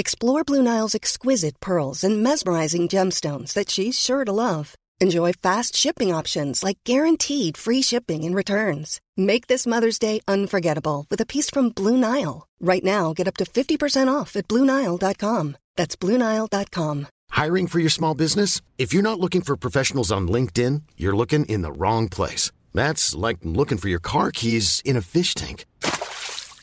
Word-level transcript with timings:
Explore 0.00 0.44
Blue 0.44 0.62
Nile's 0.62 0.94
exquisite 0.94 1.58
pearls 1.58 2.04
and 2.04 2.22
mesmerizing 2.22 2.86
gemstones 2.86 3.52
that 3.54 3.68
she's 3.68 3.98
sure 3.98 4.24
to 4.24 4.30
love. 4.30 4.76
Enjoy 5.00 5.32
fast 5.32 5.74
shipping 5.74 6.14
options 6.14 6.62
like 6.62 6.78
guaranteed 6.84 7.56
free 7.56 7.82
shipping 7.82 8.22
and 8.22 8.32
returns. 8.32 9.00
Make 9.16 9.48
this 9.48 9.66
Mother's 9.66 9.98
Day 9.98 10.20
unforgettable 10.28 11.04
with 11.10 11.20
a 11.20 11.26
piece 11.26 11.50
from 11.50 11.70
Blue 11.70 11.96
Nile. 11.96 12.46
Right 12.60 12.84
now, 12.84 13.12
get 13.12 13.26
up 13.26 13.36
to 13.38 13.44
50% 13.44 14.06
off 14.06 14.36
at 14.36 14.46
BlueNile.com. 14.46 15.56
That's 15.74 15.96
BlueNile.com. 15.96 17.06
Hiring 17.30 17.66
for 17.66 17.80
your 17.80 17.90
small 17.90 18.14
business? 18.14 18.60
If 18.78 18.94
you're 18.94 19.10
not 19.10 19.18
looking 19.18 19.42
for 19.42 19.56
professionals 19.56 20.12
on 20.12 20.28
LinkedIn, 20.28 20.82
you're 20.96 21.16
looking 21.16 21.44
in 21.46 21.62
the 21.62 21.72
wrong 21.72 22.08
place. 22.08 22.52
That's 22.72 23.16
like 23.16 23.38
looking 23.42 23.78
for 23.78 23.88
your 23.88 23.98
car 23.98 24.30
keys 24.30 24.80
in 24.84 24.96
a 24.96 25.02
fish 25.02 25.34
tank. 25.34 25.64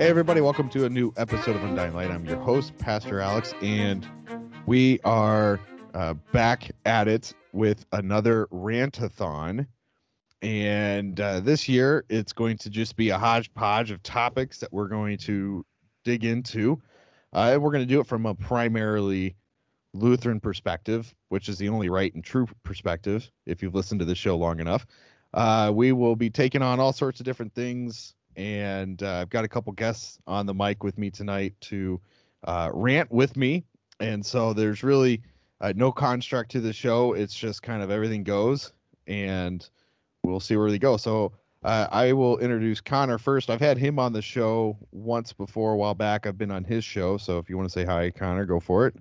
Hey, 0.00 0.08
everybody, 0.08 0.40
welcome 0.40 0.70
to 0.70 0.86
a 0.86 0.88
new 0.88 1.12
episode 1.18 1.56
of 1.56 1.62
Undying 1.62 1.92
Light. 1.92 2.10
I'm 2.10 2.24
your 2.24 2.38
host, 2.38 2.74
Pastor 2.78 3.20
Alex, 3.20 3.52
and 3.60 4.08
we 4.64 4.98
are 5.00 5.60
uh, 5.92 6.14
back 6.32 6.70
at 6.86 7.06
it 7.06 7.34
with 7.52 7.84
another 7.92 8.46
rantathon. 8.50 9.66
And 10.40 11.20
uh, 11.20 11.40
this 11.40 11.68
year, 11.68 12.06
it's 12.08 12.32
going 12.32 12.56
to 12.56 12.70
just 12.70 12.96
be 12.96 13.10
a 13.10 13.18
hodgepodge 13.18 13.90
of 13.90 14.02
topics 14.02 14.56
that 14.60 14.72
we're 14.72 14.88
going 14.88 15.18
to 15.18 15.66
dig 16.02 16.24
into. 16.24 16.80
Uh, 17.34 17.58
we're 17.60 17.70
going 17.70 17.86
to 17.86 17.94
do 17.94 18.00
it 18.00 18.06
from 18.06 18.24
a 18.24 18.34
primarily 18.34 19.36
Lutheran 19.92 20.40
perspective, 20.40 21.14
which 21.28 21.50
is 21.50 21.58
the 21.58 21.68
only 21.68 21.90
right 21.90 22.14
and 22.14 22.24
true 22.24 22.48
perspective 22.62 23.30
if 23.44 23.62
you've 23.62 23.74
listened 23.74 24.00
to 24.00 24.06
the 24.06 24.14
show 24.14 24.34
long 24.34 24.60
enough. 24.60 24.86
Uh, 25.34 25.70
we 25.74 25.92
will 25.92 26.16
be 26.16 26.30
taking 26.30 26.62
on 26.62 26.80
all 26.80 26.94
sorts 26.94 27.20
of 27.20 27.26
different 27.26 27.54
things 27.54 28.14
and 28.40 29.02
uh, 29.02 29.16
I've 29.16 29.28
got 29.28 29.44
a 29.44 29.48
couple 29.48 29.70
guests 29.74 30.18
on 30.26 30.46
the 30.46 30.54
mic 30.54 30.82
with 30.82 30.96
me 30.96 31.10
tonight 31.10 31.52
to 31.60 32.00
uh, 32.44 32.70
rant 32.72 33.12
with 33.12 33.36
me. 33.36 33.66
And 34.00 34.24
so 34.24 34.54
there's 34.54 34.82
really 34.82 35.20
uh, 35.60 35.74
no 35.76 35.92
construct 35.92 36.50
to 36.52 36.60
the 36.60 36.72
show. 36.72 37.12
It's 37.12 37.34
just 37.34 37.62
kind 37.62 37.82
of 37.82 37.90
everything 37.90 38.24
goes, 38.24 38.72
and 39.06 39.68
we'll 40.24 40.40
see 40.40 40.56
where 40.56 40.70
they 40.70 40.78
go. 40.78 40.96
So 40.96 41.32
uh, 41.62 41.88
I 41.90 42.14
will 42.14 42.38
introduce 42.38 42.80
Connor 42.80 43.18
first. 43.18 43.50
I've 43.50 43.60
had 43.60 43.76
him 43.76 43.98
on 43.98 44.14
the 44.14 44.22
show 44.22 44.78
once 44.90 45.34
before 45.34 45.74
a 45.74 45.76
while 45.76 45.94
back. 45.94 46.26
I've 46.26 46.38
been 46.38 46.50
on 46.50 46.64
his 46.64 46.82
show. 46.82 47.18
So 47.18 47.36
if 47.36 47.50
you 47.50 47.58
want 47.58 47.68
to 47.68 47.72
say 47.72 47.84
hi, 47.84 48.10
Connor, 48.10 48.46
go 48.46 48.58
for 48.58 48.86
it. 48.86 48.96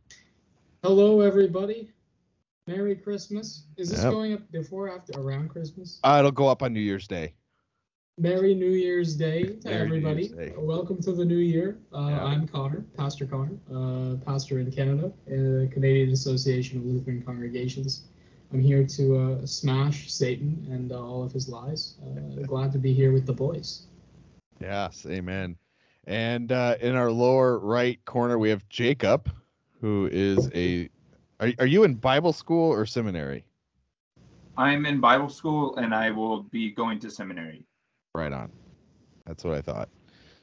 Hello, 0.84 1.22
everybody. 1.22 1.94
Merry 2.68 2.96
Christmas. 2.96 3.68
Is 3.78 3.90
this 3.90 4.04
Yep. 4.04 4.12
going 4.12 4.34
up 4.34 4.52
before, 4.52 4.90
after, 4.90 5.18
around 5.18 5.48
Christmas? 5.48 6.02
Uh, 6.04 6.18
it'll 6.20 6.32
go 6.32 6.50
up 6.50 6.62
on 6.62 6.74
New 6.74 6.82
Year's 6.82 7.08
Day. 7.08 7.34
Merry 8.19 8.53
New 8.53 8.72
Year's 8.72 9.16
Day 9.16 9.44
to 9.44 9.69
Merry 9.69 9.81
everybody. 9.81 10.28
Day. 10.28 10.53
Welcome 10.57 11.02
to 11.03 11.13
the 11.13 11.24
new 11.24 11.38
year. 11.38 11.78
Uh, 11.94 12.07
Yeah. 12.09 12.25
I'm 12.25 12.47
Connor, 12.50 12.84
Pastor 12.97 13.25
Connor, 13.25 13.57
uh, 13.74 14.18
pastor 14.25 14.59
in 14.59 14.69
Canada, 14.72 15.13
in 15.28 15.62
the 15.62 15.68
Canadian 15.68 16.12
Association 16.12 16.80
of 16.80 16.85
Lutheran 16.85 17.22
Congregations. 17.22 18.09
I'm 18.52 18.59
here 18.59 18.85
to 18.85 19.18
uh, 19.18 19.46
smash 19.46 20.12
Satan 20.12 20.68
and 20.69 20.91
uh, 20.91 21.02
all 21.02 21.24
of 21.24 21.31
his 21.31 21.47
lies. 21.47 21.96
Uh, 22.03 22.41
glad 22.47 22.74
to 22.74 22.78
be 22.78 22.94
here 22.94 23.13
with 23.13 23.25
the 23.25 23.31
boys. 23.31 23.88
Yes, 24.59 25.06
amen. 25.07 25.56
And 26.06 26.51
uh, 26.51 26.75
in 26.81 26.96
our 26.96 27.12
lower 27.12 27.57
right 27.59 28.03
corner, 28.03 28.38
we 28.38 28.50
have 28.50 28.68
Jacob, 28.68 29.31
who 29.80 30.09
is 30.12 30.50
a. 30.53 30.90
Are, 31.40 31.53
are 31.59 31.66
you 31.66 31.86
in 31.86 31.94
Bible 31.96 32.34
school 32.34 32.69
or 32.69 32.86
seminary? 32.86 33.46
I'm 34.57 34.86
in 34.86 35.00
Bible 35.00 35.30
school 35.30 35.78
and 35.78 35.96
I 35.96 36.12
will 36.12 36.44
be 36.44 36.72
going 36.72 37.00
to 37.00 37.09
seminary. 37.09 37.66
Right 38.19 38.34
on. 38.34 38.52
That's 39.25 39.46
what 39.46 39.53
I 39.53 39.62
thought. 39.62 39.88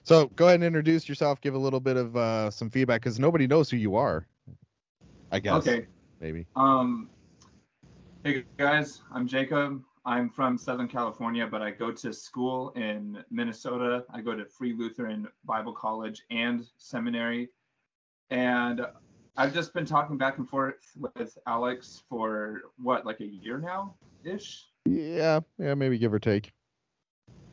So 0.02 0.28
go 0.36 0.46
ahead 0.46 0.54
and 0.54 0.64
introduce 0.64 1.08
yourself. 1.08 1.42
Give 1.42 1.54
a 1.54 1.58
little 1.58 1.80
bit 1.80 1.98
of 1.98 2.16
uh, 2.16 2.50
some 2.50 2.70
feedback 2.70 3.02
because 3.02 3.18
nobody 3.18 3.46
knows 3.46 3.68
who 3.68 3.76
you 3.76 3.96
are. 3.96 4.26
I 5.30 5.40
guess. 5.40 5.54
Okay. 5.54 5.86
Maybe. 6.20 6.46
Um 6.56 7.10
Hey 8.24 8.44
guys, 8.56 9.02
I'm 9.12 9.28
Jacob. 9.28 9.84
I'm 10.06 10.30
from 10.30 10.56
Southern 10.56 10.88
California, 10.88 11.46
but 11.46 11.60
I 11.60 11.70
go 11.70 11.92
to 11.92 12.12
school 12.12 12.70
in 12.70 13.22
Minnesota. 13.30 14.04
I 14.10 14.22
go 14.22 14.34
to 14.34 14.46
Free 14.46 14.72
Lutheran 14.72 15.28
Bible 15.44 15.74
College 15.74 16.22
and 16.30 16.66
seminary. 16.78 17.50
And 18.30 18.86
I've 19.36 19.52
just 19.52 19.74
been 19.74 19.84
talking 19.84 20.16
back 20.16 20.38
and 20.38 20.48
forth 20.48 20.90
with 20.96 21.36
Alex 21.46 22.02
for 22.08 22.62
what, 22.82 23.04
like 23.04 23.20
a 23.20 23.26
year 23.26 23.58
now 23.58 23.94
ish? 24.24 24.64
Yeah. 24.86 25.40
Yeah. 25.58 25.74
Maybe 25.74 25.98
give 25.98 26.14
or 26.14 26.18
take. 26.18 26.52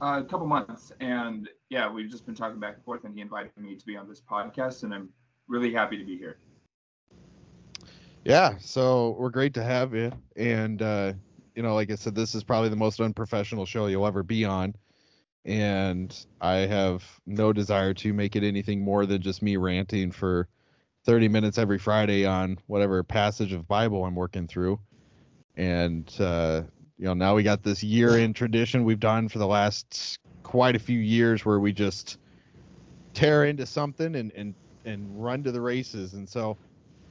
A 0.02 0.24
couple 0.24 0.46
months. 0.46 0.92
And 1.00 1.50
yeah, 1.70 1.92
we've 1.92 2.09
just 2.09 2.26
been 2.26 2.36
talking 2.36 2.59
back 2.59 2.76
and 2.76 2.84
forth, 2.84 3.04
and 3.04 3.16
he 3.16 3.22
invited 3.22 3.52
me 3.58 3.76
to 3.76 3.86
be 3.86 3.96
on 3.96 4.08
this 4.08 4.22
podcast, 4.22 4.84
and 4.84 4.94
I'm 4.94 5.09
really 5.48 5.74
happy 5.74 5.98
to 5.98 6.04
be 6.04 6.18
here. 6.18 6.38
Yeah. 8.26 8.56
So 8.59 9.16
we're 9.20 9.30
great 9.30 9.53
to 9.56 9.64
have 9.64 9.94
you. 9.94 10.12
And 10.36 10.82
uh, 10.82 11.14
you 11.56 11.64
know, 11.64 11.76
like 11.76 11.92
I 11.92 11.96
said, 11.96 12.16
this 12.16 12.36
is 12.36 12.44
probably 12.44 12.70
the 12.70 12.76
most 12.76 13.00
unprofessional 13.00 13.66
show 13.66 13.88
you'll 13.88 14.08
ever 14.08 14.24
be 14.24 14.46
on. 14.46 14.76
And 15.46 16.16
I 16.40 16.58
have 16.58 17.03
no 17.26 17.52
desire 17.52 17.94
to 17.96 18.14
make 18.14 18.36
it 18.36 18.44
anything 18.44 18.82
more 18.82 19.06
than 19.06 19.22
just 19.22 19.42
me 19.42 19.58
ranting 19.58 20.12
for 20.12 20.48
30 21.06 21.28
minutes 21.28 21.58
every 21.58 21.78
Friday 21.78 22.26
on 22.26 22.58
whatever 22.68 23.03
passage 23.03 23.52
of 23.52 23.68
Bible 23.68 24.06
I'm 24.06 24.16
working 24.16 24.48
through. 24.48 24.80
And 25.58 26.09
uh, 26.20 26.64
you 26.98 27.06
know, 27.06 27.14
now 27.14 27.36
we 27.36 27.44
got 27.44 27.64
this 27.64 27.84
year 27.84 28.18
in 28.18 28.34
tradition 28.34 28.84
we've 28.84 29.00
done 29.00 29.28
for 29.28 29.40
the 29.40 29.48
last 29.48 30.20
quite 30.44 30.76
a 30.76 30.80
few 30.80 31.00
years 31.00 31.46
where 31.46 31.59
we 31.59 31.74
just 31.74 32.18
tear 33.14 33.46
into 33.46 33.66
something 33.66 34.16
and 34.16 34.31
and 34.34 34.54
and 34.86 35.24
run 35.24 35.44
to 35.44 35.52
the 35.52 35.62
races. 35.62 36.14
And 36.14 36.28
so 36.28 36.58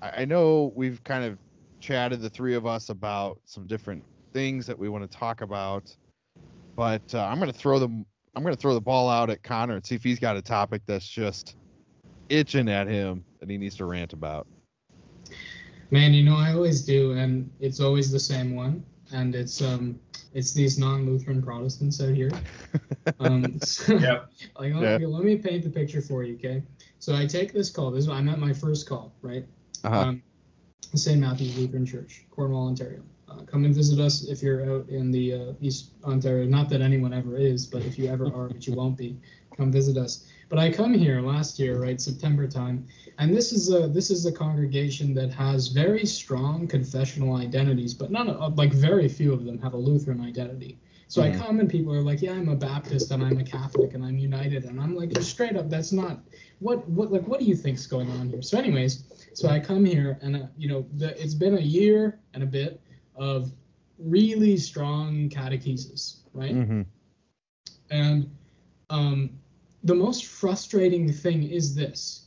I, 0.02 0.24
know 0.24 0.72
we've 0.74 1.02
kind 1.04 1.24
of 1.24 1.38
chatted 1.80 2.20
the 2.20 2.28
three 2.28 2.54
of 2.54 2.66
us 2.66 2.90
about 2.90 3.40
some 3.44 3.66
different 3.66 4.04
things 4.32 4.66
that 4.66 4.78
we 4.78 4.88
want 4.88 5.10
to 5.10 5.18
talk 5.18 5.40
about, 5.40 5.94
but 6.76 7.02
uh, 7.14 7.24
I'm 7.24 7.38
gonna 7.38 7.52
throw 7.52 7.78
them. 7.78 8.04
I'm 8.34 8.42
gonna 8.42 8.56
throw 8.56 8.74
the 8.74 8.80
ball 8.80 9.08
out 9.08 9.30
at 9.30 9.42
Connor 9.42 9.76
and 9.76 9.84
see 9.84 9.94
if 9.94 10.02
he's 10.02 10.18
got 10.18 10.36
a 10.36 10.42
topic 10.42 10.82
that's 10.86 11.06
just 11.06 11.56
itching 12.28 12.68
at 12.68 12.86
him 12.88 13.24
that 13.40 13.50
he 13.50 13.58
needs 13.58 13.76
to 13.76 13.84
rant 13.84 14.12
about. 14.12 14.46
Man, 15.90 16.14
you 16.14 16.24
know 16.24 16.36
I 16.36 16.52
always 16.52 16.82
do, 16.82 17.12
and 17.12 17.50
it's 17.60 17.78
always 17.78 18.10
the 18.10 18.20
same 18.20 18.54
one, 18.54 18.82
and 19.12 19.34
it's 19.34 19.60
um, 19.62 19.98
it's 20.34 20.52
these 20.52 20.78
non-Lutheran 20.78 21.42
Protestants 21.42 22.00
out 22.00 22.14
here. 22.14 22.30
Um, 23.18 23.58
so- 23.64 23.94
Yep. 23.98 24.30
Like, 24.58 24.74
let, 24.74 24.82
Yeah. 24.82 24.98
me, 24.98 25.06
let 25.06 25.24
me 25.24 25.36
paint 25.36 25.64
the 25.64 25.70
picture 25.70 26.00
for 26.00 26.22
you, 26.22 26.34
okay? 26.36 26.62
So 27.00 27.14
I 27.16 27.26
take 27.26 27.52
this 27.52 27.68
call. 27.68 27.90
This 27.90 28.04
is 28.04 28.08
I'm 28.10 28.28
at 28.28 28.38
my 28.38 28.52
first 28.52 28.88
call, 28.88 29.12
right? 29.22 29.44
Uh-huh. 29.82 29.98
Um, 29.98 30.22
St. 30.94 31.18
Matthew's 31.20 31.58
Lutheran 31.58 31.84
Church, 31.84 32.24
Cornwall, 32.30 32.68
Ontario. 32.68 33.02
Uh, 33.32 33.42
come 33.44 33.64
and 33.64 33.74
visit 33.74 33.98
us 33.98 34.24
if 34.24 34.42
you're 34.42 34.70
out 34.70 34.88
in 34.88 35.10
the 35.10 35.34
uh, 35.34 35.52
East 35.60 35.92
Ontario. 36.04 36.46
Not 36.46 36.68
that 36.70 36.80
anyone 36.80 37.12
ever 37.12 37.36
is, 37.36 37.66
but 37.66 37.82
if 37.82 37.98
you 37.98 38.08
ever 38.08 38.26
are, 38.26 38.48
but 38.48 38.66
you 38.66 38.74
won't 38.74 38.96
be, 38.96 39.16
come 39.56 39.72
visit 39.72 39.96
us. 39.96 40.26
But 40.48 40.58
I 40.58 40.70
come 40.70 40.92
here 40.92 41.20
last 41.20 41.58
year, 41.58 41.80
right, 41.80 42.00
September 42.00 42.46
time, 42.46 42.86
and 43.18 43.34
this 43.34 43.52
is 43.52 43.72
a 43.72 43.88
this 43.88 44.10
is 44.10 44.26
a 44.26 44.32
congregation 44.32 45.14
that 45.14 45.32
has 45.32 45.68
very 45.68 46.04
strong 46.04 46.66
confessional 46.66 47.36
identities, 47.36 47.94
but 47.94 48.10
none 48.10 48.28
of 48.28 48.58
like 48.58 48.72
very 48.72 49.08
few 49.08 49.32
of 49.32 49.44
them 49.44 49.58
have 49.60 49.72
a 49.72 49.78
Lutheran 49.78 50.20
identity. 50.20 50.78
So 51.12 51.22
mm-hmm. 51.22 51.42
I 51.42 51.44
come 51.44 51.60
and 51.60 51.68
people 51.68 51.92
are 51.92 52.00
like, 52.00 52.22
yeah, 52.22 52.32
I'm 52.32 52.48
a 52.48 52.56
Baptist 52.56 53.10
and 53.10 53.22
I'm 53.22 53.36
a 53.36 53.44
Catholic 53.44 53.92
and 53.92 54.02
I'm 54.02 54.16
united. 54.16 54.64
And 54.64 54.80
I'm 54.80 54.96
like, 54.96 55.10
just 55.10 55.30
straight 55.30 55.56
up, 55.56 55.68
that's 55.68 55.92
not 55.92 56.20
what, 56.60 56.88
what, 56.88 57.12
like, 57.12 57.28
what 57.28 57.38
do 57.38 57.44
you 57.44 57.54
think's 57.54 57.86
going 57.86 58.10
on 58.12 58.30
here? 58.30 58.40
So 58.40 58.56
anyways, 58.56 59.04
so 59.34 59.50
I 59.50 59.60
come 59.60 59.84
here 59.84 60.18
and, 60.22 60.36
uh, 60.36 60.46
you 60.56 60.68
know, 60.70 60.86
the, 60.96 61.08
it's 61.22 61.34
been 61.34 61.58
a 61.58 61.60
year 61.60 62.18
and 62.32 62.42
a 62.42 62.46
bit 62.46 62.80
of 63.16 63.52
really 63.98 64.56
strong 64.56 65.28
catechesis, 65.28 66.20
right? 66.32 66.54
Mm-hmm. 66.54 66.82
And 67.90 68.30
um, 68.90 69.30
the 69.84 69.94
most 69.94 70.26
frustrating 70.26 71.12
thing 71.12 71.42
is 71.50 71.74
this 71.74 72.26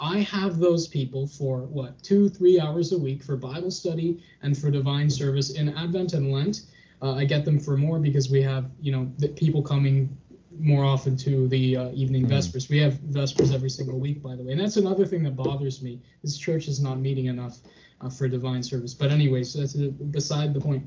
I 0.00 0.20
have 0.20 0.58
those 0.58 0.88
people 0.88 1.26
for 1.26 1.60
what, 1.66 2.02
two, 2.02 2.28
three 2.30 2.58
hours 2.58 2.92
a 2.92 2.98
week 2.98 3.22
for 3.22 3.36
Bible 3.36 3.70
study 3.70 4.22
and 4.42 4.56
for 4.56 4.70
divine 4.70 5.10
service 5.10 5.50
in 5.50 5.76
Advent 5.76 6.14
and 6.14 6.32
Lent. 6.32 6.62
Uh, 7.02 7.14
I 7.14 7.24
get 7.24 7.44
them 7.44 7.58
for 7.58 7.76
more 7.76 7.98
because 7.98 8.30
we 8.30 8.42
have, 8.42 8.70
you 8.80 8.92
know, 8.92 9.10
people 9.36 9.62
coming 9.62 10.16
more 10.58 10.84
often 10.84 11.16
to 11.18 11.48
the 11.48 11.76
uh, 11.76 11.90
evening 11.92 12.22
mm-hmm. 12.22 12.32
vespers. 12.32 12.68
We 12.68 12.78
have 12.78 12.94
vespers 13.00 13.52
every 13.52 13.70
single 13.70 13.98
week, 13.98 14.22
by 14.22 14.36
the 14.36 14.42
way, 14.42 14.52
and 14.52 14.60
that's 14.60 14.76
another 14.76 15.06
thing 15.06 15.22
that 15.24 15.36
bothers 15.36 15.82
me. 15.82 16.00
This 16.22 16.36
church 16.38 16.66
is 16.66 16.80
not 16.80 16.98
meeting 16.98 17.26
enough 17.26 17.58
uh, 18.00 18.10
for 18.10 18.28
divine 18.28 18.62
service. 18.62 18.94
But 18.94 19.10
anyway, 19.10 19.42
so 19.44 19.60
that's 19.60 19.74
beside 19.74 20.54
the 20.54 20.60
point 20.60 20.84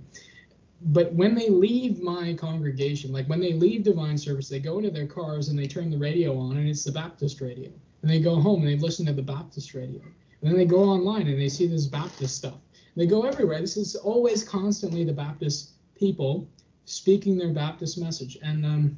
but 0.87 1.13
when 1.13 1.33
they 1.33 1.49
leave 1.49 2.01
my 2.01 2.33
congregation, 2.33 3.11
like 3.11 3.27
when 3.27 3.39
they 3.39 3.53
leave 3.53 3.83
divine 3.83 4.17
service, 4.17 4.49
they 4.49 4.59
go 4.59 4.77
into 4.77 4.91
their 4.91 5.07
cars 5.07 5.47
and 5.47 5.57
they 5.57 5.67
turn 5.67 5.89
the 5.89 5.97
radio 5.97 6.37
on, 6.37 6.57
and 6.57 6.67
it's 6.67 6.83
the 6.83 6.91
Baptist 6.91 7.39
radio. 7.39 7.69
And 8.01 8.11
they 8.11 8.19
go 8.19 8.35
home 8.35 8.61
and 8.61 8.69
they 8.69 8.75
listen 8.75 9.05
to 9.05 9.13
the 9.13 9.21
Baptist 9.21 9.73
radio. 9.73 10.01
And 10.01 10.51
then 10.51 10.57
they 10.57 10.65
go 10.65 10.83
online 10.83 11.27
and 11.27 11.39
they 11.39 11.47
see 11.47 11.67
this 11.67 11.85
Baptist 11.85 12.35
stuff. 12.35 12.57
They 12.97 13.07
go 13.07 13.23
everywhere. 13.23 13.61
This 13.61 13.77
is 13.77 13.95
always 13.95 14.43
constantly 14.43 15.05
the 15.05 15.13
Baptist 15.13 15.71
people 15.95 16.49
speaking 16.83 17.37
their 17.37 17.53
Baptist 17.53 17.97
message. 17.97 18.37
And 18.43 18.65
um, 18.65 18.97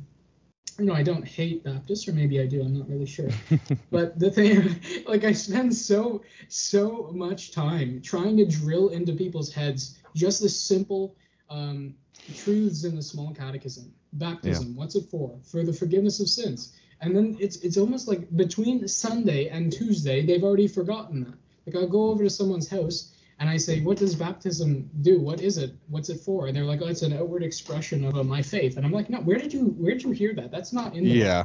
you 0.78 0.86
know, 0.86 0.94
I 0.94 1.04
don't 1.04 1.26
hate 1.26 1.64
Baptists, 1.64 2.08
or 2.08 2.14
maybe 2.14 2.40
I 2.40 2.46
do. 2.46 2.62
I'm 2.62 2.78
not 2.78 2.90
really 2.90 3.06
sure. 3.06 3.30
but 3.92 4.20
the 4.20 4.30
thing, 4.30 4.80
like, 5.08 5.24
I 5.24 5.32
spend 5.32 5.74
so 5.74 6.22
so 6.50 7.12
much 7.14 7.52
time 7.52 8.02
trying 8.02 8.38
to 8.38 8.46
drill 8.46 8.90
into 8.90 9.14
people's 9.14 9.54
heads 9.54 9.98
just 10.16 10.42
the 10.42 10.50
simple 10.50 11.16
um, 11.50 11.94
truths 12.36 12.84
in 12.84 12.96
the 12.96 13.02
small 13.02 13.34
catechism. 13.34 13.94
Baptism, 14.14 14.68
yeah. 14.70 14.74
what's 14.74 14.96
it 14.96 15.06
for? 15.10 15.38
For 15.44 15.64
the 15.64 15.74
forgiveness 15.74 16.20
of 16.20 16.30
sins. 16.30 16.74
And 17.02 17.16
then 17.16 17.38
it's 17.40 17.58
it's 17.58 17.78
almost 17.78 18.08
like 18.08 18.36
between 18.36 18.88
Sunday 18.88 19.50
and 19.50 19.72
Tuesday, 19.72 20.26
they've 20.26 20.44
already 20.44 20.68
forgotten 20.68 21.26
that. 21.26 21.38
Like 21.66 21.76
I'll 21.76 21.90
go 21.90 22.10
over 22.12 22.24
to 22.24 22.30
someone's 22.30 22.70
house 22.70 23.15
and 23.40 23.50
I 23.50 23.58
say, 23.58 23.82
"What 23.82 23.98
does 23.98 24.16
baptism 24.16 24.90
do? 25.02 25.20
What 25.20 25.42
is 25.42 25.58
it? 25.58 25.74
What's 25.90 26.10
it 26.10 26.20
for?" 26.20 26.48
And 26.48 26.56
they're 26.56 26.64
like, 26.64 26.82
"Oh, 26.82 26.88
it's 26.88 27.02
an 27.02 27.14
outward 27.14 27.44
expression 27.44 28.06
of 28.06 28.16
uh, 28.16 28.24
my 28.24 28.42
faith." 28.42 28.78
And 28.78 28.86
I'm 28.86 28.92
like, 28.92 29.10
"No, 29.10 29.20
where 29.20 29.38
did 29.38 29.54
you 29.54 29.76
where 29.78 29.92
did 29.92 30.04
you 30.04 30.12
hear 30.12 30.34
that? 30.36 30.52
That's 30.52 30.72
not 30.72 30.96
in 30.96 31.04
the 31.04 31.10
yeah, 31.10 31.44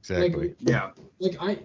exactly. 0.00 0.48
Like, 0.48 0.56
yeah, 0.60 0.90
like 1.18 1.36
I 1.40 1.58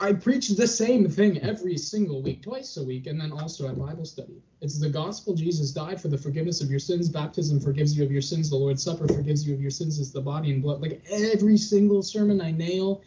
I 0.00 0.12
preach 0.12 0.48
the 0.48 0.66
same 0.66 1.08
thing 1.08 1.38
every 1.38 1.76
single 1.76 2.22
week, 2.22 2.42
twice 2.42 2.76
a 2.76 2.84
week, 2.84 3.06
and 3.06 3.20
then 3.20 3.32
also 3.32 3.68
at 3.68 3.78
Bible 3.78 4.04
study. 4.04 4.40
It's 4.60 4.78
the 4.78 4.88
gospel 4.88 5.34
Jesus 5.34 5.72
died 5.72 6.00
for 6.00 6.08
the 6.08 6.18
forgiveness 6.18 6.60
of 6.60 6.70
your 6.70 6.78
sins. 6.78 7.08
Baptism 7.08 7.60
forgives 7.60 7.96
you 7.96 8.04
of 8.04 8.12
your 8.12 8.22
sins. 8.22 8.50
The 8.50 8.56
Lord's 8.56 8.82
Supper 8.82 9.08
forgives 9.08 9.46
you 9.46 9.54
of 9.54 9.60
your 9.60 9.70
sins. 9.70 9.98
It's 9.98 10.10
the 10.10 10.20
body 10.20 10.52
and 10.52 10.62
blood. 10.62 10.80
Like 10.80 11.02
every 11.10 11.56
single 11.56 12.02
sermon, 12.02 12.40
I 12.40 12.52
nail 12.52 13.02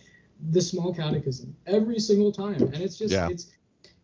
the 0.50 0.62
small 0.62 0.94
catechism 0.94 1.56
every 1.66 2.00
single 2.00 2.32
time, 2.32 2.62
and 2.62 2.78
it's 2.78 2.98
just 2.98 3.14
yeah. 3.14 3.30
it's 3.30 3.52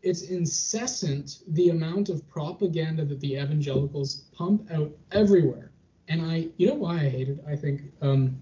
it's 0.08 0.22
incessant 0.22 1.40
the 1.50 1.70
amount 1.70 2.08
of 2.08 2.26
propaganda 2.30 3.04
that 3.04 3.20
the 3.20 3.34
evangelicals 3.34 4.24
pump 4.32 4.72
out 4.72 4.90
everywhere. 5.12 5.72
And 6.08 6.22
I, 6.22 6.48
you 6.56 6.68
know 6.68 6.76
why 6.76 6.96
I 6.96 7.10
hate 7.10 7.28
it? 7.28 7.44
I 7.46 7.58
think, 7.58 7.82
um, 8.02 8.42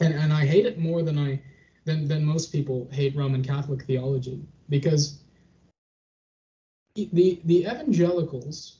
and 0.00 0.12
and 0.12 0.32
I 0.32 0.44
hate 0.44 0.66
it 0.66 0.78
more 0.78 1.02
than 1.02 1.16
I 1.16 1.40
than 1.84 2.08
than 2.08 2.24
most 2.24 2.50
people 2.50 2.88
hate 2.90 3.14
Roman 3.14 3.44
Catholic 3.44 3.84
theology 3.84 4.40
because 4.68 5.20
the 6.96 7.40
the 7.44 7.60
evangelicals 7.60 8.78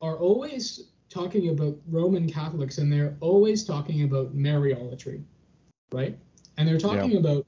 are 0.00 0.16
always 0.16 0.90
talking 1.08 1.50
about 1.50 1.76
Roman 1.88 2.28
Catholics 2.28 2.78
and 2.78 2.92
they're 2.92 3.16
always 3.20 3.64
talking 3.64 4.02
about 4.02 4.36
Mariolatry, 4.36 5.22
right? 5.92 6.18
And 6.56 6.66
they're 6.66 6.78
talking 6.78 7.12
yeah. 7.12 7.20
about 7.20 7.46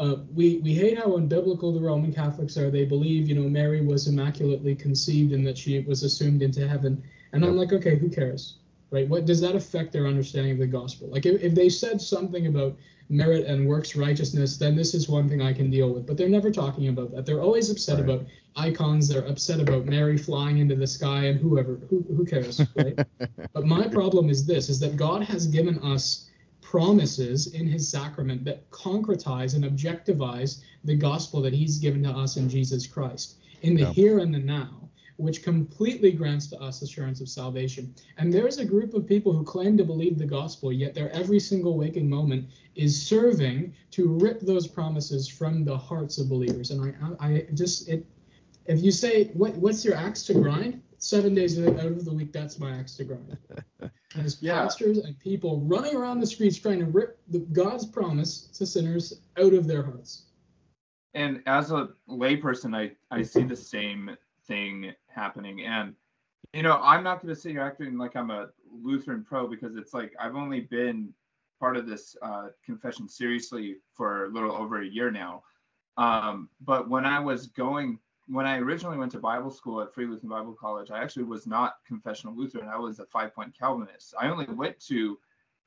uh, 0.00 0.16
we 0.34 0.58
we 0.64 0.72
hate 0.72 0.98
how 0.98 1.08
unbiblical 1.08 1.74
the 1.74 1.80
Roman 1.80 2.12
Catholics 2.12 2.56
are. 2.56 2.70
They 2.70 2.86
believe 2.86 3.28
you 3.28 3.34
know 3.34 3.48
Mary 3.48 3.82
was 3.82 4.08
immaculately 4.08 4.74
conceived 4.74 5.32
and 5.32 5.46
that 5.46 5.58
she 5.58 5.78
was 5.80 6.02
assumed 6.02 6.42
into 6.42 6.66
heaven. 6.66 7.02
And 7.32 7.44
I'm 7.44 7.56
like, 7.56 7.72
okay, 7.74 7.96
who 7.96 8.08
cares, 8.08 8.56
right? 8.90 9.06
What 9.06 9.26
does 9.26 9.40
that 9.42 9.54
affect 9.54 9.92
their 9.92 10.06
understanding 10.06 10.52
of 10.52 10.58
the 10.58 10.66
gospel? 10.66 11.08
Like 11.08 11.26
if, 11.26 11.42
if 11.42 11.54
they 11.54 11.68
said 11.68 12.00
something 12.00 12.46
about 12.46 12.76
merit 13.10 13.44
and 13.46 13.68
works 13.68 13.94
righteousness, 13.94 14.56
then 14.56 14.74
this 14.74 14.94
is 14.94 15.08
one 15.08 15.28
thing 15.28 15.42
I 15.42 15.52
can 15.52 15.70
deal 15.70 15.92
with. 15.92 16.06
But 16.06 16.16
they're 16.16 16.30
never 16.30 16.50
talking 16.50 16.88
about 16.88 17.12
that. 17.12 17.26
They're 17.26 17.42
always 17.42 17.68
upset 17.70 17.96
right. 17.96 18.04
about 18.04 18.26
icons. 18.56 19.06
They're 19.06 19.26
upset 19.26 19.60
about 19.60 19.84
Mary 19.84 20.16
flying 20.16 20.58
into 20.58 20.76
the 20.76 20.86
sky 20.86 21.26
and 21.26 21.38
whoever. 21.38 21.78
Who, 21.90 22.02
who 22.16 22.24
cares, 22.24 22.62
right? 22.74 22.98
but 23.52 23.66
my 23.66 23.86
problem 23.86 24.30
is 24.30 24.46
this: 24.46 24.70
is 24.70 24.80
that 24.80 24.96
God 24.96 25.22
has 25.24 25.46
given 25.46 25.78
us 25.80 26.29
promises 26.70 27.48
in 27.48 27.66
His 27.66 27.88
sacrament 27.88 28.44
that 28.44 28.70
concretize 28.70 29.56
and 29.56 29.64
objectivize 29.64 30.62
the 30.84 30.94
gospel 30.94 31.42
that 31.42 31.52
He's 31.52 31.78
given 31.78 32.04
to 32.04 32.10
us 32.10 32.36
in 32.36 32.48
Jesus 32.48 32.86
Christ 32.86 33.38
in 33.62 33.74
the 33.74 33.82
yeah. 33.82 33.92
here 33.92 34.18
and 34.20 34.32
the 34.32 34.38
now 34.38 34.80
which 35.16 35.42
completely 35.42 36.12
grants 36.12 36.46
to 36.46 36.58
us 36.60 36.80
assurance 36.80 37.20
of 37.20 37.28
salvation. 37.28 37.94
And 38.16 38.32
there's 38.32 38.58
a 38.58 38.64
group 38.64 38.94
of 38.94 39.06
people 39.06 39.34
who 39.34 39.44
claim 39.44 39.76
to 39.76 39.84
believe 39.84 40.16
the 40.16 40.24
gospel, 40.24 40.72
yet 40.72 40.94
their 40.94 41.10
every 41.10 41.38
single 41.40 41.76
waking 41.76 42.08
moment 42.08 42.48
is 42.74 43.00
serving 43.06 43.74
to 43.90 44.08
rip 44.08 44.40
those 44.40 44.66
promises 44.66 45.28
from 45.28 45.62
the 45.64 45.76
hearts 45.76 46.16
of 46.16 46.30
believers. 46.30 46.70
And 46.70 46.96
I, 47.20 47.26
I 47.26 47.46
just, 47.52 47.88
it, 47.88 48.06
if 48.64 48.80
you 48.82 48.90
say, 48.90 49.24
what, 49.34 49.54
what's 49.56 49.84
your 49.84 49.94
axe 49.94 50.22
to 50.24 50.34
grind? 50.34 50.80
Seven 51.00 51.34
days 51.34 51.58
out 51.58 51.86
of 51.86 52.04
the 52.04 52.12
week, 52.12 52.30
that's 52.30 52.58
my 52.58 52.72
axe 52.72 52.94
to 52.96 53.04
grind. 53.04 53.36
And 53.80 53.90
As 54.26 54.36
yeah. 54.42 54.62
pastors 54.62 54.98
and 54.98 55.18
people 55.18 55.60
running 55.60 55.96
around 55.96 56.20
the 56.20 56.26
streets 56.26 56.58
trying 56.58 56.78
to 56.78 56.84
rip 56.84 57.18
the, 57.28 57.38
God's 57.38 57.86
promise 57.86 58.48
to 58.58 58.66
sinners 58.66 59.22
out 59.38 59.54
of 59.54 59.66
their 59.66 59.82
hearts. 59.82 60.26
And 61.14 61.42
as 61.46 61.70
a 61.70 61.88
layperson, 62.08 62.76
I, 62.76 62.92
I 63.10 63.22
see 63.22 63.44
the 63.44 63.56
same 63.56 64.14
thing 64.46 64.92
happening. 65.08 65.64
And 65.64 65.94
you 66.52 66.62
know, 66.62 66.80
I'm 66.82 67.02
not 67.02 67.22
going 67.22 67.34
to 67.34 67.40
sit 67.40 67.52
here 67.52 67.62
acting 67.62 67.96
like 67.96 68.14
I'm 68.14 68.30
a 68.30 68.48
Lutheran 68.70 69.24
pro 69.24 69.46
because 69.46 69.76
it's 69.76 69.94
like 69.94 70.12
I've 70.20 70.36
only 70.36 70.60
been 70.60 71.14
part 71.58 71.76
of 71.76 71.86
this 71.86 72.16
uh, 72.22 72.48
confession 72.64 73.08
seriously 73.08 73.76
for 73.94 74.26
a 74.26 74.28
little 74.28 74.52
over 74.52 74.82
a 74.82 74.86
year 74.86 75.10
now. 75.10 75.44
Um, 75.96 76.48
but 76.60 76.88
when 76.88 77.04
I 77.04 77.20
was 77.20 77.46
going, 77.46 77.98
when 78.30 78.46
I 78.46 78.58
originally 78.58 78.96
went 78.96 79.10
to 79.12 79.18
Bible 79.18 79.50
school 79.50 79.80
at 79.80 79.92
Free 79.92 80.06
Lutheran 80.06 80.30
Bible 80.30 80.56
College, 80.58 80.90
I 80.90 81.02
actually 81.02 81.24
was 81.24 81.46
not 81.46 81.76
confessional 81.86 82.36
Lutheran. 82.36 82.68
I 82.68 82.78
was 82.78 83.00
a 83.00 83.06
five 83.06 83.34
point 83.34 83.58
Calvinist. 83.58 84.14
I 84.18 84.28
only 84.28 84.46
went 84.46 84.78
to, 84.86 85.18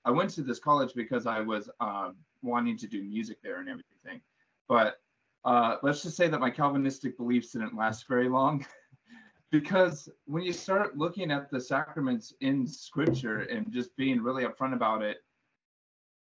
I 0.06 0.12
went 0.12 0.30
to 0.32 0.44
this 0.44 0.60
college 0.60 0.94
because 0.96 1.28
I 1.28 1.42
was 1.42 1.70
um, 1.82 2.16
wanting 2.42 2.78
to 2.78 2.88
do 2.88 3.04
music 3.04 3.38
there 3.44 3.60
and 3.60 3.68
everything. 3.68 4.22
But 4.70 5.02
uh, 5.44 5.78
let's 5.84 6.04
just 6.04 6.16
say 6.16 6.30
that 6.30 6.40
my 6.40 6.50
Calvinistic 6.50 7.18
beliefs 7.18 7.52
didn't 7.52 7.76
last 7.76 8.08
very 8.08 8.30
long. 8.30 8.66
because 9.52 10.08
when 10.26 10.44
you 10.44 10.54
start 10.54 10.98
looking 10.98 11.32
at 11.32 11.52
the 11.52 11.60
sacraments 11.60 12.34
in 12.40 12.66
scripture 12.66 13.42
and 13.42 13.72
just 13.74 13.96
being 13.98 14.22
really 14.22 14.46
upfront 14.46 14.74
about 14.74 15.02
it 15.02 15.18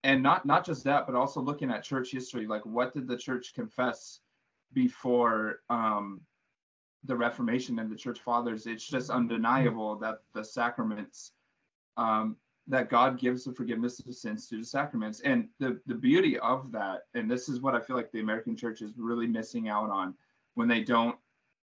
and 0.05 0.23
not 0.23 0.47
not 0.47 0.65
just 0.65 0.85
that 0.85 1.05
but 1.05 1.15
also 1.15 1.41
looking 1.41 1.71
at 1.71 1.83
church 1.83 2.11
history 2.11 2.47
like 2.47 2.65
what 2.65 2.95
did 2.95 3.07
the 3.07 3.17
church 3.17 3.53
confess 3.53 4.21
before 4.73 5.61
um, 5.69 6.21
the 7.05 7.17
reformation 7.17 7.79
and 7.79 7.91
the 7.91 7.97
church 7.97 8.21
fathers 8.21 8.67
it's 8.67 8.87
just 8.87 9.11
undeniable 9.11 9.97
that 9.97 10.23
the 10.35 10.45
sacraments 10.45 11.33
um, 11.97 12.37
that 12.67 12.91
god 12.91 13.19
gives 13.19 13.45
the 13.45 13.53
forgiveness 13.53 14.01
of 14.01 14.15
sins 14.15 14.47
through 14.47 14.59
the 14.59 14.65
sacraments 14.65 15.21
and 15.21 15.49
the 15.59 15.81
the 15.87 15.95
beauty 15.95 16.39
of 16.39 16.71
that 16.73 17.03
and 17.15 17.31
this 17.31 17.49
is 17.49 17.61
what 17.61 17.75
i 17.75 17.81
feel 17.81 17.97
like 17.97 18.11
the 18.13 18.21
american 18.21 18.57
church 18.57 18.83
is 18.83 18.93
really 18.97 19.27
missing 19.27 19.69
out 19.69 19.91
on 19.91 20.15
when 20.55 20.69
they 20.69 20.83
don't 20.83 21.17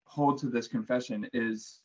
hold 0.05 0.37
to 0.37 0.47
this 0.47 0.67
confession 0.67 1.29
is 1.33 1.79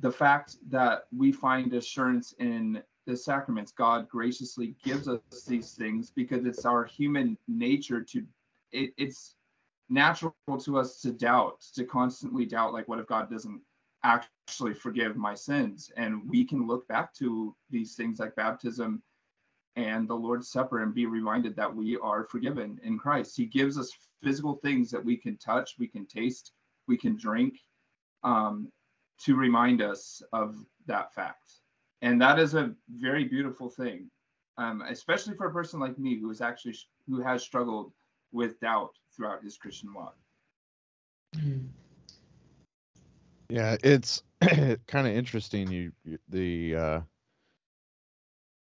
the 0.00 0.10
fact 0.10 0.56
that 0.68 1.04
we 1.16 1.32
find 1.32 1.72
assurance 1.72 2.34
in 2.38 2.82
the 3.06 3.16
sacraments. 3.16 3.72
God 3.72 4.08
graciously 4.08 4.74
gives 4.84 5.08
us 5.08 5.20
these 5.46 5.72
things 5.72 6.10
because 6.10 6.44
it's 6.44 6.64
our 6.64 6.84
human 6.84 7.36
nature 7.48 8.02
to, 8.02 8.24
it, 8.72 8.92
it's 8.96 9.34
natural 9.88 10.34
to 10.60 10.78
us 10.78 11.00
to 11.00 11.12
doubt, 11.12 11.60
to 11.74 11.84
constantly 11.84 12.44
doubt, 12.46 12.72
like, 12.72 12.88
what 12.88 12.98
if 12.98 13.06
God 13.06 13.30
doesn't 13.30 13.60
actually 14.04 14.74
forgive 14.74 15.16
my 15.16 15.34
sins? 15.34 15.90
And 15.96 16.28
we 16.28 16.44
can 16.44 16.66
look 16.66 16.86
back 16.88 17.14
to 17.14 17.54
these 17.70 17.94
things 17.94 18.18
like 18.18 18.34
baptism 18.36 19.02
and 19.76 20.08
the 20.08 20.14
Lord's 20.14 20.50
Supper 20.50 20.82
and 20.82 20.92
be 20.94 21.06
reminded 21.06 21.54
that 21.56 21.74
we 21.74 21.96
are 21.98 22.24
forgiven 22.24 22.80
in 22.82 22.98
Christ. 22.98 23.36
He 23.36 23.46
gives 23.46 23.78
us 23.78 23.90
physical 24.22 24.56
things 24.56 24.90
that 24.90 25.04
we 25.04 25.16
can 25.16 25.36
touch, 25.38 25.76
we 25.78 25.86
can 25.86 26.06
taste, 26.06 26.52
we 26.88 26.96
can 26.96 27.16
drink 27.16 27.60
um, 28.24 28.72
to 29.20 29.36
remind 29.36 29.80
us 29.80 30.20
of 30.32 30.56
that 30.86 31.14
fact. 31.14 31.60
and 32.02 32.20
that 32.20 32.38
is 32.38 32.54
a 32.54 32.74
very 32.88 33.24
beautiful 33.24 33.68
thing, 33.68 34.10
um, 34.56 34.82
especially 34.88 35.34
for 35.34 35.46
a 35.46 35.52
person 35.52 35.80
like 35.80 35.98
me 35.98 36.18
who 36.18 36.30
is 36.30 36.40
actually 36.40 36.76
who 37.08 37.20
has 37.20 37.42
struggled 37.42 37.92
with 38.32 38.60
doubt 38.60 38.90
throughout 39.16 39.42
his 39.42 39.56
Christian 39.56 39.92
walk. 39.94 40.16
Yeah, 43.48 43.76
it's 43.82 44.22
kind 44.40 45.06
of 45.06 45.06
interesting 45.06 45.70
you, 45.70 45.92
you 46.04 46.18
the 46.28 46.76
uh 46.76 47.00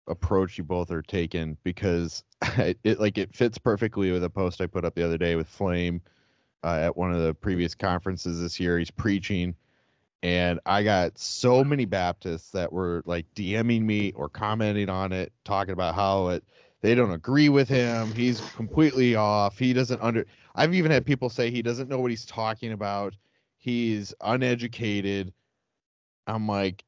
approach 0.07 0.57
you 0.57 0.63
both 0.63 0.91
are 0.91 1.01
taking 1.01 1.57
because 1.63 2.23
it, 2.57 2.77
it, 2.83 2.99
like 2.99 3.17
it 3.17 3.35
fits 3.35 3.57
perfectly 3.57 4.11
with 4.11 4.23
a 4.23 4.29
post 4.29 4.61
I 4.61 4.67
put 4.67 4.85
up 4.85 4.95
the 4.95 5.03
other 5.03 5.17
day 5.17 5.35
with 5.35 5.47
Flame 5.47 6.01
uh, 6.63 6.79
at 6.81 6.97
one 6.97 7.13
of 7.13 7.21
the 7.21 7.33
previous 7.33 7.75
conferences 7.75 8.41
this 8.41 8.59
year. 8.59 8.79
He's 8.79 8.91
preaching, 8.91 9.55
and 10.21 10.59
I 10.65 10.83
got 10.83 11.17
so 11.17 11.63
many 11.63 11.85
Baptists 11.85 12.51
that 12.51 12.71
were 12.71 13.03
like 13.05 13.25
DMing 13.35 13.81
me 13.81 14.11
or 14.13 14.29
commenting 14.29 14.89
on 14.89 15.11
it, 15.11 15.31
talking 15.43 15.73
about 15.73 15.95
how 15.95 16.29
it 16.29 16.43
they 16.83 16.93
don't 16.93 17.11
agree 17.11 17.47
with 17.47 17.69
him. 17.69 18.11
He's 18.11 18.41
completely 18.55 19.15
off. 19.15 19.57
He 19.57 19.71
doesn't 19.71 20.01
under. 20.01 20.25
I've 20.53 20.73
even 20.73 20.91
had 20.91 21.05
people 21.05 21.29
say 21.29 21.49
he 21.49 21.61
doesn't 21.61 21.89
know 21.89 21.97
what 21.99 22.11
he's 22.11 22.25
talking 22.25 22.73
about. 22.73 23.15
He's 23.57 24.13
uneducated. 24.19 25.33
I'm 26.27 26.45
like, 26.45 26.83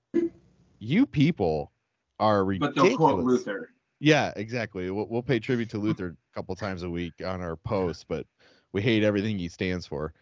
you 0.80 1.06
people 1.06 1.72
are 2.20 2.44
ridiculous. 2.44 2.76
But 2.76 2.84
they'll 2.84 2.98
quote 2.98 3.24
Luther. 3.24 3.70
Yeah, 4.02 4.34
exactly. 4.36 4.92
We'll, 4.92 5.08
we'll 5.10 5.24
pay 5.24 5.40
tribute 5.40 5.70
to 5.70 5.78
Luther 5.78 6.18
a 6.34 6.36
couple 6.36 6.54
times 6.58 6.84
a 6.84 6.90
week 6.90 7.14
on 7.26 7.42
our 7.42 7.56
posts, 7.56 8.04
but 8.04 8.28
we 8.74 8.82
hate 8.82 9.02
everything 9.02 9.40
he 9.40 9.48
stands 9.48 9.88
for. 9.88 10.14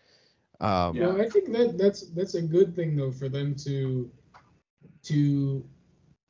Um, 0.62 0.96
yeah, 0.96 1.14
I 1.14 1.28
think 1.28 1.52
that 1.52 1.80
that's 1.80 2.12
that's 2.12 2.36
a 2.36 2.42
good 2.44 2.76
thing 2.76 2.96
though 2.96 3.12
for 3.12 3.28
them 3.28 3.56
to 3.56 4.10
to 5.06 5.66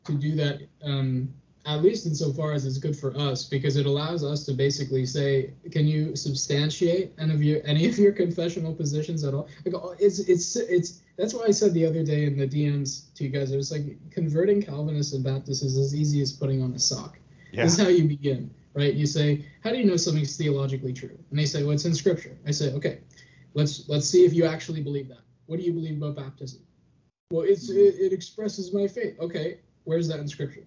to 0.05 0.13
do 0.13 0.33
that. 0.35 0.61
Um, 0.81 1.33
at 1.65 1.81
least 1.81 2.05
insofar 2.05 2.51
as 2.51 2.65
it's 2.65 2.77
good 2.77 2.97
for 2.97 3.15
us, 3.17 3.45
because 3.45 3.77
it 3.77 3.85
allows 3.85 4.23
us 4.23 4.45
to 4.45 4.53
basically 4.53 5.05
say, 5.05 5.53
can 5.71 5.87
you 5.87 6.15
substantiate 6.15 7.13
any 7.17 7.33
of 7.33 7.41
your 7.41 7.61
any 7.65 7.87
of 7.87 7.97
your 7.97 8.11
confessional 8.11 8.73
positions 8.73 9.23
at 9.23 9.33
all? 9.33 9.47
Like, 9.65 9.75
oh, 9.75 9.95
it's 9.97 10.19
it's 10.19 10.55
it's 10.57 11.01
that's 11.17 11.33
why 11.33 11.45
I 11.47 11.51
said 11.51 11.73
the 11.73 11.85
other 11.85 12.03
day 12.03 12.25
in 12.25 12.37
the 12.37 12.47
DMs 12.47 13.13
to 13.15 13.23
you 13.23 13.29
guys, 13.29 13.51
it 13.51 13.55
was 13.55 13.71
like 13.71 13.97
converting 14.11 14.61
Calvinists 14.61 15.13
and 15.13 15.23
Baptists 15.23 15.63
is 15.63 15.77
as 15.77 15.95
easy 15.95 16.21
as 16.21 16.33
putting 16.33 16.61
on 16.61 16.73
a 16.73 16.79
sock. 16.79 17.17
Yeah. 17.51 17.63
This 17.63 17.77
is 17.77 17.83
how 17.83 17.89
you 17.89 18.07
begin, 18.07 18.53
right? 18.73 18.93
You 18.93 19.05
say, 19.05 19.45
how 19.63 19.69
do 19.69 19.77
you 19.77 19.85
know 19.85 19.95
something's 19.95 20.35
theologically 20.35 20.91
true? 20.91 21.17
And 21.29 21.39
they 21.39 21.45
say, 21.45 21.63
well, 21.63 21.71
it's 21.71 21.85
in 21.85 21.93
Scripture. 21.93 22.37
I 22.45 22.51
say, 22.51 22.73
okay, 22.73 22.99
let's 23.53 23.87
let's 23.87 24.07
see 24.07 24.25
if 24.25 24.33
you 24.33 24.45
actually 24.45 24.81
believe 24.81 25.07
that. 25.09 25.21
What 25.45 25.59
do 25.59 25.65
you 25.65 25.71
believe 25.71 26.01
about 26.01 26.15
baptism? 26.15 26.61
Well, 27.31 27.43
it's 27.43 27.69
it, 27.69 27.95
it 27.99 28.11
expresses 28.11 28.73
my 28.73 28.87
faith. 28.87 29.17
Okay, 29.19 29.59
where's 29.85 30.09
that 30.09 30.19
in 30.19 30.27
Scripture? 30.27 30.65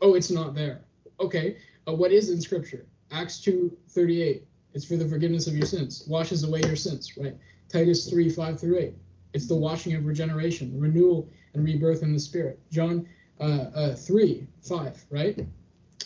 Oh, 0.00 0.14
it's 0.14 0.30
not 0.30 0.54
there. 0.54 0.82
Okay, 1.20 1.56
uh, 1.88 1.92
what 1.94 2.12
is 2.12 2.30
in 2.30 2.40
Scripture? 2.40 2.86
Acts 3.10 3.40
two 3.40 3.76
thirty 3.90 4.22
eight. 4.22 4.44
It's 4.74 4.84
for 4.84 4.96
the 4.96 5.08
forgiveness 5.08 5.46
of 5.46 5.56
your 5.56 5.66
sins, 5.66 6.04
washes 6.08 6.44
away 6.44 6.60
your 6.62 6.76
sins, 6.76 7.16
right? 7.16 7.36
Titus 7.68 8.08
3 8.08 8.30
5 8.30 8.60
through 8.60 8.78
8. 8.78 8.94
It's 9.34 9.46
the 9.46 9.56
washing 9.56 9.94
of 9.94 10.06
regeneration, 10.06 10.78
renewal, 10.78 11.28
and 11.54 11.64
rebirth 11.64 12.02
in 12.02 12.12
the 12.12 12.18
Spirit. 12.20 12.60
John 12.70 13.06
uh, 13.40 13.66
uh, 13.74 13.94
3 13.94 14.46
5, 14.62 15.06
right? 15.10 15.46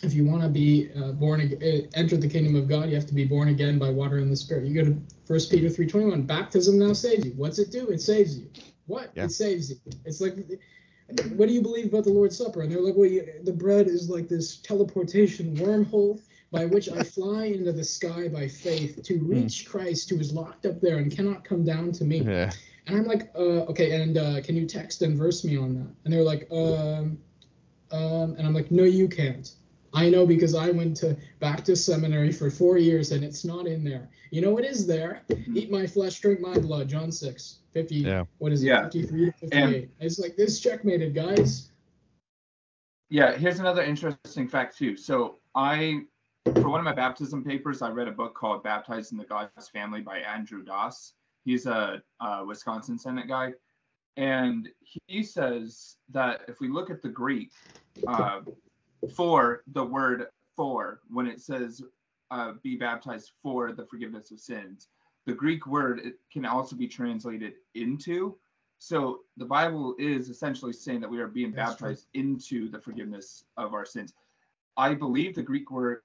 If 0.01 0.13
you 0.13 0.25
want 0.25 0.43
to 0.43 0.49
be 0.49 0.89
uh, 0.97 1.11
born 1.13 1.41
again, 1.41 1.59
uh, 1.61 1.87
enter 1.97 2.17
the 2.17 2.27
kingdom 2.27 2.55
of 2.55 2.67
God, 2.67 2.89
you 2.89 2.95
have 2.95 3.05
to 3.07 3.13
be 3.13 3.25
born 3.25 3.49
again 3.49 3.79
by 3.79 3.89
water 3.89 4.17
and 4.17 4.31
the 4.31 4.35
Spirit. 4.35 4.65
You 4.65 4.73
go 4.73 4.85
to 4.89 4.97
1 5.27 5.39
Peter 5.49 5.69
3 5.69 5.87
21. 5.87 6.23
Baptism 6.23 6.79
now 6.79 6.93
saves 6.93 7.25
you. 7.25 7.31
What's 7.33 7.59
it 7.59 7.71
do? 7.71 7.87
It 7.89 8.01
saves 8.01 8.37
you. 8.37 8.49
What? 8.87 9.11
Yeah. 9.15 9.25
It 9.25 9.31
saves 9.31 9.69
you. 9.69 9.77
It's 10.05 10.19
like, 10.19 10.35
what 11.35 11.47
do 11.47 11.53
you 11.53 11.61
believe 11.61 11.87
about 11.87 12.03
the 12.03 12.11
Lord's 12.11 12.37
Supper? 12.37 12.61
And 12.61 12.71
they're 12.71 12.81
like, 12.81 12.95
well, 12.95 13.09
you, 13.09 13.27
the 13.43 13.53
bread 13.53 13.87
is 13.87 14.09
like 14.09 14.27
this 14.27 14.57
teleportation 14.57 15.55
wormhole 15.57 16.21
by 16.51 16.65
which 16.65 16.89
I 16.89 17.01
fly 17.03 17.45
into 17.45 17.71
the 17.71 17.83
sky 17.83 18.27
by 18.27 18.47
faith 18.47 19.01
to 19.03 19.17
hmm. 19.17 19.27
reach 19.27 19.65
Christ 19.67 20.09
who 20.09 20.19
is 20.19 20.31
locked 20.31 20.65
up 20.65 20.79
there 20.81 20.97
and 20.97 21.11
cannot 21.11 21.43
come 21.43 21.63
down 21.63 21.91
to 21.93 22.03
me. 22.03 22.19
Yeah. 22.19 22.51
And 22.85 22.97
I'm 22.97 23.05
like, 23.05 23.31
uh, 23.35 23.65
okay, 23.71 24.01
and 24.01 24.17
uh, 24.17 24.41
can 24.41 24.55
you 24.55 24.65
text 24.65 25.01
and 25.01 25.17
verse 25.17 25.43
me 25.43 25.57
on 25.57 25.73
that? 25.75 25.87
And 26.03 26.13
they're 26.13 26.21
like, 26.21 26.47
um, 26.51 27.17
um, 27.91 28.35
and 28.37 28.45
I'm 28.45 28.53
like, 28.53 28.71
no, 28.71 28.83
you 28.83 29.07
can't. 29.07 29.51
I 29.93 30.09
know 30.09 30.25
because 30.25 30.55
I 30.55 30.71
went 30.71 30.97
to 30.97 31.15
Baptist 31.39 31.85
seminary 31.85 32.31
for 32.31 32.49
four 32.49 32.77
years 32.77 33.11
and 33.11 33.23
it's 33.23 33.45
not 33.45 33.67
in 33.67 33.83
there. 33.83 34.09
You 34.31 34.41
know 34.41 34.51
what 34.51 34.65
is 34.65 34.87
there? 34.87 35.21
Eat 35.53 35.71
my 35.71 35.85
flesh, 35.85 36.19
drink 36.19 36.39
my 36.39 36.57
blood. 36.57 36.89
John 36.89 37.11
6, 37.11 37.59
50. 37.73 37.95
Yeah. 37.95 38.23
What 38.37 38.51
is 38.51 38.63
it? 38.63 38.67
Yeah. 38.67 38.83
53 38.83 39.25
to 39.25 39.31
58. 39.31 39.61
And 39.61 39.89
it's 39.99 40.19
like 40.19 40.35
this 40.35 40.59
checkmated, 40.59 41.13
guys. 41.13 41.71
Yeah, 43.09 43.35
here's 43.35 43.59
another 43.59 43.83
interesting 43.83 44.47
fact 44.47 44.77
too. 44.77 44.97
So 44.97 45.37
I 45.55 46.03
for 46.45 46.69
one 46.69 46.79
of 46.79 46.83
my 46.83 46.93
baptism 46.93 47.43
papers, 47.43 47.81
I 47.81 47.89
read 47.89 48.07
a 48.07 48.11
book 48.11 48.35
called 48.35 48.63
Baptized 48.63 49.13
in 49.13 49.17
the 49.17 49.23
God's 49.23 49.69
Family 49.69 50.01
by 50.01 50.19
Andrew 50.19 50.61
Das. 50.61 51.13
He's 51.45 51.65
a, 51.65 52.01
a 52.19 52.45
Wisconsin 52.45 52.99
Synod 52.99 53.29
guy. 53.29 53.53
And 54.17 54.69
he 54.81 55.23
says 55.23 55.95
that 56.09 56.41
if 56.47 56.59
we 56.59 56.67
look 56.67 56.89
at 56.89 57.01
the 57.01 57.09
Greek 57.09 57.51
uh, 58.07 58.41
for 59.15 59.63
the 59.67 59.83
word 59.83 60.27
for, 60.55 60.99
when 61.09 61.27
it 61.27 61.39
says 61.39 61.81
uh, 62.29 62.53
be 62.61 62.75
baptized 62.75 63.31
for 63.41 63.71
the 63.71 63.85
forgiveness 63.85 64.31
of 64.31 64.39
sins, 64.39 64.89
the 65.25 65.33
Greek 65.33 65.65
word 65.67 65.99
it 65.99 66.15
can 66.31 66.45
also 66.45 66.75
be 66.75 66.87
translated 66.87 67.53
into. 67.75 68.35
So 68.79 69.21
the 69.37 69.45
Bible 69.45 69.95
is 69.97 70.29
essentially 70.29 70.73
saying 70.73 70.99
that 71.01 71.09
we 71.09 71.19
are 71.19 71.27
being 71.27 71.53
That's 71.53 71.71
baptized 71.71 72.07
true. 72.13 72.21
into 72.21 72.69
the 72.69 72.79
forgiveness 72.79 73.45
of 73.55 73.73
our 73.73 73.85
sins. 73.85 74.13
I 74.75 74.93
believe 74.93 75.35
the 75.35 75.43
Greek 75.43 75.71
word 75.71 76.01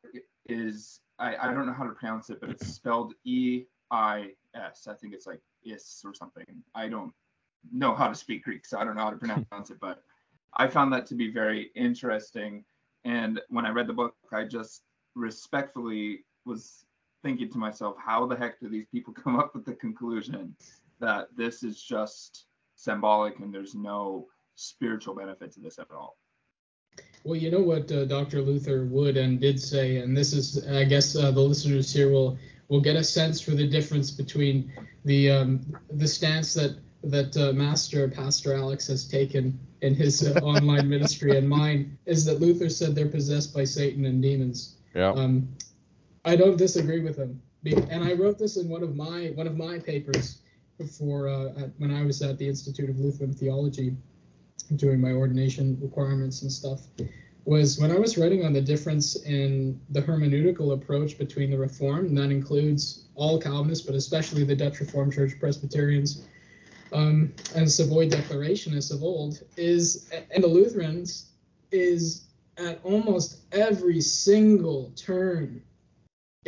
is 0.49 1.01
I, 1.19 1.37
I 1.37 1.53
don't 1.53 1.67
know 1.67 1.73
how 1.73 1.85
to 1.85 1.91
pronounce 1.91 2.31
it, 2.31 2.41
but 2.41 2.51
it's 2.51 2.67
spelled 2.67 3.15
E 3.25 3.65
I 3.91 4.31
S. 4.55 4.87
I 4.87 4.95
think 4.95 5.15
it's 5.15 5.27
like 5.27 5.41
is 5.65 6.03
or 6.05 6.15
something. 6.15 6.45
I 6.75 6.89
don't 6.89 7.13
know 7.73 7.95
how 7.95 8.09
to 8.09 8.15
speak 8.15 8.45
Greek, 8.45 8.65
so 8.65 8.79
I 8.79 8.85
don't 8.85 8.95
know 8.95 9.03
how 9.03 9.11
to 9.11 9.17
pronounce 9.51 9.71
it, 9.71 9.79
but 9.81 10.03
I 10.55 10.69
found 10.69 10.93
that 10.93 11.07
to 11.07 11.15
be 11.15 11.31
very 11.31 11.71
interesting. 11.75 12.65
And 13.05 13.41
when 13.49 13.67
I 13.67 13.71
read 13.71 13.87
the 13.87 13.93
book, 13.93 14.15
I 14.33 14.45
just 14.45 14.83
respectfully 15.15 16.25
was 16.45 16.85
thinking 17.23 17.51
to 17.53 17.59
myself, 17.59 17.97
how 18.05 18.27
the 18.27 18.37
heck 18.37 18.61
do 18.61 18.69
these 18.69 18.87
people 18.93 19.13
come 19.25 19.37
up 19.37 19.55
with 19.55 19.65
the 19.65 19.75
conclusion 19.75 20.55
that 21.01 21.29
this 21.37 21.63
is 21.63 21.83
just 21.83 22.47
symbolic 22.77 23.39
and 23.39 23.53
there's 23.53 23.75
no 23.75 24.27
spiritual 24.55 25.15
benefit 25.15 25.53
to 25.53 25.61
this 25.61 25.79
at 25.79 25.91
all? 25.91 26.17
Well, 27.25 27.37
you 27.37 27.51
know 27.51 27.61
what 27.61 27.91
uh, 27.93 28.07
Dr. 28.07 28.41
Luther 28.41 28.87
would 28.87 29.17
and 29.17 29.41
did 29.41 29.61
say, 29.61 29.99
and 29.99 30.17
this 30.17 30.33
is, 30.33 30.67
I 30.69 30.85
guess, 30.85 31.15
uh, 31.15 31.31
the 31.31 31.41
listeners 31.41 31.93
here 31.93 32.11
will 32.11 32.39
will 32.69 32.81
get 32.81 32.97
a 32.97 33.05
sense 33.05 33.41
for 33.41 33.53
the 33.53 33.67
difference 33.67 34.11
between 34.11 34.73
the 35.05 35.31
um, 35.31 35.61
the 35.91 36.07
stance 36.07 36.55
that 36.55 36.79
that 37.05 37.37
uh, 37.37 37.53
Master 37.53 38.09
Pastor 38.09 38.55
Alex 38.55 38.87
has 38.89 39.07
taken 39.07 39.59
in 39.83 39.95
his 39.95 40.27
uh, 40.27 40.39
online 40.43 40.89
ministry 40.89 41.37
and 41.37 41.49
mine 41.49 41.97
is 42.07 42.25
that 42.25 42.41
Luther 42.41 42.69
said 42.69 42.95
they're 42.95 43.09
possessed 43.09 43.55
by 43.55 43.65
Satan 43.65 44.05
and 44.05 44.21
demons. 44.21 44.77
Yeah. 44.95 45.13
Um, 45.13 45.49
I 46.25 46.37
don't 46.37 46.57
disagree 46.57 47.01
with 47.01 47.17
him, 47.17 47.41
and 47.65 48.05
I 48.05 48.13
wrote 48.15 48.39
this 48.39 48.57
in 48.57 48.69
one 48.69 48.83
of 48.83 48.97
my 48.97 49.33
one 49.35 49.47
of 49.47 49.57
my 49.57 49.79
papers 49.79 50.39
for 50.99 51.29
uh, 51.29 51.69
when 51.79 51.91
I 51.91 52.05
was 52.05 52.23
at 52.23 52.39
the 52.39 52.49
Institute 52.49 52.89
of 52.91 52.99
Lutheran 52.99 53.33
Theology 53.33 53.97
doing 54.77 55.01
my 55.01 55.13
ordination 55.13 55.79
requirements 55.81 56.43
and 56.43 56.53
stuff 56.53 56.83
was 57.49 57.79
when 57.79 57.91
I 57.91 57.99
was 57.99 58.19
writing 58.19 58.45
on 58.45 58.53
the 58.53 58.61
difference 58.61 59.17
in 59.23 59.81
the 59.89 60.03
hermeneutical 60.03 60.75
approach 60.75 61.17
between 61.17 61.51
the 61.51 61.57
Reformed, 61.57 62.11
and 62.11 62.19
that 62.19 62.31
includes 62.31 63.07
all 63.15 63.41
Calvinists, 63.41 63.87
but 63.87 63.95
especially 63.95 64.45
the 64.45 64.55
Dutch 64.55 64.81
Reformed 64.81 65.15
Church 65.15 65.33
Presbyterians 65.41 66.29
um, 66.93 67.33
and 67.55 67.71
Savoy 67.71 68.09
Declarationists 68.09 68.93
of 68.93 69.03
old, 69.03 69.43
is 69.57 70.11
and 70.31 70.45
the 70.45 70.49
Lutherans 70.49 71.31
is 71.73 72.27
at 72.59 72.81
almost 72.85 73.39
every 73.53 74.03
single 74.03 74.93
turn, 74.95 75.63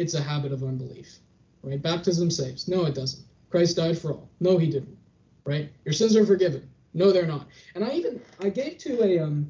it's 0.00 0.14
a 0.14 0.22
habit 0.22 0.52
of 0.52 0.62
unbelief. 0.62 1.18
Right? 1.62 1.80
Baptism 1.80 2.30
saves. 2.30 2.68
No, 2.68 2.86
it 2.86 2.94
doesn't. 2.94 3.24
Christ 3.50 3.76
died 3.76 3.98
for 3.98 4.12
all. 4.12 4.30
No, 4.40 4.56
he 4.56 4.70
didn't. 4.70 4.96
Right? 5.44 5.70
Your 5.84 5.92
sins 5.92 6.16
are 6.16 6.24
forgiven. 6.24 6.68
No, 6.94 7.12
they're 7.12 7.26
not. 7.26 7.46
And 7.74 7.84
I 7.84 7.92
even 7.92 8.20
I 8.40 8.48
gave 8.48 8.78
to 8.78 9.02
a 9.02 9.18
um 9.18 9.46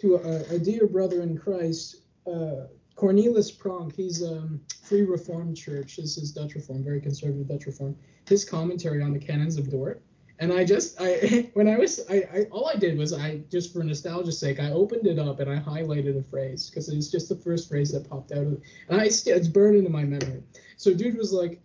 to 0.00 0.16
a, 0.16 0.54
a 0.54 0.58
dear 0.58 0.86
brother 0.86 1.22
in 1.22 1.38
Christ, 1.38 2.02
uh, 2.26 2.66
Cornelis 2.96 3.50
Pronk. 3.50 3.94
He's 3.94 4.22
um 4.22 4.60
Free 4.82 5.02
Reformed 5.02 5.56
Church. 5.56 5.96
This 5.96 6.18
is 6.18 6.32
Dutch 6.32 6.54
Reform, 6.54 6.84
very 6.84 7.00
conservative 7.00 7.48
Dutch 7.48 7.66
Reform. 7.66 7.96
His 8.28 8.44
commentary 8.44 9.02
on 9.02 9.12
the 9.12 9.18
Canons 9.18 9.56
of 9.56 9.70
Dort. 9.70 10.02
And 10.38 10.52
I 10.52 10.64
just 10.64 10.96
I 11.00 11.50
when 11.54 11.68
I 11.68 11.76
was 11.76 12.00
I, 12.10 12.16
I 12.32 12.42
all 12.50 12.68
I 12.68 12.76
did 12.76 12.98
was 12.98 13.12
I 13.12 13.38
just 13.50 13.72
for 13.72 13.82
nostalgia's 13.82 14.38
sake 14.38 14.60
I 14.60 14.70
opened 14.70 15.06
it 15.06 15.18
up 15.18 15.40
and 15.40 15.50
I 15.50 15.58
highlighted 15.58 16.18
a 16.18 16.22
phrase 16.22 16.68
because 16.68 16.88
it 16.88 16.96
was 16.96 17.10
just 17.10 17.28
the 17.28 17.36
first 17.36 17.68
phrase 17.68 17.92
that 17.92 18.08
popped 18.08 18.32
out 18.32 18.38
of 18.38 18.52
it 18.54 18.62
and 18.88 19.00
I 19.00 19.04
it's 19.04 19.48
burned 19.48 19.76
into 19.76 19.90
my 19.90 20.04
memory. 20.04 20.42
So 20.76 20.92
dude 20.92 21.16
was 21.16 21.32
like, 21.32 21.60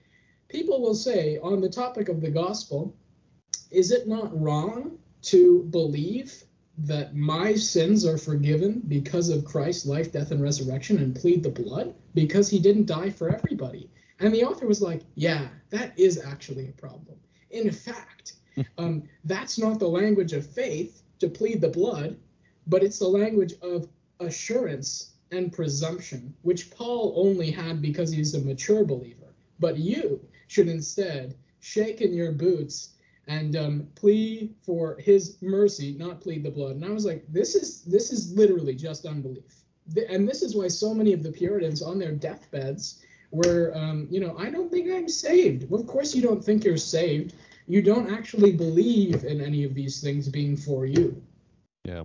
people 0.47 0.81
will 0.81 0.95
say 0.95 1.37
on 1.39 1.61
the 1.61 1.69
topic 1.69 2.09
of 2.09 2.21
the 2.21 2.29
gospel, 2.29 2.95
is 3.69 3.91
it 3.91 4.07
not 4.07 4.39
wrong 4.39 4.97
to 5.23 5.63
believe 5.71 6.43
that 6.77 7.15
my 7.15 7.53
sins 7.53 8.05
are 8.05 8.17
forgiven 8.17 8.81
because 8.87 9.29
of 9.29 9.45
Christ's 9.45 9.85
life, 9.85 10.11
death, 10.11 10.31
and 10.31 10.41
resurrection 10.41 10.97
and 10.97 11.15
plead 11.15 11.43
the 11.43 11.49
blood 11.49 11.93
because 12.13 12.49
he 12.49 12.59
didn't 12.59 12.87
die 12.87 13.09
for 13.09 13.29
everybody. 13.29 13.89
And 14.19 14.33
the 14.33 14.43
author 14.43 14.67
was 14.67 14.81
like, 14.81 15.01
yeah, 15.15 15.49
that 15.69 15.97
is 15.97 16.23
actually 16.23 16.69
a 16.69 16.73
problem. 16.73 17.17
In 17.49 17.71
fact, 17.71 18.33
um, 18.77 19.03
that's 19.23 19.57
not 19.57 19.79
the 19.79 19.87
language 19.87 20.33
of 20.33 20.45
faith 20.45 21.03
to 21.19 21.27
plead 21.27 21.61
the 21.61 21.69
blood, 21.69 22.17
but 22.67 22.83
it's 22.83 22.99
the 22.99 23.07
language 23.07 23.53
of 23.61 23.87
assurance 24.19 25.11
and 25.31 25.51
presumption, 25.51 26.33
which 26.41 26.71
Paul 26.71 27.13
only 27.15 27.51
had 27.51 27.81
because 27.81 28.11
he's 28.11 28.33
a 28.33 28.41
mature 28.41 28.83
believer. 28.83 29.33
But 29.59 29.77
you 29.77 30.19
should 30.47 30.67
instead 30.67 31.35
shake 31.59 32.01
in 32.01 32.13
your 32.13 32.31
boots 32.31 32.89
and 33.27 33.55
um, 33.55 33.87
plead 33.95 34.53
for 34.61 34.97
his 34.99 35.37
mercy, 35.41 35.95
not 35.97 36.21
plead 36.21 36.43
the 36.43 36.51
blood. 36.51 36.75
And 36.75 36.85
I 36.85 36.89
was 36.89 37.05
like, 37.05 37.23
this 37.29 37.55
is 37.55 37.81
this 37.83 38.11
is 38.11 38.33
literally 38.33 38.75
just 38.75 39.05
unbelief. 39.05 39.63
And 40.09 40.27
this 40.27 40.41
is 40.41 40.55
why 40.55 40.67
so 40.67 40.93
many 40.93 41.13
of 41.13 41.23
the 41.23 41.31
Puritans 41.31 41.81
on 41.81 41.99
their 41.99 42.11
deathbeds 42.11 43.01
were, 43.31 43.71
um, 43.75 44.07
you 44.09 44.19
know, 44.19 44.35
I 44.37 44.49
don't 44.49 44.69
think 44.71 44.91
I'm 44.91 45.07
saved. 45.07 45.69
Well, 45.69 45.81
of 45.81 45.87
course 45.87 46.13
you 46.13 46.21
don't 46.21 46.43
think 46.43 46.63
you're 46.63 46.77
saved. 46.77 47.33
You 47.67 47.81
don't 47.81 48.11
actually 48.11 48.51
believe 48.51 49.23
in 49.23 49.41
any 49.41 49.63
of 49.63 49.73
these 49.73 50.01
things 50.01 50.27
being 50.27 50.57
for 50.57 50.85
you. 50.85 51.21
Yeah. 51.83 52.03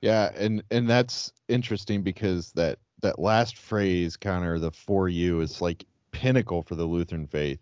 Yeah, 0.00 0.30
and 0.36 0.62
and 0.70 0.88
that's 0.88 1.32
interesting 1.48 2.02
because 2.02 2.52
that 2.52 2.78
that 3.02 3.18
last 3.18 3.56
phrase, 3.56 4.16
Connor, 4.16 4.58
the 4.58 4.70
for 4.70 5.08
you, 5.08 5.40
is 5.40 5.60
like 5.60 5.84
pinnacle 6.12 6.62
for 6.62 6.74
the 6.74 6.84
Lutheran 6.84 7.26
faith. 7.26 7.60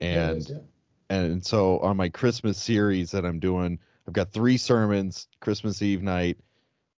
And 0.00 0.48
yeah, 0.48 0.56
and 1.10 1.44
so 1.44 1.78
on 1.80 1.96
my 1.96 2.08
Christmas 2.08 2.58
series 2.58 3.10
that 3.10 3.24
I'm 3.24 3.40
doing, 3.40 3.78
I've 4.06 4.14
got 4.14 4.32
three 4.32 4.56
sermons 4.56 5.28
Christmas 5.40 5.82
Eve 5.82 6.02
night, 6.02 6.38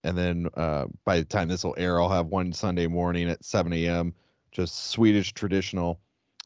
and 0.05 0.17
then 0.17 0.49
uh, 0.55 0.87
by 1.05 1.19
the 1.19 1.25
time 1.25 1.49
this 1.49 1.65
will 1.65 1.75
air, 1.79 2.01
I'll 2.01 2.09
have 2.09 2.27
one 2.27 2.53
Sunday 2.53 2.87
morning 2.87 3.29
at 3.29 3.45
7 3.45 3.73
a.m. 3.73 4.15
just 4.53 4.91
Swedish 4.91 5.33
traditional, 5.33 6.01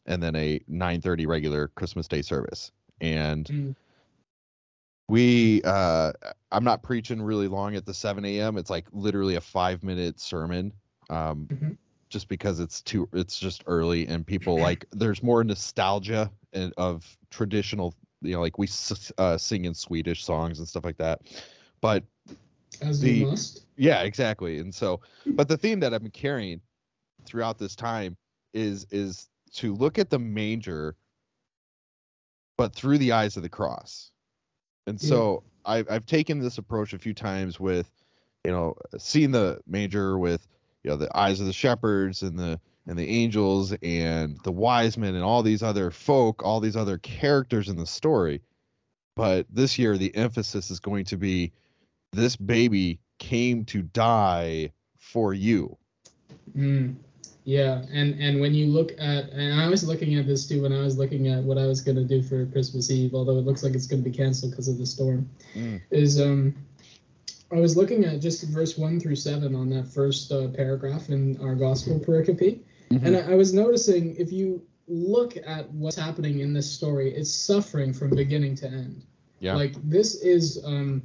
and 0.05 0.21
then 0.21 0.35
a 0.35 0.59
9:30 0.69 1.27
regular 1.27 1.69
Christmas 1.69 2.07
Day 2.07 2.21
service. 2.21 2.71
And 3.01 3.45
mm. 3.45 3.75
we, 5.09 5.61
uh, 5.63 6.13
I'm 6.51 6.63
not 6.63 6.83
preaching 6.83 7.21
really 7.21 7.47
long 7.47 7.75
at 7.75 7.85
the 7.85 7.93
7 7.93 8.23
a.m. 8.25 8.57
It's 8.57 8.69
like 8.69 8.85
literally 8.91 9.35
a 9.35 9.41
five 9.41 9.83
minute 9.83 10.19
sermon. 10.19 10.73
Um, 11.09 11.47
mm-hmm 11.51 11.71
just 12.13 12.27
because 12.27 12.59
it's 12.59 12.83
too 12.83 13.09
it's 13.11 13.39
just 13.39 13.63
early 13.65 14.07
and 14.07 14.25
people 14.25 14.57
like 14.59 14.85
there's 14.91 15.23
more 15.23 15.43
nostalgia 15.43 16.31
and 16.53 16.71
of 16.77 17.17
traditional 17.31 17.95
you 18.21 18.33
know 18.33 18.39
like 18.39 18.59
we 18.59 18.67
uh, 19.17 19.35
sing 19.35 19.65
in 19.65 19.73
swedish 19.73 20.23
songs 20.23 20.59
and 20.59 20.67
stuff 20.67 20.85
like 20.85 20.97
that 20.97 21.21
but 21.81 22.03
as 22.81 23.01
the, 23.01 23.25
yeah 23.77 24.03
exactly 24.03 24.59
and 24.59 24.73
so 24.73 25.01
but 25.25 25.47
the 25.47 25.57
theme 25.57 25.79
that 25.79 25.91
i've 25.91 26.03
been 26.03 26.11
carrying 26.11 26.61
throughout 27.25 27.57
this 27.57 27.75
time 27.75 28.15
is 28.53 28.85
is 28.91 29.27
to 29.53 29.73
look 29.73 29.99
at 29.99 30.09
the 30.09 30.19
manger 30.19 30.95
but 32.57 32.75
through 32.75 32.97
the 32.97 33.11
eyes 33.11 33.37
of 33.37 33.43
the 33.43 33.49
cross 33.49 34.11
and 34.87 34.99
so 34.99 35.43
yeah. 35.65 35.71
I've, 35.73 35.91
I've 35.91 36.05
taken 36.05 36.39
this 36.39 36.57
approach 36.57 36.93
a 36.93 36.99
few 36.99 37.13
times 37.13 37.59
with 37.59 37.89
you 38.43 38.51
know 38.51 38.75
seeing 38.97 39.31
the 39.31 39.59
manger 39.65 40.17
with 40.17 40.45
you 40.83 40.91
know 40.91 40.97
the 40.97 41.15
eyes 41.17 41.39
of 41.39 41.45
the 41.45 41.53
shepherds 41.53 42.21
and 42.21 42.37
the 42.37 42.59
and 42.85 42.97
the 42.97 43.07
angels 43.07 43.73
and 43.81 44.37
the 44.43 44.51
wise 44.51 44.97
men 44.97 45.15
and 45.15 45.23
all 45.23 45.41
these 45.41 45.63
other 45.63 45.89
folk, 45.89 46.43
all 46.43 46.59
these 46.59 46.75
other 46.75 46.97
characters 46.97 47.69
in 47.69 47.77
the 47.77 47.85
story. 47.85 48.41
But 49.15 49.45
this 49.49 49.79
year 49.79 49.97
the 49.97 50.13
emphasis 50.15 50.69
is 50.69 50.79
going 50.79 51.05
to 51.05 51.17
be 51.17 51.53
this 52.11 52.35
baby 52.35 52.99
came 53.19 53.63
to 53.65 53.83
die 53.83 54.71
for 54.97 55.33
you. 55.33 55.77
Mm, 56.57 56.95
yeah, 57.45 57.83
and 57.91 58.19
and 58.19 58.39
when 58.39 58.53
you 58.53 58.67
look 58.67 58.91
at 58.93 59.29
and 59.29 59.59
I 59.59 59.67
was 59.67 59.83
looking 59.85 60.15
at 60.15 60.25
this 60.25 60.47
too 60.47 60.61
when 60.61 60.71
I 60.71 60.81
was 60.81 60.97
looking 60.97 61.27
at 61.27 61.43
what 61.43 61.57
I 61.57 61.65
was 61.65 61.81
going 61.81 61.97
to 61.97 62.03
do 62.03 62.21
for 62.21 62.45
Christmas 62.47 62.89
Eve, 62.89 63.13
although 63.13 63.37
it 63.37 63.45
looks 63.45 63.63
like 63.63 63.73
it's 63.73 63.87
going 63.87 64.03
to 64.03 64.09
be 64.09 64.15
canceled 64.15 64.51
because 64.51 64.67
of 64.67 64.77
the 64.77 64.85
storm. 64.85 65.29
Mm. 65.53 65.81
Is 65.91 66.21
um 66.21 66.55
I 67.51 67.59
was 67.59 67.75
looking 67.75 68.05
at 68.05 68.21
just 68.21 68.43
verse 68.47 68.77
one 68.77 68.99
through 68.99 69.17
seven 69.17 69.55
on 69.55 69.69
that 69.71 69.87
first 69.87 70.31
uh, 70.31 70.47
paragraph 70.47 71.09
in 71.09 71.39
our 71.41 71.53
gospel 71.53 71.99
pericope, 71.99 72.61
mm-hmm. 72.89 73.05
and 73.05 73.17
I, 73.17 73.33
I 73.33 73.35
was 73.35 73.53
noticing 73.53 74.15
if 74.15 74.31
you 74.31 74.61
look 74.87 75.35
at 75.45 75.69
what's 75.71 75.97
happening 75.97 76.39
in 76.39 76.53
this 76.53 76.69
story, 76.69 77.13
it's 77.13 77.33
suffering 77.33 77.93
from 77.93 78.09
beginning 78.11 78.55
to 78.55 78.67
end. 78.67 79.03
Yeah. 79.39 79.55
Like 79.55 79.75
this 79.83 80.15
is 80.15 80.63
um, 80.63 81.03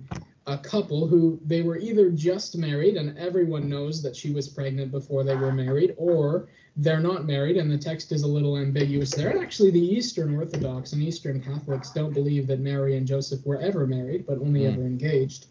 a 0.49 0.59
couple 0.59 1.07
who 1.07 1.39
they 1.45 1.63
were 1.63 1.79
either 1.79 2.11
just 2.11 2.57
married 2.57 2.97
and 2.97 3.17
everyone 3.19 3.69
knows 3.69 4.03
that 4.03 4.17
she 4.17 4.33
was 4.33 4.49
pregnant 4.49 4.91
before 4.91 5.23
they 5.23 5.37
were 5.37 5.53
married, 5.53 5.95
or 5.97 6.49
they're 6.77 7.01
not 7.01 7.27
married 7.27 7.57
and 7.57 7.71
the 7.71 7.79
text 7.79 8.13
is 8.13 8.23
a 8.23 8.27
little 8.27 8.57
ambiguous 8.57 9.11
there. 9.11 9.29
And 9.29 9.41
actually, 9.41 9.71
the 9.71 9.81
Eastern 9.97 10.35
Orthodox 10.35 10.93
and 10.93 11.03
Eastern 11.03 11.41
Catholics 11.41 11.91
don't 11.91 12.15
believe 12.15 12.47
that 12.47 12.61
Mary 12.61 12.97
and 12.97 13.07
Joseph 13.07 13.45
were 13.45 13.61
ever 13.61 13.87
married, 13.87 14.27
but 14.27 14.39
only 14.39 14.61
mm. 14.61 14.73
ever 14.73 14.83
engaged. 14.83 15.47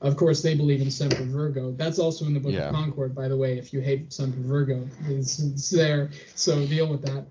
Of 0.00 0.16
course, 0.16 0.42
they 0.42 0.56
believe 0.56 0.80
in 0.80 0.90
Semper 0.90 1.22
Virgo. 1.22 1.70
That's 1.70 2.00
also 2.00 2.24
in 2.24 2.34
the 2.34 2.40
Book 2.40 2.52
yeah. 2.52 2.68
of 2.68 2.74
Concord, 2.74 3.14
by 3.14 3.28
the 3.28 3.36
way. 3.36 3.58
If 3.58 3.72
you 3.72 3.80
hate 3.80 4.12
Semper 4.12 4.40
Virgo, 4.40 4.88
it's, 5.06 5.38
it's 5.38 5.70
there. 5.70 6.10
So 6.34 6.66
deal 6.66 6.88
with 6.88 7.02
that. 7.02 7.26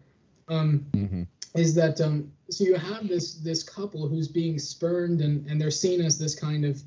Um, 0.47 0.85
mm-hmm. 0.91 1.23
Is 1.55 1.75
that 1.75 1.99
um, 1.99 2.31
so? 2.49 2.63
You 2.63 2.75
have 2.75 3.07
this 3.07 3.35
this 3.35 3.63
couple 3.63 4.07
who's 4.07 4.27
being 4.27 4.59
spurned, 4.59 5.21
and 5.21 5.45
and 5.47 5.59
they're 5.59 5.71
seen 5.71 6.01
as 6.01 6.17
this 6.17 6.35
kind 6.35 6.63
of 6.63 6.81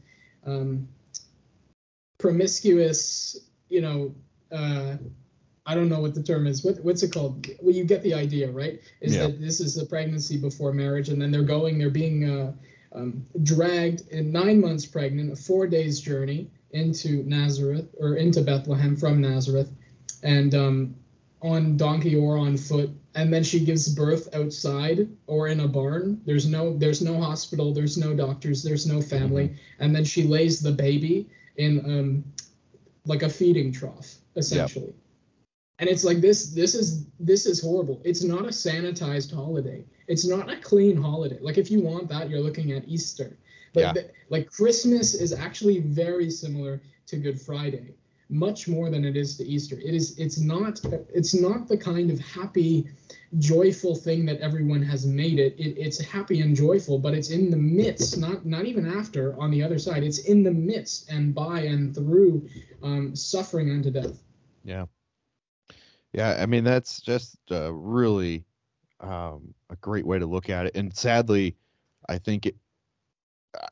um, 0.47 0.89
promiscuous, 2.19 3.39
you 3.69 3.81
know. 3.81 4.15
Uh, 4.53 4.97
I 5.67 5.75
don't 5.75 5.89
know 5.89 6.01
what 6.01 6.15
the 6.15 6.23
term 6.23 6.47
is. 6.47 6.65
What, 6.65 6.83
what's 6.83 7.03
it 7.03 7.13
called? 7.13 7.47
Well, 7.61 7.75
you 7.75 7.85
get 7.85 8.03
the 8.03 8.15
idea, 8.15 8.51
right? 8.51 8.81
Is 9.01 9.15
yeah. 9.15 9.27
that 9.27 9.41
this 9.41 9.61
is 9.61 9.79
a 9.79 9.87
pregnancy 9.87 10.37
before 10.37 10.73
marriage, 10.73 11.11
and 11.11 11.21
then 11.21 11.31
they're 11.31 11.43
going, 11.43 11.79
they're 11.79 11.91
being 11.91 12.29
uh, 12.29 12.53
um, 12.93 13.25
dragged 13.43 14.09
in 14.09 14.33
nine 14.33 14.61
months 14.61 14.87
pregnant, 14.87 15.33
a 15.33 15.37
four 15.37 15.67
days 15.67 16.01
journey 16.01 16.51
into 16.73 17.23
Nazareth 17.25 17.95
or 17.99 18.15
into 18.15 18.43
Bethlehem 18.43 18.97
from 18.97 19.21
Nazareth, 19.21 19.71
and 20.23 20.55
um, 20.55 20.95
on 21.43 21.77
donkey 21.77 22.17
or 22.17 22.37
on 22.37 22.57
foot. 22.57 22.91
And 23.15 23.33
then 23.33 23.43
she 23.43 23.65
gives 23.65 23.93
birth 23.93 24.33
outside 24.35 25.09
or 25.27 25.49
in 25.49 25.61
a 25.61 25.69
barn. 25.69 26.21
There's 26.25 26.47
no 26.47 26.77
there's 26.77 27.03
no 27.03 27.21
hospital. 27.21 27.75
There's 27.75 27.99
no 27.99 28.15
doctors. 28.15 28.63
There's 28.63 28.87
no 28.87 29.01
family. 29.01 29.49
Mm-hmm. 29.49 29.83
And 29.83 29.97
then 29.97 30.05
she 30.05 30.23
lays 30.23 30.61
the 30.61 30.73
baby 30.73 31.29
in 31.57 31.81
um, 31.85 32.25
like 33.07 33.23
a 33.23 33.29
feeding 33.29 33.73
trough 33.73 34.17
essentially. 34.37 34.87
Yep. 34.87 34.95
And 35.81 35.89
it's 35.89 36.05
like 36.05 36.21
this 36.21 36.53
this 36.53 36.75
is 36.75 37.07
this 37.19 37.47
is 37.47 37.61
horrible. 37.61 38.01
It's 38.05 38.23
not 38.23 38.43
a 38.43 38.49
sanitized 38.49 39.35
holiday. 39.35 39.85
It's 40.09 40.27
not 40.27 40.51
a 40.51 40.57
clean 40.57 41.01
holiday. 41.01 41.39
Like 41.41 41.59
if 41.59 41.71
you 41.71 41.81
want 41.81 42.09
that, 42.11 42.29
you're 42.29 42.41
looking 42.41 42.73
at 42.73 42.87
Easter. 42.87 43.39
But 43.73 43.81
yeah. 43.81 43.93
the, 43.93 44.11
like 44.29 44.51
Christmas 44.51 45.15
is 45.15 45.33
actually 45.33 45.81
very 45.81 46.31
similar 46.31 46.83
to 47.07 47.17
Good 47.17 47.41
Friday, 47.41 47.95
much 48.31 48.69
more 48.69 48.91
than 48.91 49.05
it 49.05 49.17
is 49.17 49.37
to 49.37 49.47
Easter. 49.47 49.77
It 49.79 49.95
is 49.95 50.19
it's 50.19 50.39
not 50.39 50.81
it's 51.13 51.35
not 51.35 51.69
the 51.69 51.77
kind 51.77 52.11
of 52.11 52.19
happy, 52.21 52.89
joyful 53.39 53.95
thing 53.95 54.25
that 54.27 54.41
everyone 54.41 54.83
has 54.83 55.07
made 55.07 55.39
it. 55.39 55.55
it 55.59 55.77
it's 55.77 56.01
happy 56.01 56.41
and 56.41 56.55
joyful, 56.55 56.99
but 56.99 57.15
it's 57.15 57.31
in 57.31 57.51
the 57.51 57.57
midst, 57.57 58.19
not 58.19 58.47
not 58.47 58.65
even 58.65 58.87
after 58.87 59.39
on 59.41 59.51
the 59.51 59.63
other 59.63 59.79
side. 59.79 60.03
It's 60.03 60.21
in 60.21 60.43
the 60.43 60.53
midst 60.53 61.11
and 61.11 61.35
by 61.35 61.61
and 61.63 61.95
through 61.95 62.49
um, 62.83 63.15
suffering 63.17 63.71
unto 63.71 63.91
death. 63.91 64.23
Yeah. 64.65 64.87
Yeah, 66.13 66.39
I 66.41 66.47
mean 66.47 66.65
that's 66.65 67.01
just 67.01 67.37
uh, 67.51 67.73
really 67.73 68.45
um, 69.01 69.55
a 69.71 69.77
great 69.77 70.07
way 70.07 70.19
to 70.19 70.27
look 70.27 70.51
at 70.51 70.67
it. 70.67 70.77
And 70.77 70.95
sadly, 70.95 71.57
I 72.09 72.19
think 72.19 72.47
it, 72.47 72.57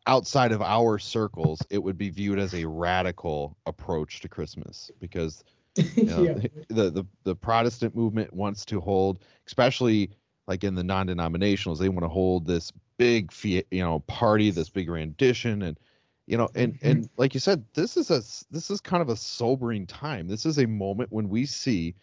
outside 0.06 0.52
of 0.52 0.62
our 0.62 0.98
circles, 0.98 1.60
it 1.70 1.78
would 1.78 1.98
be 1.98 2.10
viewed 2.10 2.38
as 2.38 2.54
a 2.54 2.64
radical 2.66 3.56
approach 3.66 4.20
to 4.20 4.28
Christmas 4.28 4.90
because 5.00 5.44
you 5.76 6.04
know, 6.04 6.22
yeah. 6.22 6.48
the, 6.68 6.90
the 6.90 7.06
the 7.24 7.34
Protestant 7.34 7.94
movement 7.94 8.32
wants 8.32 8.64
to 8.66 8.80
hold, 8.80 9.24
especially 9.46 10.10
like 10.46 10.64
in 10.64 10.74
the 10.74 10.84
non-denominationals, 10.84 11.78
they 11.78 11.88
want 11.88 12.04
to 12.04 12.08
hold 12.08 12.46
this 12.46 12.72
big 12.96 13.32
you 13.42 13.64
know 13.70 14.00
party, 14.00 14.50
this 14.50 14.70
big 14.70 14.88
rendition, 14.90 15.62
and 15.62 15.78
you 16.26 16.36
know, 16.36 16.48
and 16.54 16.74
mm-hmm. 16.74 16.86
and 16.86 17.10
like 17.16 17.34
you 17.34 17.40
said, 17.40 17.64
this 17.74 17.96
is 17.96 18.10
a 18.10 18.22
this 18.50 18.70
is 18.70 18.80
kind 18.80 19.02
of 19.02 19.08
a 19.08 19.16
sobering 19.16 19.86
time. 19.86 20.26
This 20.26 20.46
is 20.46 20.58
a 20.58 20.66
moment 20.66 21.12
when 21.12 21.28
we 21.28 21.46
see 21.46 21.94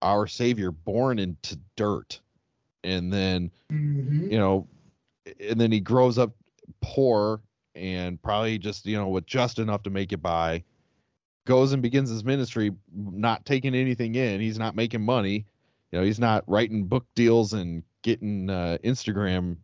our 0.00 0.26
Savior 0.26 0.70
born 0.70 1.18
into 1.18 1.58
dirt 1.76 2.20
and 2.84 3.12
then 3.12 3.50
mm-hmm. 3.72 4.30
you 4.30 4.38
know 4.38 4.68
and 5.40 5.60
then 5.60 5.72
he 5.72 5.80
grows 5.80 6.18
up 6.18 6.32
poor 6.80 7.40
and 7.74 8.20
probably 8.22 8.58
just 8.58 8.86
you 8.86 8.96
know 8.96 9.08
with 9.08 9.26
just 9.26 9.58
enough 9.58 9.82
to 9.82 9.90
make 9.90 10.12
it 10.12 10.22
by 10.22 10.62
goes 11.46 11.72
and 11.72 11.82
begins 11.82 12.10
his 12.10 12.24
ministry 12.24 12.72
not 12.94 13.44
taking 13.44 13.74
anything 13.74 14.14
in 14.14 14.40
he's 14.40 14.58
not 14.58 14.74
making 14.76 15.02
money 15.02 15.46
you 15.92 15.98
know 15.98 16.04
he's 16.04 16.18
not 16.18 16.44
writing 16.46 16.84
book 16.84 17.06
deals 17.14 17.52
and 17.52 17.82
getting 18.02 18.50
uh, 18.50 18.76
instagram 18.84 19.56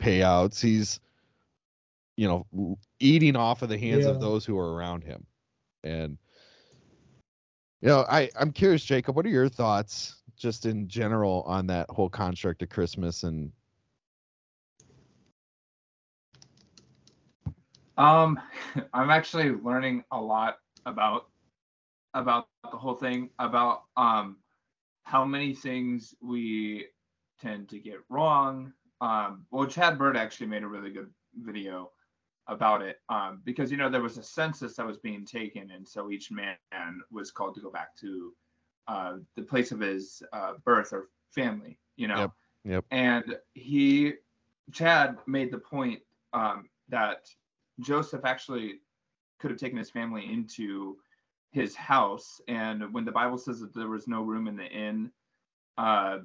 payouts 0.00 0.60
he's 0.60 1.00
you 2.18 2.26
know, 2.26 2.76
eating 2.98 3.36
off 3.36 3.62
of 3.62 3.68
the 3.68 3.78
hands 3.78 4.04
Yeah. 4.04 4.10
of 4.10 4.20
those 4.20 4.44
who 4.44 4.58
are 4.58 4.74
around 4.74 5.04
him. 5.04 5.24
And 5.84 6.18
you 7.80 7.88
know, 7.88 8.04
I 8.10 8.28
I'm 8.38 8.50
curious, 8.50 8.84
Jacob, 8.84 9.14
what 9.14 9.24
are 9.24 9.28
your 9.28 9.48
thoughts 9.48 10.16
just 10.36 10.66
in 10.66 10.88
general 10.88 11.44
on 11.46 11.68
that 11.68 11.88
whole 11.90 12.10
construct 12.10 12.60
of 12.62 12.70
Christmas 12.70 13.22
and 13.22 13.52
Um, 17.98 18.40
I'm 18.94 19.10
actually 19.10 19.50
learning 19.50 20.04
a 20.10 20.20
lot 20.20 20.58
about 20.86 21.26
about 22.14 22.48
the 22.70 22.78
whole 22.78 22.94
thing 22.94 23.28
about 23.38 23.82
um 23.96 24.38
how 25.02 25.24
many 25.24 25.54
things 25.54 26.14
we 26.22 26.86
tend 27.40 27.68
to 27.70 27.78
get 27.78 27.98
wrong. 28.08 28.72
Um, 29.00 29.46
well, 29.50 29.66
Chad 29.66 29.98
Bird 29.98 30.16
actually 30.16 30.48
made 30.48 30.62
a 30.62 30.68
really 30.68 30.90
good 30.90 31.10
video 31.36 31.90
about 32.46 32.82
it 32.82 33.00
um, 33.08 33.42
because 33.44 33.70
you 33.70 33.76
know 33.76 33.90
there 33.90 34.02
was 34.02 34.18
a 34.18 34.22
census 34.22 34.76
that 34.76 34.86
was 34.86 34.98
being 34.98 35.24
taken, 35.24 35.70
and 35.70 35.86
so 35.86 36.10
each 36.10 36.30
man 36.30 36.56
was 37.10 37.30
called 37.30 37.54
to 37.54 37.60
go 37.60 37.70
back 37.70 37.96
to 37.96 38.32
uh, 38.88 39.16
the 39.36 39.42
place 39.42 39.70
of 39.72 39.80
his 39.80 40.22
uh, 40.32 40.54
birth 40.64 40.92
or 40.92 41.08
family. 41.30 41.78
You 41.96 42.08
know, 42.08 42.18
Yep, 42.18 42.30
yep. 42.64 42.84
and 42.90 43.36
he 43.54 44.14
Chad 44.72 45.16
made 45.26 45.52
the 45.52 45.58
point 45.58 46.00
um, 46.32 46.68
that 46.88 47.28
Joseph 47.80 48.24
actually 48.24 48.80
could 49.38 49.50
have 49.50 49.60
taken 49.60 49.78
his 49.78 49.90
family 49.90 50.30
into 50.32 50.96
his 51.52 51.74
house, 51.74 52.40
and 52.48 52.92
when 52.92 53.04
the 53.04 53.12
Bible 53.12 53.38
says 53.38 53.60
that 53.60 53.74
there 53.74 53.88
was 53.88 54.08
no 54.08 54.22
room 54.22 54.48
in 54.48 54.56
the 54.56 54.66
inn, 54.66 55.10
uh, 55.76 56.18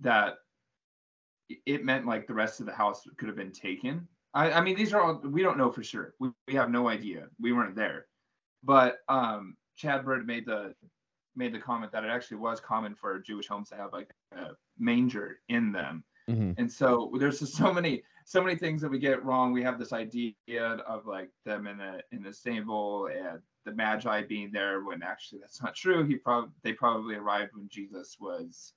that 0.00 0.36
it 1.66 1.84
meant 1.84 2.06
like 2.06 2.26
the 2.26 2.34
rest 2.34 2.60
of 2.60 2.66
the 2.66 2.72
house 2.72 3.06
could 3.16 3.28
have 3.28 3.36
been 3.36 3.52
taken. 3.52 4.06
I, 4.34 4.52
I 4.52 4.60
mean, 4.60 4.76
these 4.76 4.92
are 4.92 5.00
all 5.00 5.20
we 5.24 5.42
don't 5.42 5.58
know 5.58 5.70
for 5.70 5.82
sure. 5.82 6.14
We, 6.18 6.30
we 6.48 6.54
have 6.54 6.70
no 6.70 6.88
idea. 6.88 7.26
We 7.40 7.52
weren't 7.52 7.76
there, 7.76 8.06
but 8.62 8.98
um, 9.08 9.56
Chad 9.76 10.04
Bird 10.04 10.26
made 10.26 10.46
the 10.46 10.74
made 11.36 11.54
the 11.54 11.58
comment 11.58 11.92
that 11.92 12.04
it 12.04 12.10
actually 12.10 12.38
was 12.38 12.60
common 12.60 12.94
for 12.94 13.18
Jewish 13.20 13.46
homes 13.46 13.68
to 13.70 13.76
have 13.76 13.92
like 13.92 14.10
a 14.32 14.50
manger 14.78 15.40
in 15.48 15.72
them. 15.72 16.04
Mhm. 16.30 16.54
And 16.58 16.70
so 16.70 17.10
there's 17.18 17.40
just 17.40 17.54
so 17.54 17.72
many 17.72 18.02
so 18.24 18.40
many 18.42 18.54
things 18.54 18.80
that 18.82 18.90
we 18.90 18.98
get 18.98 19.24
wrong. 19.24 19.52
We 19.52 19.62
have 19.64 19.78
this 19.78 19.92
idea 19.92 20.34
of 20.86 21.06
like 21.06 21.30
them 21.44 21.66
in 21.66 21.78
the 21.78 22.02
in 22.12 22.22
the 22.22 22.32
stable 22.32 23.06
and 23.08 23.40
the 23.64 23.74
Magi 23.74 24.22
being 24.22 24.50
there 24.52 24.84
when 24.84 25.02
actually 25.02 25.40
that's 25.40 25.60
not 25.62 25.74
true. 25.74 26.04
He 26.04 26.16
probably 26.16 26.50
they 26.62 26.72
probably 26.72 27.16
arrived 27.16 27.52
when 27.54 27.68
Jesus 27.68 28.16
was 28.20 28.74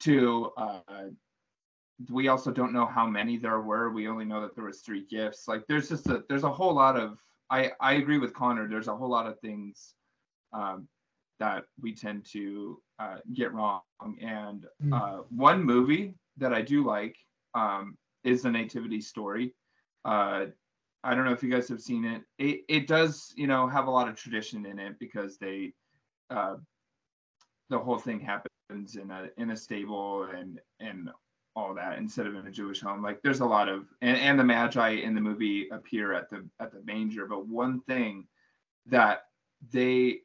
two. 0.00 0.52
Uh, 0.56 1.08
we 2.10 2.28
also 2.28 2.50
don't 2.50 2.72
know 2.72 2.86
how 2.86 3.06
many 3.06 3.36
there 3.38 3.60
were. 3.60 3.90
We 3.90 4.08
only 4.08 4.24
know 4.24 4.40
that 4.42 4.54
there 4.54 4.64
was 4.64 4.80
three 4.80 5.04
gifts. 5.06 5.48
Like 5.48 5.64
there's 5.66 5.88
just 5.88 6.08
a 6.08 6.24
there's 6.28 6.44
a 6.44 6.52
whole 6.52 6.74
lot 6.74 6.96
of 6.96 7.18
I 7.50 7.72
I 7.80 7.94
agree 7.94 8.18
with 8.18 8.34
Connor. 8.34 8.68
There's 8.68 8.88
a 8.88 8.96
whole 8.96 9.08
lot 9.08 9.26
of 9.26 9.38
things 9.40 9.94
um, 10.52 10.88
that 11.38 11.64
we 11.80 11.94
tend 11.94 12.24
to 12.32 12.82
uh, 12.98 13.18
get 13.32 13.52
wrong. 13.52 13.82
And 14.20 14.66
Mm. 14.82 14.92
uh, 14.92 15.22
one 15.30 15.62
movie 15.62 16.14
that 16.38 16.52
I 16.52 16.62
do 16.62 16.84
like 16.84 17.16
um, 17.54 17.96
is 18.24 18.42
the 18.42 18.50
Nativity 18.50 19.00
Story. 19.00 19.54
Uh, 20.04 20.46
I 21.02 21.14
don't 21.14 21.24
know 21.24 21.32
if 21.32 21.42
you 21.42 21.50
guys 21.50 21.68
have 21.68 21.80
seen 21.80 22.04
it. 22.04 22.22
It 22.38 22.60
it 22.68 22.86
does 22.86 23.32
you 23.36 23.46
know 23.46 23.66
have 23.66 23.86
a 23.86 23.90
lot 23.90 24.08
of 24.08 24.16
tradition 24.16 24.66
in 24.66 24.78
it 24.78 24.98
because 24.98 25.36
they 25.38 25.72
uh, 26.30 26.56
the 27.70 27.78
whole 27.78 27.98
thing 27.98 28.20
happens 28.20 28.96
in 28.96 29.10
a 29.10 29.28
in 29.36 29.50
a 29.50 29.56
stable 29.56 30.24
and 30.24 30.60
and 30.80 31.10
all 31.56 31.74
that 31.74 31.98
instead 31.98 32.26
of 32.26 32.34
in 32.34 32.46
a 32.46 32.50
Jewish 32.50 32.80
home. 32.80 33.02
Like 33.02 33.22
there's 33.22 33.40
a 33.40 33.46
lot 33.46 33.68
of 33.68 33.86
and, 34.02 34.16
and 34.16 34.38
the 34.38 34.44
Magi 34.44 34.90
in 34.90 35.14
the 35.14 35.20
movie 35.20 35.68
appear 35.68 36.12
at 36.12 36.30
the 36.30 36.48
at 36.60 36.72
the 36.72 36.82
manger. 36.84 37.26
But 37.26 37.46
one 37.46 37.80
thing 37.82 38.26
that 38.86 39.24
they 39.72 40.20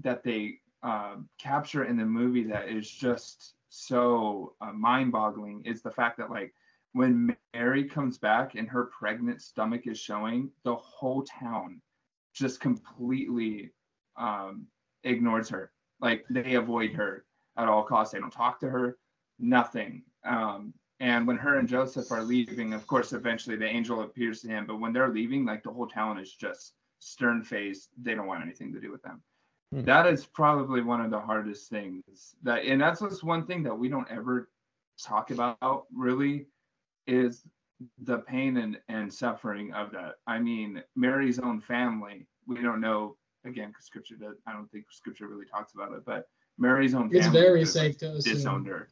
that 0.00 0.22
they 0.22 0.58
um, 0.82 1.28
capture 1.38 1.84
in 1.84 1.96
the 1.96 2.04
movie 2.04 2.44
that 2.44 2.68
is 2.68 2.90
just 2.90 3.54
so 3.74 4.54
uh, 4.60 4.70
mind-boggling 4.70 5.62
is 5.64 5.80
the 5.80 5.90
fact 5.90 6.18
that 6.18 6.28
like 6.28 6.52
when 6.92 7.34
Mary 7.54 7.88
comes 7.88 8.18
back 8.18 8.54
and 8.54 8.68
her 8.68 8.90
pregnant 8.98 9.40
stomach 9.40 9.86
is 9.86 9.98
showing, 9.98 10.50
the 10.62 10.74
whole 10.74 11.22
town 11.22 11.80
just 12.34 12.60
completely 12.60 13.70
um, 14.18 14.66
ignores 15.04 15.48
her. 15.48 15.72
Like 16.00 16.26
they 16.28 16.56
avoid 16.56 16.92
her 16.92 17.24
at 17.56 17.66
all 17.66 17.82
costs. 17.82 18.12
They 18.12 18.18
don't 18.18 18.30
talk 18.30 18.60
to 18.60 18.68
her, 18.68 18.98
nothing. 19.38 20.02
Um, 20.22 20.74
and 21.00 21.26
when 21.26 21.38
her 21.38 21.58
and 21.58 21.66
Joseph 21.66 22.12
are 22.12 22.22
leaving, 22.22 22.74
of 22.74 22.86
course, 22.86 23.14
eventually 23.14 23.56
the 23.56 23.64
angel 23.64 24.02
appears 24.02 24.42
to 24.42 24.48
him. 24.48 24.66
But 24.66 24.80
when 24.80 24.92
they're 24.92 25.08
leaving, 25.08 25.46
like 25.46 25.62
the 25.62 25.72
whole 25.72 25.86
town 25.86 26.18
is 26.18 26.34
just 26.34 26.74
stern 26.98 27.42
faced. 27.42 27.88
They 27.96 28.14
don't 28.14 28.26
want 28.26 28.42
anything 28.42 28.70
to 28.74 28.80
do 28.80 28.92
with 28.92 29.02
them. 29.02 29.22
Hmm. 29.72 29.84
That 29.84 30.06
is 30.06 30.26
probably 30.26 30.82
one 30.82 31.00
of 31.00 31.10
the 31.10 31.20
hardest 31.20 31.70
things 31.70 32.34
that, 32.42 32.64
and 32.64 32.80
that's 32.80 33.00
just 33.00 33.24
one 33.24 33.46
thing 33.46 33.62
that 33.62 33.74
we 33.74 33.88
don't 33.88 34.10
ever 34.10 34.50
talk 35.02 35.30
about 35.30 35.86
really 35.94 36.46
is 37.06 37.42
the 38.02 38.18
pain 38.18 38.58
and, 38.58 38.78
and 38.88 39.12
suffering 39.12 39.72
of 39.72 39.90
that. 39.92 40.16
I 40.26 40.38
mean, 40.38 40.82
Mary's 40.94 41.38
own 41.38 41.60
family, 41.60 42.26
we 42.46 42.60
don't 42.60 42.80
know 42.80 43.16
again 43.44 43.68
because 43.68 43.86
scripture 43.86 44.16
does, 44.16 44.36
I 44.46 44.52
don't 44.52 44.70
think 44.70 44.84
scripture 44.90 45.26
really 45.26 45.46
talks 45.46 45.72
about 45.72 45.92
it, 45.92 46.04
but 46.04 46.28
Mary's 46.58 46.94
own 46.94 47.08
family 47.08 47.18
It's 47.18 47.28
very 47.28 47.64
could 47.64 47.68
have, 47.68 47.74
like, 47.76 47.92
safe 47.92 47.98
to 47.98 48.12
assume. 48.12 48.34
disowned 48.34 48.66
her. 48.66 48.88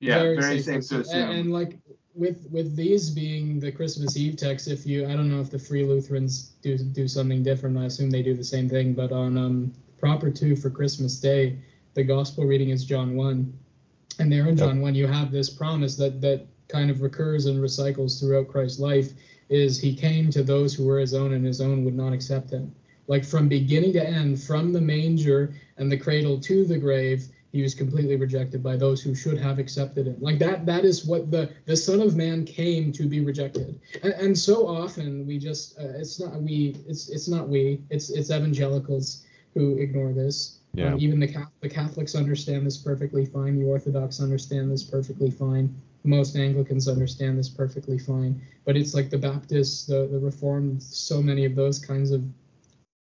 Yeah, 0.00 0.18
very, 0.18 0.60
safe, 0.60 0.88
to 0.88 1.00
assume. 1.00 1.20
And, 1.20 1.38
and, 1.38 1.52
like 1.52 1.78
with 2.14 2.46
with 2.50 2.76
these 2.76 3.10
being 3.10 3.58
the 3.58 3.72
Christmas 3.72 4.16
Eve 4.16 4.36
text, 4.36 4.68
if 4.68 4.86
you 4.86 5.06
I 5.06 5.14
don't 5.14 5.30
know 5.30 5.40
if 5.40 5.50
the 5.50 5.58
Free 5.58 5.84
Lutherans 5.84 6.52
do 6.62 6.78
do 6.78 7.08
something 7.08 7.42
different. 7.42 7.76
I 7.76 7.86
assume 7.86 8.10
they 8.10 8.22
do 8.22 8.34
the 8.34 8.44
same 8.44 8.68
thing. 8.68 8.94
But 8.94 9.12
on 9.12 9.36
um 9.36 9.72
proper 9.98 10.30
two 10.30 10.54
for 10.56 10.70
Christmas 10.70 11.18
Day, 11.18 11.58
the 11.94 12.04
gospel 12.04 12.44
reading 12.44 12.70
is 12.70 12.84
John 12.84 13.16
one, 13.16 13.52
and 14.18 14.32
there 14.32 14.46
in 14.46 14.56
John 14.56 14.80
one 14.80 14.94
you 14.94 15.06
have 15.06 15.32
this 15.32 15.50
promise 15.50 15.96
that 15.96 16.20
that 16.20 16.46
kind 16.68 16.90
of 16.90 17.02
recurs 17.02 17.46
and 17.46 17.60
recycles 17.62 18.18
throughout 18.18 18.48
Christ's 18.48 18.80
life. 18.80 19.12
Is 19.50 19.78
he 19.78 19.94
came 19.94 20.30
to 20.30 20.42
those 20.42 20.72
who 20.72 20.86
were 20.86 20.98
his 20.98 21.14
own, 21.14 21.34
and 21.34 21.44
his 21.44 21.60
own 21.60 21.84
would 21.84 21.94
not 21.94 22.12
accept 22.12 22.50
him. 22.50 22.74
Like 23.08 23.24
from 23.24 23.48
beginning 23.48 23.92
to 23.92 24.06
end, 24.06 24.42
from 24.42 24.72
the 24.72 24.80
manger 24.80 25.54
and 25.76 25.92
the 25.92 25.98
cradle 25.98 26.40
to 26.40 26.64
the 26.64 26.78
grave, 26.78 27.28
he 27.54 27.62
was 27.62 27.72
completely 27.72 28.16
rejected 28.16 28.64
by 28.64 28.76
those 28.76 29.00
who 29.00 29.14
should 29.14 29.38
have 29.38 29.60
accepted 29.60 30.08
him. 30.08 30.16
Like 30.18 30.40
that 30.40 30.66
that 30.66 30.84
is 30.84 31.06
what 31.06 31.30
the 31.30 31.48
the 31.66 31.76
son 31.76 32.00
of 32.00 32.16
man 32.16 32.44
came 32.44 32.90
to 32.90 33.06
be 33.06 33.20
rejected. 33.20 33.80
And, 34.02 34.12
and 34.14 34.36
so 34.36 34.66
often 34.66 35.24
we 35.24 35.38
just 35.38 35.78
uh, 35.78 36.00
it's 36.00 36.18
not 36.18 36.42
we 36.42 36.76
it's 36.88 37.08
it's 37.10 37.28
not 37.28 37.48
we 37.48 37.80
it's 37.90 38.10
it's 38.10 38.32
evangelicals 38.32 39.24
who 39.54 39.78
ignore 39.78 40.12
this. 40.12 40.58
Yeah. 40.72 40.94
Um, 40.94 40.98
even 40.98 41.20
the 41.20 41.28
Catholic, 41.28 41.60
the 41.60 41.68
catholics 41.68 42.16
understand 42.16 42.66
this 42.66 42.76
perfectly 42.76 43.24
fine. 43.24 43.56
The 43.56 43.66
orthodox 43.66 44.20
understand 44.20 44.72
this 44.72 44.82
perfectly 44.82 45.30
fine. 45.30 45.72
Most 46.02 46.34
anglicans 46.34 46.88
understand 46.88 47.38
this 47.38 47.48
perfectly 47.48 48.00
fine. 48.00 48.42
But 48.64 48.76
it's 48.76 48.94
like 48.94 49.10
the 49.10 49.18
baptists 49.18 49.86
the 49.86 50.08
the 50.10 50.18
reformed 50.18 50.82
so 50.82 51.22
many 51.22 51.44
of 51.44 51.54
those 51.54 51.78
kinds 51.78 52.10
of 52.10 52.24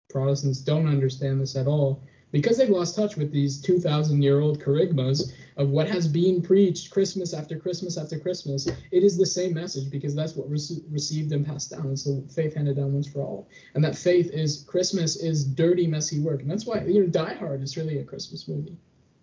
protestants 0.09 0.61
don't 0.61 0.89
understand 0.89 1.39
this 1.39 1.55
at 1.55 1.67
all 1.67 2.03
because 2.31 2.59
they've 2.59 2.69
lost 2.69 2.97
touch 2.97 3.17
with 3.17 3.33
these 3.33 3.61
2,000 3.61 4.23
year 4.23 4.41
old 4.41 4.61
charismas 4.61 5.33
of 5.57 5.71
what 5.71 5.89
has 5.89 6.07
been 6.07 6.43
preached 6.43 6.91
Christmas 6.91 7.33
after 7.33 7.59
Christmas 7.59 7.97
after 7.97 8.19
Christmas, 8.19 8.67
it 8.67 9.03
is 9.03 9.17
the 9.17 9.27
same 9.27 9.55
message 9.55 9.91
because 9.91 10.15
that's 10.15 10.37
what 10.37 10.51
rece- 10.51 10.85
received 10.91 11.33
and 11.33 11.47
passed 11.47 11.71
down. 11.71 11.91
It's 11.91 12.05
the 12.05 12.25
faith 12.35 12.55
handed 12.55 12.77
down 12.77 12.93
once 12.93 13.09
for 13.09 13.23
all. 13.23 13.49
And 13.75 13.83
that 13.85 13.97
faith 13.97 14.31
is 14.33 14.65
Christmas 14.69 15.17
is 15.17 15.45
dirty, 15.45 15.87
messy 15.87 16.21
work. 16.21 16.43
And 16.43 16.51
that's 16.51 16.67
why, 16.67 16.85
you 16.85 17.01
know, 17.01 17.07
Die 17.07 17.35
Hard 17.35 17.63
is 17.63 17.77
really 17.77 17.99
a 17.99 18.05
Christmas 18.05 18.47
movie. 18.47 18.77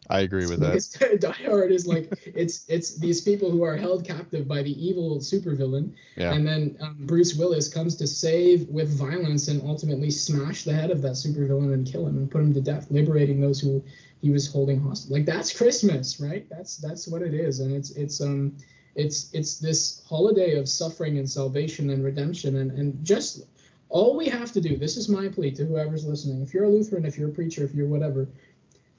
I 0.10 0.22
agree 0.22 0.46
with 0.46 0.60
that. 0.60 1.18
Die 1.20 1.32
Hard 1.46 1.72
is 1.72 1.88
like 1.88 2.12
it's 2.26 2.66
it's 2.68 2.98
these 2.98 3.22
people 3.22 3.50
who 3.50 3.64
are 3.64 3.76
held 3.76 4.06
captive 4.06 4.48
by 4.48 4.62
the 4.62 4.88
evil 4.88 5.18
supervillain, 5.20 5.94
Yeah. 6.16 6.34
and 6.34 6.46
then 6.46 6.78
um, 6.82 6.98
Bruce 7.02 7.36
Willis 7.36 7.68
comes 7.68 7.96
to 7.98 8.08
save 8.08 8.68
with 8.70 8.90
violence 8.98 9.48
and 9.48 9.62
ultimately 9.64 10.12
smash 10.12 10.64
the 10.64 10.74
head 10.74 10.92
of 10.92 11.02
that 11.02 11.14
supervillain 11.14 11.74
and 11.74 11.86
kill 11.88 12.06
him 12.08 12.18
and 12.18 12.30
put 12.30 12.42
him 12.42 12.54
to 12.54 12.62
death, 12.62 12.88
liberating 12.92 13.42
those 13.42 13.60
who 13.60 13.84
he 14.22 14.30
was 14.30 14.52
holding 14.52 14.80
hostage. 14.80 15.12
Like 15.12 15.26
that's 15.26 15.56
Christmas, 15.56 16.20
right? 16.20 16.48
That's 16.50 16.78
that's 16.78 17.08
what 17.08 17.22
it 17.22 17.34
is, 17.34 17.60
and 17.60 17.74
it's 17.76 17.92
it's 17.92 18.22
um 18.22 18.56
it's 18.96 19.30
it's 19.34 19.60
this 19.60 20.04
holiday 20.08 20.58
of 20.58 20.70
suffering 20.70 21.18
and 21.18 21.30
salvation 21.30 21.90
and 21.90 22.04
redemption, 22.04 22.58
and 22.58 22.72
and 22.72 23.04
just 23.04 23.44
all 23.90 24.16
we 24.18 24.28
have 24.28 24.52
to 24.52 24.62
do. 24.62 24.78
This 24.78 24.98
is 24.98 25.10
my 25.10 25.28
plea 25.30 25.52
to 25.52 25.66
whoever's 25.66 26.06
listening. 26.06 26.42
If 26.42 26.54
you're 26.54 26.64
a 26.66 26.70
Lutheran, 26.70 27.06
if 27.06 27.18
you're 27.18 27.30
a 27.30 27.34
preacher, 27.34 27.64
if 27.64 27.74
you're 27.74 27.88
whatever, 27.88 28.28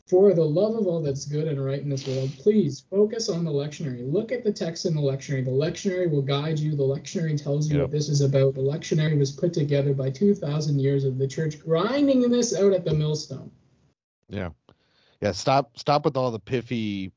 for 0.06 0.32
the 0.34 0.44
love 0.44 0.76
of 0.76 0.86
all 0.86 1.02
that's 1.02 1.24
good 1.24 1.48
and 1.48 1.64
right 1.64 1.80
in 1.80 1.88
this 1.88 2.06
world, 2.06 2.30
please 2.38 2.84
focus 2.90 3.28
on 3.28 3.44
the 3.44 3.50
lectionary. 3.50 4.10
Look 4.10 4.30
at 4.30 4.44
the 4.44 4.52
text 4.52 4.86
in 4.86 4.94
the 4.94 5.00
lectionary. 5.00 5.44
The 5.44 5.50
lectionary 5.50 6.08
will 6.08 6.22
guide 6.22 6.58
you. 6.60 6.76
The 6.76 6.84
lectionary 6.84 7.40
tells 7.42 7.68
you 7.68 7.78
Yep. 7.78 7.82
what 7.82 7.90
this 7.90 8.08
is 8.08 8.20
about. 8.20 8.54
The 8.54 8.60
lectionary 8.60 9.18
was 9.18 9.32
put 9.32 9.52
together 9.52 9.92
by 9.94 10.10
2,000 10.10 10.78
years 10.78 11.04
of 11.04 11.18
the 11.18 11.26
church 11.26 11.58
grinding 11.58 12.20
this 12.30 12.54
out 12.56 12.72
at 12.72 12.84
the 12.84 12.94
millstone. 12.94 13.50
Yeah. 14.28 14.50
Yeah. 15.20 15.32
Stop 15.32 15.76
stop 15.78 16.04
with 16.04 16.16
all 16.16 16.30
the 16.30 16.38
piffy 16.40 17.10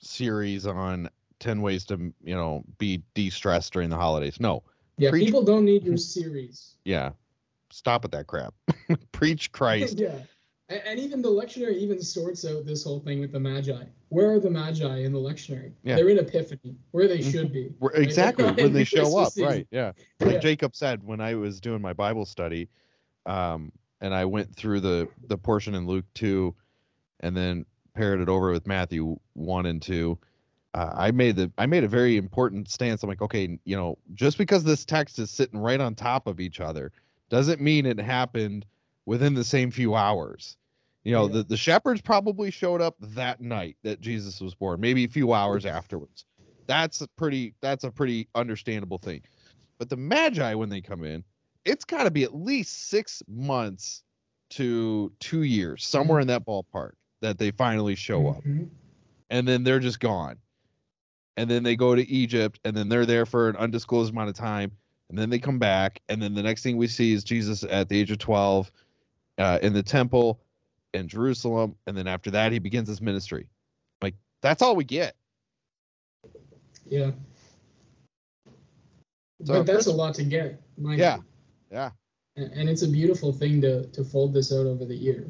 series 0.00 0.66
on 0.66 1.08
10 1.40 1.62
ways 1.62 1.84
to, 1.86 1.96
you 2.22 2.34
know, 2.34 2.62
be 2.78 3.02
de-stressed 3.14 3.72
during 3.72 3.90
the 3.90 3.96
holidays. 3.96 4.38
No. 4.38 4.62
Yeah, 4.98 5.10
Preach- 5.10 5.24
people 5.26 5.42
don't 5.42 5.64
need 5.64 5.82
your 5.84 5.96
series. 6.16 6.76
Yeah. 6.84 7.10
Stop 7.70 8.02
with 8.04 8.12
that 8.12 8.28
crap. 8.28 8.54
Preach 9.12 9.50
Christ. 9.50 9.98
yeah. 9.98 10.14
And, 10.74 10.82
and 10.86 10.98
even 11.00 11.22
the 11.22 11.30
lectionary 11.30 11.76
even 11.76 12.00
sorts 12.02 12.44
out 12.44 12.66
this 12.66 12.82
whole 12.82 12.98
thing 12.98 13.20
with 13.20 13.30
the 13.32 13.38
magi. 13.38 13.84
Where 14.08 14.32
are 14.32 14.40
the 14.40 14.50
magi 14.50 14.98
in 15.04 15.12
the 15.12 15.18
lectionary? 15.18 15.72
Yeah. 15.84 15.96
They're 15.96 16.08
in 16.08 16.18
Epiphany, 16.18 16.74
where 16.90 17.06
they 17.06 17.22
should 17.22 17.52
be. 17.52 17.70
Where- 17.78 17.92
exactly 17.92 18.44
not 18.44 18.56
when 18.56 18.72
they 18.72 18.84
show 18.84 19.02
Christmas 19.02 19.26
up 19.26 19.32
season. 19.34 19.48
right 19.48 19.66
yeah 19.70 19.92
like 20.20 20.34
Yeah. 20.34 20.38
jacob 20.40 20.74
said 20.74 21.02
when 21.02 21.20
i 21.20 21.34
was 21.34 21.60
doing 21.60 21.80
my 21.80 21.92
bible 21.92 22.24
study 22.24 22.68
um 23.26 23.70
and 24.00 24.14
i 24.14 24.24
went 24.24 24.54
through 24.54 24.80
the 24.80 25.08
the 25.28 25.38
portion 25.38 25.74
in 25.74 25.86
luke 25.86 26.04
2 26.14 26.54
and 27.20 27.36
then 27.36 27.64
paired 27.94 28.20
it 28.20 28.28
over 28.28 28.50
with 28.50 28.66
matthew 28.66 29.16
1 29.34 29.66
and 29.66 29.80
2 29.82 30.18
uh, 30.74 30.90
i 30.94 31.10
made 31.10 31.36
the 31.36 31.50
i 31.58 31.66
made 31.66 31.84
a 31.84 31.88
very 31.88 32.16
important 32.16 32.68
stance 32.68 33.02
i'm 33.02 33.08
like 33.08 33.22
okay 33.22 33.58
you 33.64 33.76
know 33.76 33.96
just 34.14 34.38
because 34.38 34.64
this 34.64 34.84
text 34.84 35.18
is 35.18 35.30
sitting 35.30 35.58
right 35.60 35.80
on 35.80 35.94
top 35.94 36.26
of 36.26 36.40
each 36.40 36.60
other 36.60 36.92
doesn't 37.30 37.60
mean 37.60 37.86
it 37.86 37.98
happened 38.00 38.66
within 39.06 39.34
the 39.34 39.44
same 39.44 39.70
few 39.70 39.94
hours 39.94 40.56
you 41.04 41.12
know 41.12 41.28
the, 41.28 41.42
the 41.42 41.56
shepherds 41.56 42.00
probably 42.00 42.50
showed 42.50 42.80
up 42.80 42.96
that 43.00 43.40
night 43.40 43.76
that 43.84 44.00
jesus 44.00 44.40
was 44.40 44.54
born 44.54 44.80
maybe 44.80 45.04
a 45.04 45.08
few 45.08 45.32
hours 45.32 45.66
afterwards. 45.66 46.24
That's 46.66 47.02
a 47.02 47.08
pretty 47.16 47.54
that's 47.60 47.84
a 47.84 47.90
pretty 47.90 48.26
understandable 48.34 48.96
thing. 48.98 49.20
But 49.78 49.90
the 49.90 49.96
magi 49.98 50.54
when 50.54 50.70
they 50.70 50.80
come 50.80 51.04
in 51.04 51.22
it's 51.66 51.84
got 51.84 52.04
to 52.04 52.10
be 52.10 52.24
at 52.24 52.34
least 52.34 52.88
six 52.88 53.22
months 53.28 54.02
to 54.50 55.12
two 55.20 55.42
years 55.42 55.84
somewhere 55.86 56.20
in 56.20 56.26
that 56.28 56.46
ballpark 56.46 56.92
that 57.20 57.38
they 57.38 57.50
finally 57.50 57.94
show 57.94 58.28
up. 58.28 58.42
Mhm. 58.44 58.68
and 59.30 59.46
then 59.48 59.62
they're 59.64 59.80
just 59.80 60.00
gone. 60.00 60.36
And 61.36 61.50
then 61.50 61.62
they 61.64 61.76
go 61.76 61.94
to 61.94 62.08
egypt 62.08 62.60
and 62.64 62.74
then 62.76 62.88
they're 62.88 63.06
there 63.06 63.26
for 63.26 63.48
an 63.48 63.56
undisclosed 63.56 64.12
amount 64.12 64.30
of 64.30 64.36
time 64.36 64.70
and 65.10 65.18
then 65.18 65.28
they 65.30 65.38
come 65.38 65.58
back 65.58 66.00
and 66.08 66.22
then 66.22 66.32
the 66.34 66.42
next 66.42 66.62
thing 66.62 66.76
we 66.76 66.86
see 66.86 67.12
is 67.12 67.24
jesus 67.24 67.62
at 67.64 67.88
the 67.88 67.98
age 68.00 68.10
of 68.10 68.18
12 68.18 68.70
uh, 69.38 69.58
in 69.62 69.72
the 69.72 69.82
temple 69.82 70.40
in 70.94 71.08
jerusalem 71.08 71.74
and 71.86 71.96
then 71.96 72.06
after 72.06 72.30
that 72.30 72.52
he 72.52 72.58
begins 72.58 72.88
his 72.88 73.00
ministry 73.00 73.48
like 74.00 74.14
that's 74.42 74.62
all 74.62 74.76
we 74.76 74.84
get 74.84 75.14
Yeah. 76.86 77.12
So 79.44 79.54
but 79.54 79.66
that's 79.66 79.86
a 79.86 79.92
lot 79.92 80.14
to 80.14 80.24
get. 80.24 80.60
mind 80.78 80.98
Yeah. 80.98 81.18
Yeah. 81.70 81.90
And, 82.36 82.52
and 82.52 82.68
it's 82.68 82.82
a 82.82 82.88
beautiful 82.88 83.32
thing 83.32 83.60
to 83.62 83.86
to 83.88 84.04
fold 84.04 84.32
this 84.32 84.52
out 84.52 84.66
over 84.66 84.84
the 84.84 84.96
year. 84.96 85.26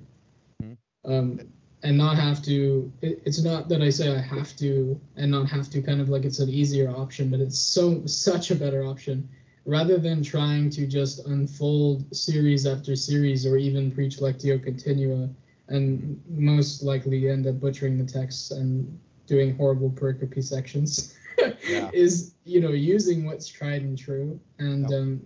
Mhm. 0.62 0.76
Um, 1.04 1.40
and 1.82 1.98
not 1.98 2.16
have 2.16 2.42
to. 2.44 2.90
It, 3.02 3.22
it's 3.24 3.42
not 3.42 3.68
that 3.68 3.82
I 3.82 3.90
say 3.90 4.14
I 4.14 4.20
have 4.20 4.56
to 4.56 4.98
and 5.16 5.30
not 5.30 5.48
have 5.50 5.70
to. 5.70 5.82
Kind 5.82 6.00
of 6.00 6.08
like 6.08 6.24
it's 6.24 6.38
an 6.38 6.48
easier 6.48 6.90
option, 6.90 7.30
but 7.30 7.40
it's 7.40 7.58
so 7.58 8.04
such 8.06 8.50
a 8.50 8.54
better 8.56 8.84
option. 8.84 9.28
Rather 9.66 9.96
than 9.96 10.22
trying 10.22 10.68
to 10.70 10.86
just 10.86 11.26
unfold 11.26 12.14
series 12.14 12.66
after 12.66 12.94
series 12.94 13.46
or 13.46 13.56
even 13.56 13.90
preach 13.90 14.18
lectio 14.18 14.62
continua 14.62 15.28
and 15.68 16.20
most 16.28 16.82
likely 16.82 17.28
end 17.28 17.46
up 17.46 17.60
butchering 17.60 17.96
the 17.98 18.04
texts 18.04 18.50
and 18.50 18.98
doing 19.26 19.56
horrible 19.56 19.90
pericope 19.90 20.42
sections 20.44 21.16
Yeah. 21.68 21.90
is 21.92 22.34
you 22.44 22.60
know 22.60 22.70
using 22.70 23.24
what's 23.24 23.46
tried 23.48 23.82
and 23.82 23.96
true. 23.98 24.38
And 24.58 24.90
Yeah. 24.90 24.96
um, 24.96 25.20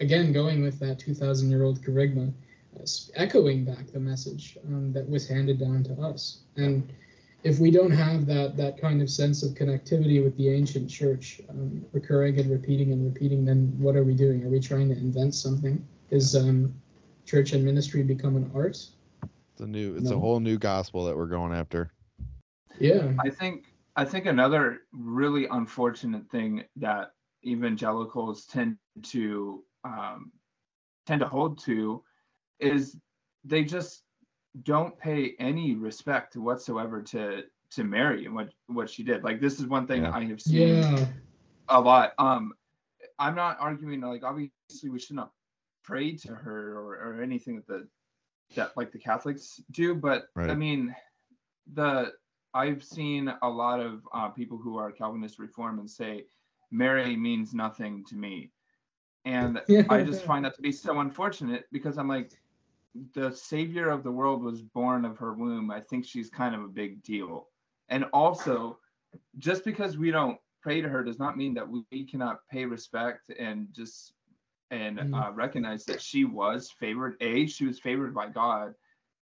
again 0.00 0.32
going 0.32 0.62
with 0.62 0.78
that 0.80 0.98
2000 0.98 1.50
year 1.50 1.62
old 1.62 1.80
charisma 1.82 2.32
uh, 2.78 2.86
echoing 3.14 3.64
back 3.64 3.86
the 3.92 4.00
message 4.00 4.58
um, 4.66 4.92
that 4.92 5.08
was 5.08 5.28
handed 5.28 5.58
down 5.58 5.84
to 5.84 5.92
us. 6.02 6.40
And 6.56 6.92
if 7.44 7.58
we 7.58 7.70
don't 7.70 7.90
have 7.90 8.26
that 8.26 8.56
that 8.56 8.78
kind 8.80 9.02
of 9.02 9.10
sense 9.10 9.42
of 9.42 9.52
connectivity 9.54 10.24
with 10.24 10.36
the 10.38 10.48
ancient 10.48 10.88
church 10.90 11.40
um, 11.50 11.84
recurring 11.92 12.38
and 12.40 12.50
repeating 12.50 12.92
and 12.92 13.04
repeating 13.04 13.44
then 13.44 13.72
what 13.78 13.96
are 13.96 14.04
we 14.04 14.14
doing? 14.14 14.42
Are 14.44 14.48
we 14.48 14.60
trying 14.60 14.88
to 14.88 14.96
invent 14.96 15.34
something? 15.34 15.86
Is 16.10 16.34
um, 16.34 16.74
church 17.26 17.52
and 17.52 17.64
ministry 17.64 18.02
become 18.02 18.36
an 18.36 18.50
art 18.54 18.78
a 19.64 19.70
new 19.70 19.96
it's 19.96 20.10
a 20.10 20.18
whole 20.18 20.40
new 20.40 20.58
gospel 20.58 21.04
that 21.04 21.16
we're 21.16 21.26
going 21.26 21.52
after 21.52 21.92
yeah 22.78 23.12
I 23.20 23.30
think 23.30 23.66
I 23.96 24.04
think 24.04 24.26
another 24.26 24.80
really 24.92 25.46
unfortunate 25.46 26.28
thing 26.30 26.64
that 26.76 27.12
evangelicals 27.46 28.46
tend 28.46 28.76
to 29.02 29.62
um, 29.84 30.32
tend 31.06 31.20
to 31.20 31.28
hold 31.28 31.58
to 31.64 32.02
is 32.58 32.96
they 33.44 33.64
just 33.64 34.02
don't 34.62 34.96
pay 34.98 35.34
any 35.38 35.74
respect 35.74 36.36
whatsoever 36.36 37.02
to 37.02 37.44
to 37.70 37.84
Mary 37.84 38.26
and 38.26 38.34
what 38.34 38.50
what 38.66 38.90
she 38.90 39.02
did. 39.02 39.22
Like 39.22 39.40
this 39.40 39.60
is 39.60 39.66
one 39.66 39.86
thing 39.86 40.02
Yeah. 40.02 40.14
I 40.14 40.24
have 40.24 40.40
seen 40.40 40.82
yeah 40.82 41.06
a 41.68 41.80
lot. 41.80 42.12
Um, 42.18 42.52
I'm 43.18 43.34
not 43.34 43.56
arguing 43.60 44.00
like 44.00 44.24
obviously 44.24 44.90
we 44.90 44.98
should 44.98 45.16
not 45.16 45.30
pray 45.82 46.12
to 46.16 46.34
her 46.34 46.78
or, 46.78 46.94
or 46.96 47.22
anything 47.22 47.56
that 47.56 47.66
the 47.66 47.86
that 48.54 48.76
like 48.76 48.92
the 48.92 48.98
Catholics 48.98 49.60
do, 49.70 49.94
but 49.94 50.28
I 50.36 50.54
mean 50.54 50.94
the 51.72 52.12
I've 52.52 52.84
seen 52.84 53.32
a 53.42 53.48
lot 53.48 53.80
of 53.80 54.06
uh, 54.12 54.28
people 54.28 54.58
who 54.58 54.78
are 54.78 54.92
Calvinist 54.92 55.38
reform 55.38 55.78
and 55.78 55.90
say 55.90 56.24
Mary 56.70 57.16
means 57.16 57.54
nothing 57.54 58.04
to 58.08 58.16
me, 58.16 58.50
and 59.24 59.60
I 59.90 60.02
just 60.02 60.24
find 60.24 60.44
that 60.44 60.54
to 60.56 60.62
be 60.62 60.72
so 60.72 61.00
unfortunate 61.00 61.64
because 61.72 61.98
I'm 61.98 62.08
like 62.08 62.32
the 63.14 63.32
savior 63.32 63.90
of 63.90 64.04
the 64.04 64.12
world 64.12 64.42
was 64.42 64.62
born 64.62 65.04
of 65.04 65.18
her 65.18 65.32
womb. 65.32 65.70
I 65.70 65.80
think 65.80 66.04
she's 66.04 66.30
kind 66.30 66.54
of 66.54 66.62
a 66.62 66.68
big 66.68 67.02
deal, 67.02 67.48
and 67.88 68.04
also 68.12 68.78
just 69.38 69.64
because 69.64 69.98
we 69.98 70.10
don't 70.10 70.38
pray 70.60 70.80
to 70.80 70.88
her 70.88 71.04
does 71.04 71.18
not 71.18 71.36
mean 71.36 71.54
that 71.54 71.68
we 71.68 72.04
cannot 72.04 72.40
pay 72.50 72.64
respect 72.64 73.30
and 73.38 73.68
just 73.72 74.14
and 74.74 74.98
Mm. 74.98 75.14
uh, 75.14 75.32
recognize 75.32 75.84
that 75.86 76.00
she 76.00 76.24
was 76.24 76.70
favored. 76.70 77.16
A, 77.20 77.46
she 77.46 77.66
was 77.66 77.78
favored 77.80 78.14
by 78.14 78.28
God, 78.28 78.74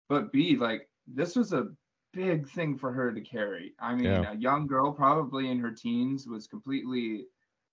but 0.10 0.32
B, 0.32 0.56
like 0.58 0.90
this 1.08 1.36
was 1.36 1.54
a 1.54 1.68
big 2.14 2.48
thing 2.50 2.78
for 2.78 2.92
her 2.92 3.12
to 3.14 3.22
carry. 3.22 3.74
I 3.80 3.96
mean, 3.96 4.06
Yeah. 4.06 4.32
a 4.32 4.36
young 4.36 4.68
girl, 4.68 4.92
probably 4.92 5.50
in 5.50 5.60
her 5.60 5.72
teens, 5.72 6.28
was 6.28 6.48
completely. 6.48 7.28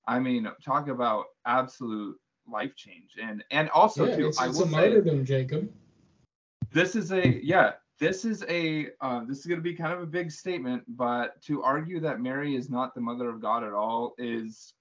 I 0.06 0.18
mean, 0.20 0.48
talk 0.64 0.88
about 0.88 1.26
absolute 1.46 2.16
life 2.48 2.74
change, 2.76 3.16
and 3.20 3.44
and 3.50 3.68
also 3.70 4.06
yeah 4.06 4.16
too, 4.16 4.26
it's, 4.28 4.40
I 4.40 4.46
it's 4.48 4.58
will 4.58 4.66
a 4.66 5.02
say, 5.02 5.22
jacob 5.24 5.68
this 6.72 6.96
is 6.96 7.12
a 7.12 7.40
yeah 7.42 7.72
this 7.98 8.24
is 8.24 8.44
a 8.48 8.88
uh, 9.00 9.24
this 9.24 9.38
is 9.38 9.46
going 9.46 9.58
to 9.58 9.62
be 9.62 9.74
kind 9.74 9.92
of 9.92 10.02
a 10.02 10.06
big 10.06 10.30
statement 10.30 10.82
but 10.88 11.40
to 11.42 11.62
argue 11.62 12.00
that 12.00 12.20
mary 12.20 12.54
is 12.56 12.68
not 12.70 12.94
the 12.94 13.00
mother 13.00 13.28
of 13.28 13.40
god 13.40 13.64
at 13.64 13.72
all 13.72 14.14
is 14.18 14.74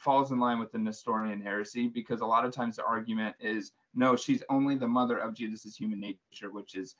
falls 0.00 0.30
in 0.32 0.38
line 0.38 0.58
with 0.58 0.72
the 0.72 0.78
nestorian 0.78 1.40
heresy 1.40 1.88
because 1.88 2.20
a 2.20 2.26
lot 2.26 2.44
of 2.44 2.52
times 2.52 2.76
the 2.76 2.84
argument 2.84 3.34
is 3.40 3.72
no 3.94 4.16
she's 4.16 4.42
only 4.48 4.74
the 4.76 4.88
mother 4.88 5.18
of 5.18 5.34
jesus' 5.34 5.76
human 5.76 6.00
nature 6.00 6.50
which 6.50 6.74
is 6.74 6.94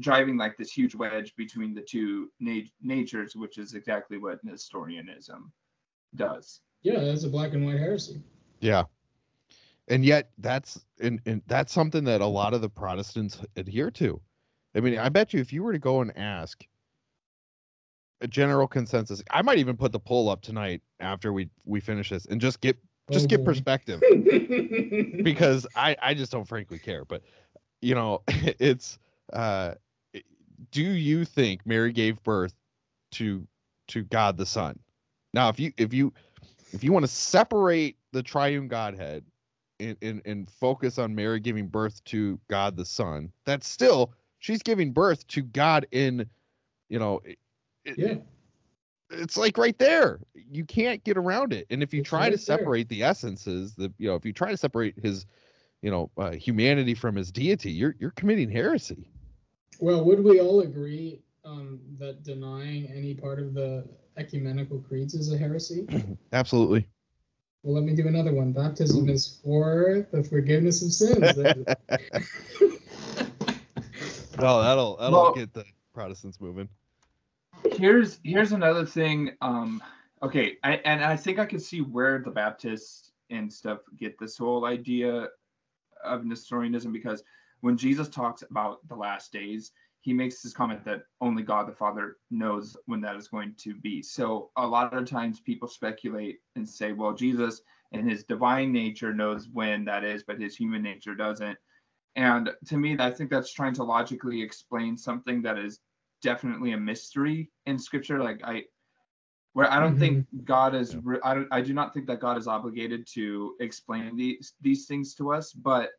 driving 0.00 0.36
like 0.36 0.56
this 0.56 0.70
huge 0.70 0.94
wedge 0.94 1.34
between 1.36 1.74
the 1.74 1.82
two 1.82 2.30
nat- 2.40 2.70
natures 2.82 3.34
which 3.36 3.58
is 3.58 3.74
exactly 3.74 4.18
what 4.18 4.42
nestorianism 4.44 5.52
does 6.14 6.60
yeah 6.82 7.00
that's 7.00 7.24
a 7.24 7.28
black 7.28 7.52
and 7.54 7.64
white 7.64 7.78
heresy 7.78 8.20
Yeah. 8.60 8.84
And 9.90 10.04
yet 10.04 10.30
that's 10.38 10.84
and, 11.00 11.20
and 11.24 11.40
that's 11.46 11.72
something 11.72 12.04
that 12.04 12.20
a 12.20 12.26
lot 12.26 12.52
of 12.52 12.60
the 12.60 12.68
Protestants 12.68 13.40
adhere 13.56 13.90
to. 13.92 14.20
I 14.74 14.80
mean, 14.80 14.98
I 14.98 15.08
bet 15.08 15.32
you 15.32 15.40
if 15.40 15.52
you 15.52 15.62
were 15.62 15.72
to 15.72 15.78
go 15.78 16.02
and 16.02 16.14
ask 16.16 16.62
a 18.20 18.26
general 18.26 18.66
consensus, 18.66 19.22
I 19.30 19.42
might 19.42 19.58
even 19.58 19.76
put 19.76 19.92
the 19.92 20.00
poll 20.00 20.28
up 20.28 20.42
tonight 20.42 20.82
after 21.00 21.32
we 21.32 21.48
we 21.64 21.80
finish 21.80 22.10
this 22.10 22.26
and 22.26 22.40
just 22.40 22.60
get 22.60 22.76
just 23.10 23.24
Oh, 23.24 23.28
get 23.28 23.44
perspective 23.44 24.02
because 25.22 25.66
I 25.74 25.96
I 26.02 26.14
just 26.14 26.32
don't 26.32 26.46
frankly 26.46 26.78
care. 26.78 27.04
But 27.04 27.22
you 27.80 27.94
know, 27.94 28.22
it's 28.28 28.98
uh 29.32 29.74
do 30.70 30.82
you 30.82 31.24
think 31.24 31.66
Mary 31.66 31.92
gave 31.92 32.22
birth 32.22 32.54
to 33.12 33.46
to 33.88 34.02
God 34.02 34.36
the 34.36 34.46
Son? 34.46 34.78
Now, 35.32 35.48
if 35.48 35.60
you 35.60 35.72
if 35.76 35.94
you 35.94 36.12
if 36.72 36.84
you 36.84 36.92
want 36.92 37.04
to 37.04 37.10
separate 37.10 37.96
the 38.12 38.22
triune 38.22 38.68
Godhead 38.68 39.24
and, 39.80 39.96
and 40.02 40.22
and 40.24 40.50
focus 40.50 40.98
on 40.98 41.14
Mary 41.14 41.40
giving 41.40 41.68
birth 41.68 42.02
to 42.04 42.38
God 42.48 42.76
the 42.76 42.84
Son, 42.84 43.32
that's 43.44 43.68
still 43.68 44.12
she's 44.38 44.62
giving 44.62 44.92
birth 44.92 45.26
to 45.28 45.42
God 45.42 45.86
in, 45.90 46.28
you 46.88 46.98
know, 46.98 47.20
it, 47.88 47.98
it- 47.98 48.08
yeah 48.08 48.14
it's 49.10 49.38
like 49.38 49.56
right 49.56 49.78
there. 49.78 50.20
You 50.34 50.66
can't 50.66 51.02
get 51.02 51.16
around 51.16 51.54
it. 51.54 51.66
And 51.70 51.82
if 51.82 51.94
you 51.94 52.00
It's 52.00 52.10
try 52.10 52.20
right 52.24 52.30
to 52.30 52.36
there. 52.36 52.58
separate 52.58 52.90
the 52.90 53.02
essences, 53.02 53.74
the 53.74 53.90
you 53.96 54.06
know, 54.06 54.16
if 54.16 54.26
you 54.26 54.34
try 54.34 54.50
to 54.50 54.56
separate 54.58 54.98
his, 55.02 55.24
you 55.80 55.90
know, 55.90 56.10
uh, 56.18 56.32
humanity 56.32 56.92
from 56.92 57.16
his 57.16 57.32
deity, 57.32 57.70
you're 57.72 57.94
you're 57.98 58.10
committing 58.10 58.50
heresy. 58.50 59.08
Well, 59.80 60.04
would 60.04 60.22
we 60.22 60.40
all 60.42 60.60
agree 60.60 61.22
um, 61.42 61.80
that 61.98 62.22
denying 62.22 62.88
any 62.94 63.14
part 63.14 63.38
of 63.38 63.54
the 63.54 63.88
ecumenical 64.18 64.78
creeds 64.80 65.14
is 65.14 65.32
a 65.32 65.38
heresy? 65.38 65.86
Absolutely. 66.34 66.86
Well, 67.62 67.76
let 67.76 67.84
me 67.84 67.94
do 67.94 68.08
another 68.08 68.34
one. 68.34 68.52
Baptism 68.52 69.08
Ooh. 69.08 69.12
is 69.12 69.40
for 69.42 70.06
the 70.12 70.22
forgiveness 70.22 70.82
of 70.82 70.92
sins. 70.92 71.32
Oh, 74.40 74.62
that'll 74.62 74.96
that'll 74.98 75.12
Well- 75.22 75.34
get 75.34 75.52
the 75.52 75.64
Protestants 75.94 76.40
moving. 76.40 76.68
Here's 77.72 78.18
here's 78.24 78.52
another 78.52 78.84
thing 78.84 79.30
um 79.40 79.82
okay 80.22 80.56
I, 80.62 80.76
and 80.84 81.04
i 81.04 81.16
think 81.16 81.38
i 81.38 81.46
can 81.46 81.60
see 81.60 81.80
where 81.80 82.18
the 82.18 82.30
baptists 82.30 83.12
and 83.30 83.52
stuff 83.52 83.80
get 83.98 84.18
this 84.18 84.38
whole 84.38 84.64
idea 84.64 85.28
of 86.04 86.24
Nestorianism 86.24 86.92
because 86.92 87.22
when 87.60 87.76
Jesus 87.76 88.08
talks 88.08 88.42
about 88.42 88.86
the 88.88 88.94
last 88.94 89.32
days, 89.32 89.72
he 90.00 90.12
makes 90.12 90.40
this 90.40 90.52
comment 90.52 90.84
that 90.84 91.02
only 91.20 91.42
God 91.42 91.68
the 91.68 91.72
Father 91.72 92.16
knows 92.30 92.76
when 92.86 93.00
that 93.00 93.16
is 93.16 93.28
going 93.28 93.54
to 93.58 93.74
be. 93.74 94.00
So 94.00 94.50
a 94.56 94.66
lot 94.66 94.94
of 94.94 95.06
times 95.06 95.40
people 95.40 95.68
speculate 95.68 96.38
and 96.54 96.68
say, 96.68 96.92
well, 96.92 97.12
Jesus 97.12 97.62
and 97.92 98.08
his 98.08 98.24
divine 98.24 98.72
nature 98.72 99.12
knows 99.12 99.48
when 99.52 99.84
that 99.86 100.04
is, 100.04 100.22
but 100.22 100.40
his 100.40 100.56
human 100.56 100.82
nature 100.82 101.14
doesn't. 101.14 101.58
And 102.14 102.50
to 102.66 102.76
me, 102.76 102.96
I 102.98 103.10
think 103.10 103.30
that's 103.30 103.52
trying 103.52 103.74
to 103.74 103.84
logically 103.84 104.40
explain 104.40 104.96
something 104.96 105.42
that 105.42 105.58
is 105.58 105.80
definitely 106.22 106.72
a 106.72 106.78
mystery 106.78 107.50
in 107.66 107.78
scripture. 107.78 108.22
Like 108.22 108.40
I 108.44 108.64
where 109.52 109.70
I 109.70 109.80
don't 109.80 109.92
mm-hmm. 109.92 110.00
think 110.00 110.26
God 110.44 110.74
is 110.74 110.96
I 111.22 111.34
don't 111.34 111.48
I 111.50 111.60
do 111.60 111.74
not 111.74 111.92
think 111.92 112.06
that 112.06 112.20
God 112.20 112.38
is 112.38 112.46
obligated 112.46 113.06
to 113.14 113.56
explain 113.60 114.16
these 114.16 114.54
these 114.60 114.86
things 114.86 115.14
to 115.16 115.32
us, 115.32 115.52
but 115.52 115.90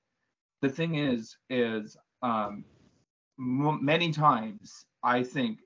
the 0.62 0.70
thing 0.70 0.96
is 0.96 1.38
is 1.50 1.98
um 2.22 2.64
m- 3.38 3.84
many 3.84 4.12
times 4.12 4.86
I 5.04 5.24
think 5.24 5.60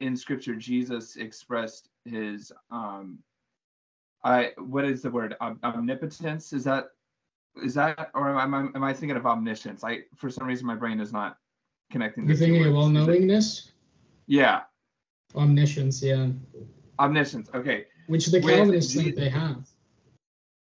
in 0.00 0.16
scripture 0.16 0.56
Jesus 0.56 1.16
expressed 1.16 1.88
his 2.04 2.52
um 2.70 3.18
I 4.24 4.52
what 4.58 4.84
is 4.84 5.02
the 5.02 5.10
word 5.10 5.36
omnipotence 5.40 6.52
is 6.52 6.64
that 6.64 6.88
is 7.62 7.74
that 7.74 8.10
or 8.14 8.38
am 8.38 8.54
I 8.54 8.58
am 8.58 8.84
I 8.84 8.92
thinking 8.92 9.16
of 9.16 9.26
omniscience 9.26 9.84
I 9.84 10.00
for 10.16 10.28
some 10.30 10.46
reason 10.46 10.66
my 10.66 10.74
brain 10.74 11.00
is 11.00 11.12
not 11.12 11.38
connecting 11.90 12.26
you're 12.26 12.36
thinking 12.36 12.66
of 12.66 12.74
all 12.74 12.88
knowingness 12.88 13.72
yeah. 14.26 14.62
Omniscience 15.34 16.02
yeah. 16.02 16.28
Omniscience 16.98 17.48
okay. 17.54 17.86
Which 18.06 18.26
the 18.26 18.40
calvinists 18.40 18.94
think 18.94 19.16
they 19.16 19.28
have. 19.28 19.66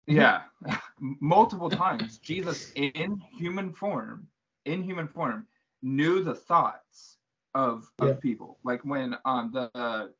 Yeah. 0.07 0.41
Multiple 0.99 1.69
times 1.69 2.17
jesus 2.19 2.71
in 2.75 3.21
human 3.37 3.73
form 3.73 4.27
in 4.65 4.83
human 4.83 5.07
form 5.07 5.47
knew 5.81 6.23
the 6.23 6.35
thoughts 6.35 7.17
of 7.53 7.89
of 7.99 8.07
yeah. 8.07 8.13
people. 8.15 8.59
Like 8.63 8.83
when 8.83 9.15
um 9.25 9.51
the 9.51 10.11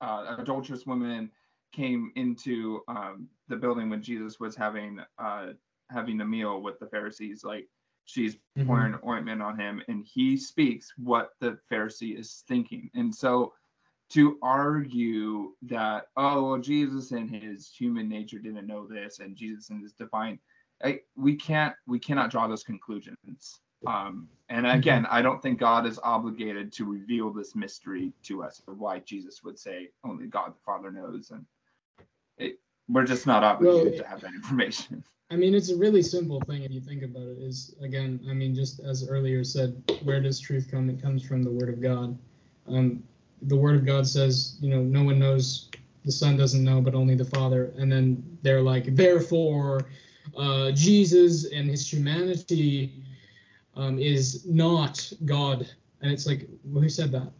uh, 0.00 0.36
adulterous 0.38 0.86
woman 0.86 1.30
came 1.72 2.12
into 2.16 2.82
um, 2.88 3.28
the 3.48 3.56
building 3.56 3.88
when 3.90 4.02
Jesus 4.02 4.38
was 4.38 4.54
having 4.54 5.00
uh, 5.18 5.48
having 5.90 6.20
a 6.20 6.24
meal 6.24 6.62
with 6.62 6.78
the 6.78 6.86
Pharisees. 6.86 7.44
Like 7.44 7.68
she's 8.06 8.36
mm-hmm. 8.36 8.66
pouring 8.66 8.98
ointment 9.06 9.42
on 9.42 9.58
him, 9.58 9.82
and 9.88 10.04
he 10.04 10.36
speaks 10.36 10.92
what 10.96 11.30
the 11.40 11.58
Pharisee 11.70 12.18
is 12.18 12.42
thinking. 12.48 12.90
And 12.94 13.14
so 13.14 13.52
to 14.10 14.38
argue 14.40 15.52
that 15.62 16.06
oh 16.16 16.50
well, 16.50 16.58
Jesus 16.58 17.12
in 17.12 17.28
his 17.28 17.68
human 17.68 18.08
nature 18.08 18.38
didn't 18.38 18.66
know 18.66 18.86
this, 18.86 19.18
and 19.18 19.36
Jesus 19.36 19.70
in 19.70 19.80
his 19.80 19.92
divine, 19.92 20.38
I, 20.82 21.00
we 21.16 21.36
can't 21.36 21.74
we 21.86 21.98
cannot 21.98 22.30
draw 22.30 22.46
those 22.46 22.64
conclusions. 22.64 23.60
Um, 23.86 24.28
and 24.48 24.64
mm-hmm. 24.64 24.78
again, 24.78 25.06
I 25.10 25.22
don't 25.22 25.42
think 25.42 25.58
God 25.58 25.86
is 25.86 26.00
obligated 26.02 26.72
to 26.74 26.84
reveal 26.84 27.30
this 27.30 27.54
mystery 27.54 28.12
to 28.24 28.42
us 28.42 28.62
of 28.66 28.78
why 28.78 29.00
Jesus 29.00 29.42
would 29.44 29.58
say 29.58 29.90
only 30.04 30.26
God 30.26 30.54
the 30.54 30.60
Father 30.64 30.90
knows. 30.90 31.30
And 31.30 31.44
it, 32.38 32.58
we're 32.88 33.04
just 33.04 33.26
not 33.26 33.44
obligated 33.44 33.92
well, 33.92 34.02
to 34.02 34.08
have 34.08 34.20
that 34.22 34.34
information. 34.34 35.04
I 35.30 35.36
mean, 35.36 35.54
it's 35.54 35.70
a 35.70 35.76
really 35.76 36.02
simple 36.02 36.40
thing 36.42 36.62
if 36.62 36.70
you 36.70 36.80
think 36.80 37.02
about 37.02 37.22
it. 37.22 37.38
Is 37.38 37.74
again, 37.82 38.20
I 38.30 38.32
mean, 38.32 38.54
just 38.54 38.80
as 38.80 39.08
earlier 39.08 39.42
said, 39.42 39.82
where 40.04 40.20
does 40.20 40.38
truth 40.38 40.68
come? 40.70 40.88
It 40.88 41.02
comes 41.02 41.22
from 41.24 41.42
the 41.42 41.50
Word 41.50 41.68
of 41.68 41.80
God. 41.80 42.16
Um, 42.68 43.02
the 43.42 43.56
Word 43.56 43.76
of 43.76 43.84
God 43.84 44.06
says, 44.06 44.56
you 44.60 44.70
know, 44.70 44.82
no 44.82 45.02
one 45.02 45.18
knows, 45.18 45.70
the 46.04 46.12
Son 46.12 46.36
doesn't 46.36 46.62
know, 46.62 46.80
but 46.80 46.94
only 46.94 47.14
the 47.14 47.24
Father. 47.24 47.72
And 47.76 47.90
then 47.90 48.38
they're 48.42 48.62
like, 48.62 48.94
therefore, 48.94 49.86
uh, 50.36 50.70
Jesus 50.72 51.50
and 51.52 51.68
his 51.68 51.92
humanity 51.92 53.02
um, 53.74 53.98
is 53.98 54.46
not 54.46 55.12
God. 55.24 55.68
And 56.02 56.12
it's 56.12 56.26
like, 56.26 56.48
well, 56.64 56.82
who 56.82 56.88
said 56.88 57.10
that? 57.12 57.32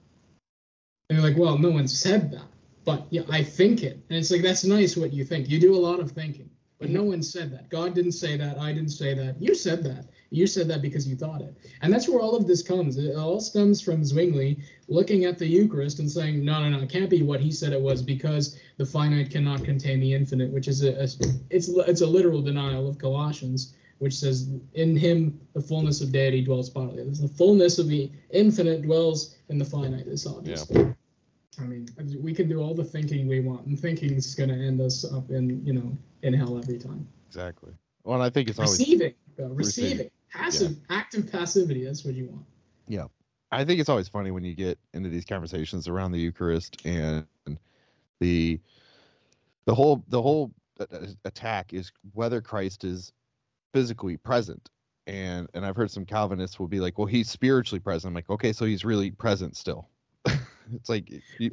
And 1.08 1.18
they're 1.18 1.22
like, 1.22 1.38
well, 1.38 1.56
no 1.56 1.70
one 1.70 1.86
said 1.86 2.32
that 2.32 2.46
but 2.86 3.04
yeah, 3.10 3.22
I 3.28 3.42
think 3.42 3.82
it. 3.82 4.00
And 4.08 4.16
it's 4.18 4.30
like, 4.30 4.42
that's 4.42 4.64
nice 4.64 4.96
what 4.96 5.12
you 5.12 5.24
think. 5.24 5.50
You 5.50 5.60
do 5.60 5.74
a 5.74 5.76
lot 5.76 5.98
of 5.98 6.12
thinking, 6.12 6.48
but 6.78 6.90
no 6.90 7.02
one 7.02 7.22
said 7.22 7.50
that. 7.52 7.68
God 7.70 7.94
didn't 7.94 8.12
say 8.12 8.36
that. 8.36 8.58
I 8.58 8.72
didn't 8.72 8.90
say 8.90 9.14
that. 9.14 9.40
You 9.40 9.54
said 9.54 9.82
that. 9.84 10.06
You 10.30 10.46
said 10.46 10.68
that 10.68 10.82
because 10.82 11.08
you 11.08 11.16
thought 11.16 11.40
it. 11.40 11.56
And 11.80 11.92
that's 11.92 12.08
where 12.08 12.20
all 12.20 12.36
of 12.36 12.46
this 12.46 12.62
comes. 12.62 12.98
It 12.98 13.16
all 13.16 13.40
stems 13.40 13.80
from 13.80 14.04
Zwingli 14.04 14.58
looking 14.88 15.24
at 15.24 15.38
the 15.38 15.46
Eucharist 15.46 16.00
and 16.00 16.10
saying, 16.10 16.44
no, 16.44 16.60
no, 16.60 16.76
no, 16.76 16.82
it 16.82 16.90
can't 16.90 17.08
be 17.08 17.22
what 17.22 17.40
he 17.40 17.50
said 17.50 17.72
it 17.72 17.80
was 17.80 18.02
because 18.02 18.58
the 18.76 18.84
finite 18.84 19.30
cannot 19.30 19.64
contain 19.64 20.00
the 20.00 20.12
infinite, 20.12 20.50
which 20.50 20.68
is 20.68 20.82
a, 20.82 20.92
a 21.00 21.08
it's, 21.50 21.68
it's 21.68 22.00
a 22.02 22.06
literal 22.06 22.42
denial 22.42 22.88
of 22.88 22.98
Colossians 22.98 23.74
which 23.98 24.14
says, 24.14 24.50
In 24.74 24.96
him 24.96 25.40
the 25.54 25.60
fullness 25.60 26.00
of 26.00 26.12
deity 26.12 26.42
dwells 26.42 26.68
bodily. 26.68 27.08
The 27.08 27.28
fullness 27.28 27.78
of 27.78 27.88
the 27.88 28.10
infinite 28.30 28.82
dwells 28.82 29.36
in 29.48 29.58
the 29.58 29.64
finite, 29.64 30.06
is 30.06 30.26
obvious. 30.26 30.66
Yeah. 30.70 30.92
I 31.60 31.64
mean, 31.64 31.88
we 32.20 32.34
can 32.34 32.48
do 32.48 32.60
all 32.60 32.74
the 32.74 32.84
thinking 32.84 33.26
we 33.26 33.40
want, 33.40 33.66
and 33.66 33.78
thinking 33.78 34.12
is 34.14 34.34
going 34.34 34.50
to 34.50 34.54
end 34.56 34.80
us 34.80 35.04
up 35.10 35.30
in, 35.30 35.64
you 35.64 35.72
know, 35.72 35.96
in 36.22 36.34
hell 36.34 36.58
every 36.58 36.78
time. 36.78 37.06
Exactly. 37.28 37.72
Well, 38.04 38.22
I 38.22 38.30
think 38.30 38.48
it's 38.48 38.58
always 38.58 38.78
receiving, 38.78 39.14
though, 39.36 39.48
receiving, 39.48 39.90
receiving. 39.90 40.10
passive, 40.32 40.76
yeah. 40.88 40.96
active 40.96 41.30
passivity. 41.30 41.84
That's 41.84 42.04
what 42.04 42.14
you 42.14 42.26
want. 42.26 42.44
Yeah, 42.86 43.06
I 43.50 43.64
think 43.64 43.80
it's 43.80 43.88
always 43.88 44.08
funny 44.08 44.30
when 44.30 44.44
you 44.44 44.54
get 44.54 44.78
into 44.94 45.08
these 45.08 45.24
conversations 45.24 45.88
around 45.88 46.12
the 46.12 46.18
Eucharist 46.18 46.84
and 46.84 47.26
the 48.20 48.60
the 49.66 49.74
whole 49.74 50.04
the 50.08 50.22
whole 50.22 50.52
attack 51.24 51.72
is 51.72 51.90
whether 52.12 52.40
Christ 52.40 52.84
is 52.84 53.12
physically 53.72 54.16
present. 54.16 54.70
And 55.06 55.48
and 55.54 55.64
I've 55.64 55.76
heard 55.76 55.90
some 55.90 56.04
Calvinists 56.04 56.58
will 56.58 56.68
be 56.68 56.80
like, 56.80 56.98
well, 56.98 57.06
he's 57.06 57.30
spiritually 57.30 57.80
present. 57.80 58.10
I'm 58.10 58.14
like, 58.14 58.30
okay, 58.30 58.52
so 58.52 58.64
he's 58.64 58.84
really 58.84 59.10
present 59.10 59.56
still. 59.56 59.88
It's 60.74 60.88
like 60.88 61.10
you, 61.38 61.50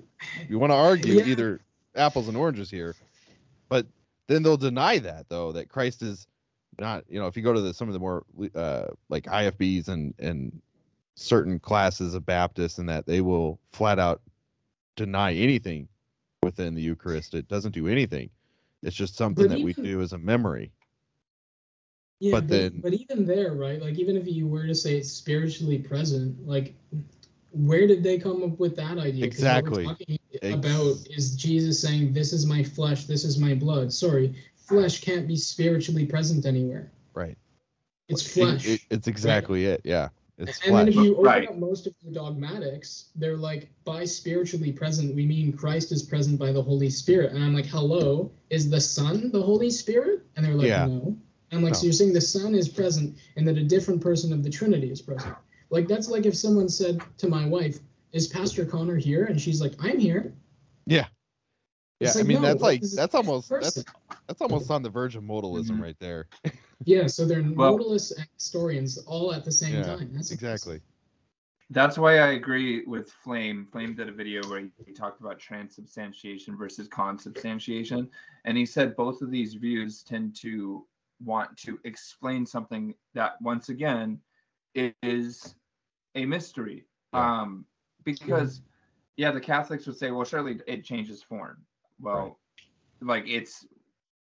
you 0.49 0.59
want 0.59 0.71
to 0.71 0.75
argue 0.75 1.15
yeah. 1.15 1.25
either 1.25 1.61
apples 1.95 2.27
and 2.27 2.37
oranges 2.37 2.69
here, 2.69 2.95
but 3.69 3.85
then 4.27 4.43
they'll 4.43 4.57
deny 4.57 4.99
that 4.99 5.29
though 5.29 5.51
that 5.51 5.69
Christ 5.69 6.01
is 6.01 6.27
not. 6.79 7.03
You 7.09 7.19
know, 7.19 7.27
if 7.27 7.37
you 7.37 7.43
go 7.43 7.53
to 7.53 7.61
the, 7.61 7.73
some 7.73 7.87
of 7.87 7.93
the 7.93 7.99
more 7.99 8.25
uh, 8.55 8.85
like 9.09 9.25
IFBs 9.25 9.87
and 9.87 10.13
and 10.19 10.61
certain 11.15 11.59
classes 11.59 12.15
of 12.15 12.25
Baptists, 12.25 12.77
and 12.77 12.89
that 12.89 13.05
they 13.05 13.21
will 13.21 13.59
flat 13.71 13.99
out 13.99 14.21
deny 14.95 15.33
anything 15.33 15.87
within 16.41 16.75
the 16.75 16.81
Eucharist. 16.81 17.33
It 17.33 17.47
doesn't 17.47 17.71
do 17.71 17.87
anything. 17.87 18.29
It's 18.81 18.95
just 18.95 19.15
something 19.15 19.47
that 19.47 19.61
we 19.61 19.73
do 19.73 20.01
as 20.01 20.13
a 20.13 20.17
memory. 20.17 20.71
Yeah, 22.19 22.31
but, 22.31 22.41
but 22.41 22.49
then, 22.49 22.79
but 22.81 22.93
even 22.93 23.25
there, 23.25 23.53
right? 23.53 23.81
Like 23.81 23.95
even 23.95 24.15
if 24.15 24.27
you 24.27 24.47
were 24.47 24.67
to 24.67 24.75
say 24.75 24.97
it's 24.97 25.11
spiritually 25.11 25.79
present, 25.79 26.47
like 26.47 26.73
where 27.53 27.87
did 27.87 28.03
they 28.03 28.17
come 28.17 28.43
up 28.43 28.59
with 28.59 28.75
that 28.75 28.97
idea? 28.97 29.25
Exactly. 29.25 29.85
about 30.43 30.97
is 31.09 31.35
Jesus 31.35 31.79
saying, 31.79 32.13
"This 32.13 32.33
is 32.33 32.45
my 32.45 32.63
flesh, 32.63 33.05
this 33.05 33.23
is 33.23 33.37
my 33.37 33.53
blood." 33.53 33.93
Sorry, 33.93 34.35
flesh 34.55 35.01
can't 35.01 35.27
be 35.27 35.35
spiritually 35.35 36.05
present 36.05 36.45
anywhere. 36.45 36.91
Right. 37.13 37.37
It's 38.09 38.33
flesh. 38.33 38.65
It, 38.65 38.73
it, 38.73 38.81
it's 38.89 39.07
exactly 39.07 39.65
right? 39.65 39.73
it. 39.73 39.81
Yeah. 39.83 40.09
It's 40.37 40.57
and 40.59 40.71
flesh. 40.71 40.85
then 40.85 40.87
if 40.87 40.95
you 40.95 41.13
open 41.13 41.25
right. 41.25 41.47
up 41.47 41.57
most 41.57 41.85
of 41.85 41.93
the 42.03 42.11
dogmatics, 42.11 43.09
they're 43.15 43.37
like, 43.37 43.69
by 43.85 44.03
spiritually 44.03 44.71
present, 44.71 45.15
we 45.15 45.25
mean 45.25 45.55
Christ 45.55 45.91
is 45.91 46.01
present 46.01 46.39
by 46.39 46.51
the 46.51 46.61
Holy 46.61 46.89
Spirit. 46.89 47.31
And 47.31 47.43
I'm 47.43 47.53
like, 47.53 47.67
hello, 47.67 48.31
is 48.49 48.69
the 48.69 48.81
Son 48.81 49.29
the 49.31 49.41
Holy 49.41 49.69
Spirit? 49.69 50.25
And 50.35 50.45
they're 50.45 50.55
like, 50.55 50.67
yeah. 50.67 50.85
no. 50.85 51.15
I'm 51.51 51.61
like, 51.61 51.73
no. 51.73 51.79
so 51.79 51.83
you're 51.83 51.93
saying 51.93 52.13
the 52.13 52.21
Son 52.21 52.55
is 52.55 52.67
present 52.67 53.15
and 53.35 53.47
that 53.47 53.57
a 53.57 53.63
different 53.63 54.01
person 54.01 54.33
of 54.33 54.43
the 54.43 54.49
Trinity 54.49 54.91
is 54.91 55.01
present. 55.01 55.35
Like 55.73 55.87
that's 55.87 56.07
like 56.07 56.27
if 56.27 56.35
someone 56.35 56.69
said 56.69 57.01
to 57.17 57.27
my 57.27 57.47
wife, 57.47 57.79
"Is 58.11 58.27
Pastor 58.27 58.63
Connor 58.63 58.95
here?" 58.95 59.25
and 59.25 59.41
she's 59.41 59.59
like, 59.59 59.73
"I'm 59.79 59.97
here." 59.97 60.31
Yeah. 60.85 61.07
Yeah, 61.99 62.09
like, 62.09 62.17
I 62.17 62.23
mean 62.23 62.41
no, 62.43 62.47
that's 62.49 62.61
like 62.61 62.81
that's 62.81 63.15
almost 63.15 63.49
that's 63.49 63.83
that's 64.27 64.41
almost 64.41 64.69
on 64.69 64.83
the 64.83 64.89
verge 64.91 65.15
of 65.15 65.23
modalism 65.23 65.71
mm-hmm. 65.71 65.81
right 65.81 65.99
there. 65.99 66.27
yeah, 66.85 67.07
so 67.07 67.25
they're 67.25 67.41
well, 67.41 67.75
modalists 67.75 68.15
and 68.15 68.27
Nestorians 68.35 68.99
all 68.99 69.33
at 69.33 69.45
the 69.45 69.51
same 69.51 69.75
yeah, 69.75 69.83
time. 69.83 70.11
That's 70.13 70.29
exactly. 70.29 70.79
That's 71.71 71.97
why 71.97 72.19
I 72.19 72.33
agree 72.33 72.85
with 72.85 73.09
Flame. 73.23 73.67
Flame 73.71 73.95
did 73.95 74.09
a 74.09 74.11
video 74.11 74.47
where 74.47 74.59
he, 74.59 74.69
he 74.85 74.93
talked 74.93 75.21
about 75.21 75.39
transubstantiation 75.39 76.55
versus 76.55 76.87
consubstantiation, 76.87 78.09
and 78.45 78.55
he 78.55 78.67
said 78.67 78.95
both 78.95 79.23
of 79.23 79.31
these 79.31 79.55
views 79.55 80.03
tend 80.03 80.35
to 80.35 80.85
want 81.23 81.57
to 81.57 81.79
explain 81.83 82.45
something 82.45 82.93
that 83.15 83.41
once 83.41 83.69
again 83.69 84.19
is 84.75 85.55
a 86.15 86.25
mystery. 86.25 86.85
Yeah. 87.13 87.41
Um, 87.41 87.65
because 88.03 88.61
yeah, 89.17 89.31
the 89.31 89.41
Catholics 89.41 89.85
would 89.85 89.97
say, 89.97 90.11
well, 90.11 90.25
surely 90.25 90.59
it 90.67 90.83
changes 90.83 91.21
form. 91.21 91.57
Well, 91.99 92.37
right. 93.01 93.07
like 93.07 93.27
it's 93.27 93.65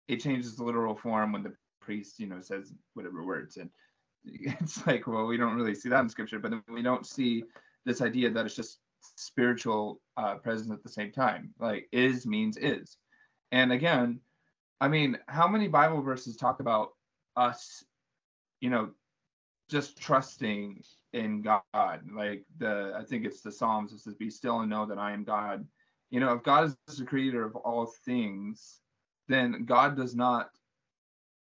it 0.09 0.21
changes 0.21 0.57
the 0.57 0.65
literal 0.65 0.95
form 0.95 1.33
when 1.33 1.43
the 1.43 1.55
priest, 1.81 2.21
you 2.21 2.27
know, 2.27 2.41
says 2.41 2.73
whatever 2.95 3.25
words, 3.25 3.57
and 3.57 3.71
it's 4.25 4.87
like, 4.87 5.07
well, 5.07 5.27
we 5.27 5.37
don't 5.37 5.57
really 5.57 5.75
see 5.75 5.89
that 5.89 6.01
in 6.01 6.09
scripture, 6.09 6.39
but 6.39 6.53
we 6.69 6.83
don't 6.83 7.07
see 7.07 7.45
this 7.85 8.03
idea 8.03 8.31
that 8.31 8.47
it's 8.47 8.57
just 8.57 8.79
spiritual 9.17 10.01
uh, 10.17 10.37
presence 10.37 10.71
at 10.71 10.83
the 10.83 10.89
same 10.89 11.13
time. 11.13 11.51
Like 11.59 11.89
is 11.93 12.27
means 12.27 12.57
is, 12.57 12.97
and 13.53 13.73
again, 13.73 14.21
I 14.81 14.89
mean, 14.89 15.19
how 15.29 15.49
many 15.49 15.69
Bible 15.69 16.03
verses 16.03 16.37
talk 16.37 16.61
about 16.61 16.91
us, 17.37 17.85
you 18.61 18.71
know, 18.71 18.91
just 19.69 19.99
trusting 19.99 20.83
in 21.13 21.43
God? 21.43 21.63
Like 22.13 22.45
the, 22.59 22.95
I 22.99 23.05
think 23.05 23.25
it's 23.25 23.41
the 23.41 23.53
Psalms. 23.53 23.93
It 23.93 24.01
says, 24.01 24.15
"Be 24.15 24.31
still 24.31 24.61
and 24.61 24.71
know 24.71 24.87
that 24.87 24.99
I 24.99 25.13
am 25.13 25.25
God." 25.25 25.67
You 26.11 26.21
know, 26.21 26.33
if 26.35 26.43
God 26.43 26.75
is 26.89 26.97
the 26.99 27.05
creator 27.05 27.45
of 27.45 27.57
all 27.57 27.87
things, 28.05 28.81
then 29.29 29.65
God 29.65 29.97
does 29.97 30.15
not 30.15 30.51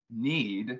need 0.09 0.79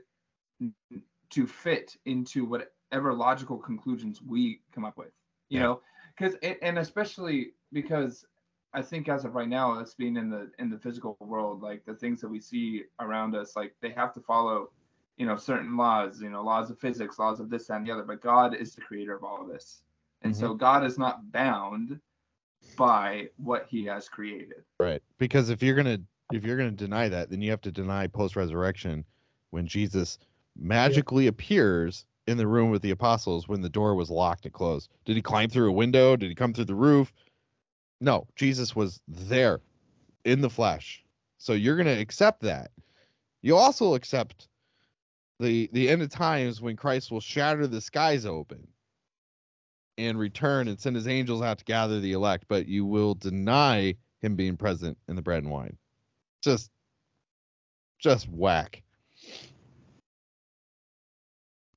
to 1.31 1.47
fit 1.47 1.95
into 2.05 2.45
whatever 2.45 3.13
logical 3.13 3.57
conclusions 3.57 4.21
we 4.21 4.61
come 4.73 4.85
up 4.85 4.97
with. 4.97 5.11
You 5.49 5.59
yeah. 5.59 5.63
know, 5.63 5.81
because 6.17 6.35
and 6.61 6.77
especially 6.77 7.53
because 7.73 8.25
I 8.73 8.81
think 8.81 9.09
as 9.09 9.25
of 9.25 9.35
right 9.35 9.49
now, 9.49 9.73
us 9.73 9.93
being 9.93 10.15
in 10.15 10.29
the 10.29 10.49
in 10.59 10.69
the 10.69 10.77
physical 10.77 11.17
world, 11.19 11.61
like 11.61 11.83
the 11.85 11.95
things 11.95 12.21
that 12.21 12.29
we 12.29 12.39
see 12.39 12.83
around 12.99 13.35
us, 13.35 13.55
like 13.55 13.75
they 13.81 13.91
have 13.91 14.13
to 14.13 14.21
follow, 14.21 14.69
you 15.17 15.25
know, 15.25 15.37
certain 15.37 15.77
laws, 15.77 16.21
you 16.21 16.29
know, 16.29 16.43
laws 16.43 16.69
of 16.69 16.79
physics, 16.79 17.19
laws 17.19 17.39
of 17.39 17.49
this 17.49 17.69
and 17.69 17.85
the 17.85 17.91
other. 17.91 18.03
But 18.03 18.21
God 18.21 18.55
is 18.55 18.75
the 18.75 18.81
creator 18.81 19.15
of 19.15 19.23
all 19.23 19.41
of 19.41 19.47
this, 19.47 19.83
and 20.21 20.33
mm-hmm. 20.33 20.39
so 20.39 20.53
God 20.53 20.83
is 20.83 20.97
not 20.97 21.31
bound 21.31 21.99
by 22.77 23.27
what 23.37 23.65
He 23.69 23.85
has 23.85 24.09
created. 24.09 24.63
Right, 24.79 25.01
because 25.17 25.49
if 25.49 25.61
you're 25.61 25.75
gonna 25.75 25.99
if 26.31 26.43
you're 26.43 26.57
gonna 26.57 26.71
deny 26.71 27.09
that, 27.09 27.29
then 27.29 27.41
you 27.41 27.51
have 27.51 27.61
to 27.61 27.71
deny 27.71 28.07
post 28.07 28.35
resurrection 28.35 29.05
when 29.51 29.67
Jesus 29.67 30.17
magically 30.57 31.25
yeah. 31.25 31.29
appears 31.29 32.05
in 32.27 32.37
the 32.37 32.47
room 32.47 32.69
with 32.69 32.81
the 32.81 32.91
apostles 32.91 33.47
when 33.47 33.61
the 33.61 33.69
door 33.69 33.95
was 33.95 34.09
locked 34.09 34.45
and 34.45 34.53
closed. 34.53 34.89
Did 35.05 35.15
he 35.15 35.21
climb 35.21 35.49
through 35.49 35.69
a 35.69 35.73
window? 35.73 36.15
Did 36.15 36.29
he 36.29 36.35
come 36.35 36.53
through 36.53 36.65
the 36.65 36.75
roof? 36.75 37.11
No, 37.99 38.27
Jesus 38.35 38.75
was 38.75 39.01
there 39.07 39.59
in 40.25 40.41
the 40.41 40.49
flesh. 40.49 41.03
So 41.37 41.53
you're 41.53 41.75
going 41.75 41.87
to 41.87 42.01
accept 42.01 42.41
that. 42.41 42.71
You 43.41 43.57
also 43.57 43.95
accept 43.95 44.47
the 45.41 45.69
the 45.73 45.89
end 45.89 46.01
of 46.01 46.09
times 46.09 46.61
when 46.61 46.75
Christ 46.75 47.11
will 47.11 47.19
shatter 47.19 47.67
the 47.67 47.81
skies 47.81 48.25
open 48.25 48.67
and 49.97 50.17
return 50.17 50.67
and 50.67 50.79
send 50.79 50.95
his 50.95 51.07
angels 51.07 51.41
out 51.41 51.57
to 51.57 51.65
gather 51.65 51.99
the 51.99 52.13
elect, 52.13 52.45
but 52.47 52.67
you 52.67 52.85
will 52.85 53.15
deny 53.15 53.95
him 54.21 54.35
being 54.35 54.55
present 54.55 54.97
in 55.07 55.15
the 55.15 55.21
bread 55.21 55.43
and 55.43 55.51
wine. 55.51 55.75
Just 56.41 56.69
just 57.99 58.29
whack. 58.29 58.83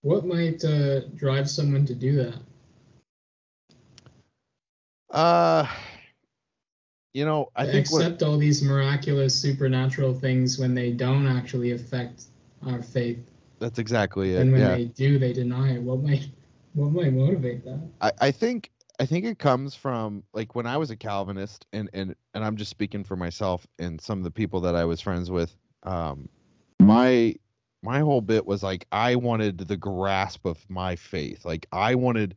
What 0.02 0.26
might 0.26 0.62
uh, 0.64 1.00
drive 1.16 1.48
someone 1.48 1.86
to 1.86 1.94
do 1.94 2.16
that? 2.16 2.38
Uh 5.10 5.66
you 7.14 7.24
know, 7.24 7.50
I 7.54 7.64
think 7.64 7.86
accept 7.86 8.20
what, 8.20 8.28
all 8.28 8.36
these 8.36 8.60
miraculous 8.60 9.40
supernatural 9.40 10.12
things 10.12 10.58
when 10.58 10.74
they 10.74 10.90
don't 10.90 11.28
actually 11.28 11.70
affect 11.70 12.24
our 12.66 12.82
faith. 12.82 13.30
That's 13.64 13.78
exactly 13.78 14.34
it. 14.34 14.40
And 14.40 14.52
when 14.52 14.60
yeah. 14.60 14.74
they 14.74 14.84
do, 14.84 15.18
they 15.18 15.32
deny 15.32 15.72
it. 15.76 15.82
What 15.82 16.02
might 16.02 16.28
what 16.74 16.92
might 16.92 17.14
motivate 17.14 17.64
that? 17.64 17.80
I, 18.02 18.12
I 18.20 18.30
think 18.30 18.70
I 19.00 19.06
think 19.06 19.24
it 19.24 19.38
comes 19.38 19.74
from 19.74 20.22
like 20.34 20.54
when 20.54 20.66
I 20.66 20.76
was 20.76 20.90
a 20.90 20.96
Calvinist 20.96 21.64
and 21.72 21.88
and 21.94 22.14
and 22.34 22.44
I'm 22.44 22.56
just 22.56 22.70
speaking 22.70 23.04
for 23.04 23.16
myself 23.16 23.66
and 23.78 23.98
some 23.98 24.18
of 24.18 24.24
the 24.24 24.30
people 24.30 24.60
that 24.60 24.76
I 24.76 24.84
was 24.84 25.00
friends 25.00 25.30
with. 25.30 25.56
Um, 25.82 26.28
my 26.78 27.36
my 27.82 28.00
whole 28.00 28.20
bit 28.20 28.44
was 28.44 28.62
like 28.62 28.86
I 28.92 29.16
wanted 29.16 29.56
the 29.56 29.78
grasp 29.78 30.44
of 30.44 30.58
my 30.68 30.94
faith. 30.94 31.46
Like 31.46 31.66
I 31.72 31.94
wanted 31.94 32.36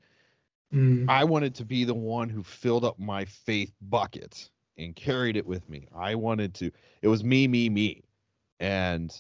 mm. 0.74 1.10
I 1.10 1.26
wanted 1.26 1.56
to 1.56 1.66
be 1.66 1.84
the 1.84 1.94
one 1.94 2.30
who 2.30 2.42
filled 2.42 2.86
up 2.86 2.98
my 3.00 3.26
faith 3.26 3.74
bucket 3.82 4.50
and 4.78 4.96
carried 4.96 5.36
it 5.36 5.46
with 5.46 5.68
me. 5.68 5.90
I 5.94 6.16
wanted 6.16 6.54
to. 6.56 6.72
It 7.02 7.10
was 7.10 7.22
me, 7.22 7.50
me, 7.50 7.68
me, 7.68 8.06
and 8.62 9.12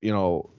you 0.00 0.12
know, 0.12 0.53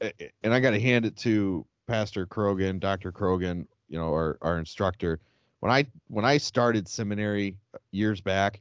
and 0.00 0.54
I 0.54 0.60
got 0.60 0.70
to 0.70 0.80
hand 0.80 1.04
it 1.04 1.16
to 1.18 1.66
Pastor 1.86 2.26
Krogan, 2.26 2.78
Dr. 2.80 3.12
Krogan, 3.12 3.66
you 3.88 3.98
know, 3.98 4.12
our 4.12 4.38
our 4.42 4.58
instructor. 4.58 5.20
When 5.60 5.72
I 5.72 5.86
when 6.08 6.24
I 6.24 6.38
started 6.38 6.88
seminary 6.88 7.56
uh, 7.74 7.78
years 7.90 8.20
back, 8.20 8.60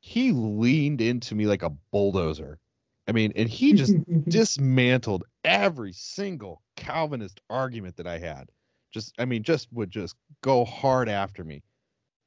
he 0.00 0.32
leaned 0.32 1.00
into 1.00 1.34
me 1.34 1.46
like 1.46 1.62
a 1.62 1.70
bulldozer. 1.70 2.58
I 3.06 3.12
mean, 3.12 3.32
and 3.36 3.48
he 3.48 3.72
just 3.74 3.94
dismantled 4.28 5.24
every 5.44 5.92
single 5.92 6.62
Calvinist 6.76 7.40
argument 7.50 7.96
that 7.96 8.06
I 8.06 8.18
had. 8.18 8.50
Just, 8.92 9.14
I 9.18 9.24
mean, 9.24 9.42
just 9.42 9.72
would 9.72 9.90
just 9.90 10.14
go 10.42 10.64
hard 10.64 11.08
after 11.08 11.42
me, 11.42 11.62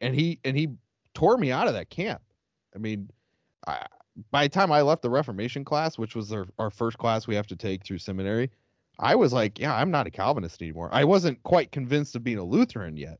and 0.01 0.13
he 0.13 0.39
and 0.43 0.57
he 0.57 0.69
tore 1.13 1.37
me 1.37 1.51
out 1.51 1.67
of 1.67 1.73
that 1.73 1.89
camp. 1.89 2.21
I 2.75 2.79
mean, 2.79 3.09
I, 3.65 3.85
by 4.31 4.45
the 4.45 4.49
time 4.49 4.71
I 4.71 4.81
left 4.81 5.01
the 5.01 5.09
Reformation 5.09 5.63
class, 5.63 5.97
which 5.97 6.15
was 6.15 6.31
our, 6.31 6.47
our 6.57 6.69
first 6.69 6.97
class 6.97 7.27
we 7.27 7.35
have 7.35 7.47
to 7.47 7.55
take 7.55 7.83
through 7.83 7.99
seminary, 7.99 8.49
I 8.99 9.15
was 9.15 9.31
like, 9.31 9.59
yeah, 9.59 9.75
I'm 9.75 9.91
not 9.91 10.07
a 10.07 10.11
Calvinist 10.11 10.61
anymore. 10.61 10.89
I 10.91 11.03
wasn't 11.03 11.41
quite 11.43 11.71
convinced 11.71 12.15
of 12.15 12.23
being 12.23 12.39
a 12.39 12.43
Lutheran 12.43 12.97
yet, 12.97 13.19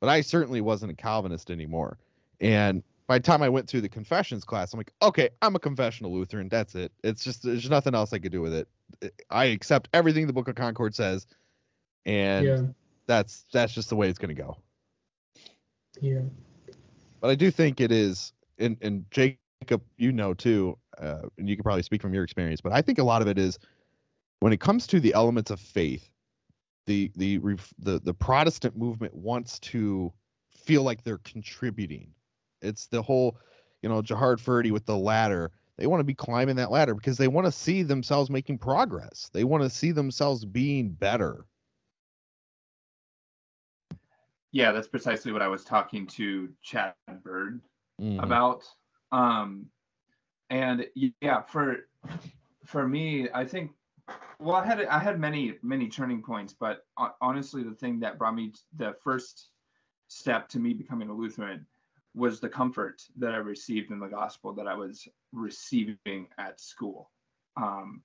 but 0.00 0.08
I 0.08 0.22
certainly 0.22 0.60
wasn't 0.60 0.92
a 0.92 0.96
Calvinist 0.96 1.50
anymore. 1.50 1.98
And 2.40 2.82
by 3.06 3.18
the 3.18 3.24
time 3.24 3.42
I 3.42 3.48
went 3.48 3.68
through 3.68 3.82
the 3.82 3.88
confessions 3.88 4.44
class, 4.44 4.72
I'm 4.72 4.78
like, 4.78 4.92
okay, 5.02 5.28
I'm 5.42 5.56
a 5.56 5.58
confessional 5.58 6.12
Lutheran. 6.14 6.48
That's 6.48 6.74
it. 6.74 6.92
It's 7.04 7.22
just 7.22 7.42
there's 7.42 7.68
nothing 7.68 7.94
else 7.94 8.12
I 8.12 8.18
could 8.18 8.32
do 8.32 8.40
with 8.40 8.54
it. 8.54 8.68
I 9.30 9.46
accept 9.46 9.88
everything 9.92 10.26
the 10.26 10.32
Book 10.32 10.48
of 10.48 10.54
Concord 10.54 10.94
says, 10.94 11.26
and 12.06 12.46
yeah. 12.46 12.62
that's 13.06 13.44
that's 13.52 13.74
just 13.74 13.88
the 13.90 13.96
way 13.96 14.08
it's 14.08 14.18
going 14.18 14.34
to 14.34 14.40
go. 14.40 14.56
Yeah. 16.00 16.22
But 17.20 17.30
I 17.30 17.34
do 17.34 17.50
think 17.50 17.80
it 17.80 17.92
is 17.92 18.32
and 18.58 18.76
and 18.80 19.04
Jacob, 19.62 19.82
you 19.96 20.12
know 20.12 20.32
too, 20.32 20.78
uh, 20.98 21.22
and 21.38 21.48
you 21.48 21.56
can 21.56 21.62
probably 21.62 21.82
speak 21.82 22.00
from 22.00 22.14
your 22.14 22.24
experience, 22.24 22.60
but 22.60 22.72
I 22.72 22.80
think 22.80 22.98
a 22.98 23.04
lot 23.04 23.22
of 23.22 23.28
it 23.28 23.38
is 23.38 23.58
when 24.40 24.52
it 24.52 24.60
comes 24.60 24.86
to 24.88 25.00
the 25.00 25.12
elements 25.14 25.50
of 25.50 25.60
faith, 25.60 26.10
the 26.86 27.10
the 27.16 27.38
the 27.78 28.00
the 28.00 28.14
Protestant 28.14 28.76
movement 28.76 29.14
wants 29.14 29.58
to 29.60 30.12
feel 30.50 30.82
like 30.82 31.04
they're 31.04 31.18
contributing. 31.18 32.12
It's 32.62 32.86
the 32.86 33.02
whole, 33.02 33.36
you 33.82 33.88
know, 33.88 34.02
Gerhard 34.02 34.40
Forde 34.40 34.70
with 34.70 34.86
the 34.86 34.96
ladder. 34.96 35.52
They 35.76 35.86
want 35.86 36.00
to 36.00 36.04
be 36.04 36.14
climbing 36.14 36.56
that 36.56 36.70
ladder 36.70 36.94
because 36.94 37.16
they 37.16 37.28
want 37.28 37.46
to 37.46 37.52
see 37.52 37.82
themselves 37.82 38.28
making 38.28 38.58
progress. 38.58 39.30
They 39.32 39.44
want 39.44 39.62
to 39.62 39.70
see 39.70 39.92
themselves 39.92 40.44
being 40.44 40.90
better. 40.90 41.46
Yeah, 44.52 44.72
that's 44.72 44.88
precisely 44.88 45.32
what 45.32 45.42
I 45.42 45.48
was 45.48 45.64
talking 45.64 46.06
to 46.08 46.48
Chad 46.62 46.94
Bird 47.22 47.60
mm-hmm. 48.00 48.20
about. 48.20 48.64
Um, 49.12 49.66
and 50.50 50.86
yeah, 50.94 51.42
for 51.42 51.88
for 52.64 52.86
me, 52.86 53.28
I 53.32 53.44
think 53.44 53.72
well, 54.38 54.56
I 54.56 54.64
had 54.64 54.84
I 54.84 54.98
had 54.98 55.20
many 55.20 55.54
many 55.62 55.88
turning 55.88 56.22
points, 56.22 56.54
but 56.58 56.86
honestly, 57.20 57.62
the 57.62 57.74
thing 57.74 58.00
that 58.00 58.18
brought 58.18 58.34
me 58.34 58.52
the 58.76 58.94
first 59.02 59.50
step 60.08 60.48
to 60.48 60.58
me 60.58 60.72
becoming 60.72 61.08
a 61.08 61.12
Lutheran 61.12 61.66
was 62.14 62.40
the 62.40 62.48
comfort 62.48 63.02
that 63.18 63.34
I 63.34 63.38
received 63.38 63.92
in 63.92 64.00
the 64.00 64.08
gospel 64.08 64.52
that 64.54 64.66
I 64.66 64.74
was 64.74 65.06
receiving 65.32 66.26
at 66.38 66.60
school. 66.60 67.10
Um, 67.56 68.02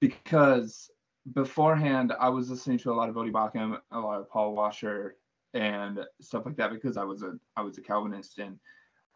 because 0.00 0.90
beforehand, 1.32 2.12
I 2.18 2.28
was 2.28 2.50
listening 2.50 2.78
to 2.78 2.92
a 2.92 2.94
lot 2.94 3.08
of 3.08 3.14
Voddie 3.14 3.32
Baucham, 3.32 3.80
a 3.90 3.98
lot 3.98 4.20
of 4.20 4.28
Paul 4.28 4.54
Washer, 4.54 5.16
and 5.54 6.04
stuff 6.20 6.44
like 6.44 6.56
that 6.56 6.70
because 6.70 6.96
I 6.96 7.04
was 7.04 7.22
a 7.22 7.38
I 7.56 7.62
was 7.62 7.78
a 7.78 7.82
Calvinist 7.82 8.38
and 8.38 8.58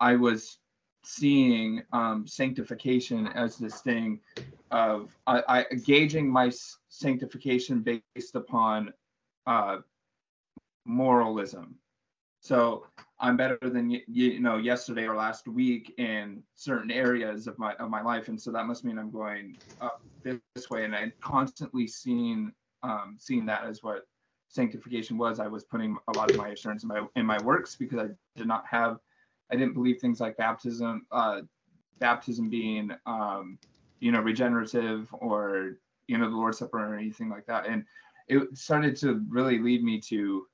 I 0.01 0.17
was 0.17 0.59
seeing 1.05 1.83
um, 1.93 2.27
sanctification 2.27 3.27
as 3.29 3.57
this 3.57 3.81
thing 3.81 4.21
of 4.71 5.15
I, 5.27 5.43
I 5.49 5.75
gauging 5.75 6.31
my 6.31 6.51
sanctification 6.89 7.81
based 7.81 8.35
upon 8.35 8.93
uh, 9.47 9.79
moralism. 10.85 11.77
So 12.41 12.87
I'm 13.21 13.37
better 13.37 13.59
than 13.63 13.91
you, 13.91 14.01
you 14.09 14.41
know 14.41 14.57
yesterday 14.57 15.07
or 15.07 15.15
last 15.15 15.47
week 15.47 15.95
in 15.99 16.43
certain 16.55 16.91
areas 16.91 17.47
of 17.47 17.59
my 17.59 17.75
of 17.75 17.91
my 17.91 18.03
life, 18.03 18.29
and 18.29 18.41
so 18.41 18.51
that 18.53 18.67
must 18.67 18.85
mean 18.85 18.99
I'm 18.99 19.11
going 19.11 19.59
up 19.81 20.03
this 20.25 20.41
way. 20.71 20.85
And 20.85 20.95
I 20.95 21.13
constantly 21.21 21.87
seeing 21.87 22.53
um, 22.83 23.17
seeing 23.19 23.47
that 23.47 23.65
as 23.65 23.83
what 23.83 24.07
sanctification 24.49 25.19
was. 25.19 25.39
I 25.39 25.47
was 25.47 25.65
putting 25.65 25.97
a 26.09 26.13
lot 26.13 26.31
of 26.31 26.37
my 26.37 26.49
assurance 26.49 26.83
in 26.83 26.89
my 26.89 27.07
in 27.17 27.27
my 27.27 27.41
works 27.43 27.77
because 27.77 27.99
I 27.99 28.09
did 28.37 28.47
not 28.47 28.65
have 28.69 28.99
I 29.53 29.57
didn't 29.57 29.75
believe 29.75 30.01
things 30.01 30.21
like 30.21 30.37
baptism, 30.39 31.07
uh, 31.13 31.43
baptism 31.99 32.49
being, 32.49 32.91
um, 33.07 33.59
you 34.01 34.11
know, 34.11 34.21
regenerative 34.21 35.09
or 35.13 35.77
you 36.09 36.19
know 36.19 36.29
the 36.29 36.37
Lord's 36.37 36.59
Supper 36.59 36.79
or 36.79 36.97
anything 36.97 37.29
like 37.29 37.47
that. 37.47 37.67
And 37.67 37.85
it 38.29 38.57
started 38.57 38.97
to 38.97 39.23
really 39.29 39.59
lead 39.59 39.85
me 39.85 40.01
to 40.01 40.47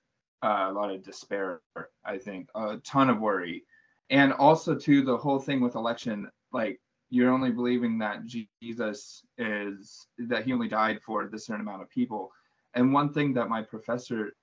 uh, 0.42 0.66
a 0.68 0.72
lot 0.72 0.90
of 0.90 1.02
despair. 1.02 1.60
I 2.04 2.18
think 2.18 2.48
a 2.54 2.78
ton 2.78 3.08
of 3.08 3.20
worry, 3.20 3.64
and 4.10 4.32
also 4.32 4.74
to 4.74 5.02
the 5.02 5.16
whole 5.16 5.38
thing 5.38 5.60
with 5.60 5.76
election, 5.76 6.28
like 6.52 6.80
you're 7.10 7.32
only 7.32 7.52
believing 7.52 7.98
that 7.98 8.26
Jesus 8.60 9.22
is 9.38 10.06
that 10.18 10.44
he 10.44 10.52
only 10.52 10.68
died 10.68 11.00
for 11.06 11.26
this 11.26 11.46
certain 11.46 11.62
amount 11.62 11.82
of 11.82 11.88
people. 11.88 12.32
And 12.74 12.92
one 12.92 13.12
thing 13.12 13.32
that 13.34 13.48
my 13.48 13.62
professor 13.62 14.34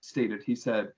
stated, 0.00 0.42
he 0.42 0.54
said, 0.54 0.92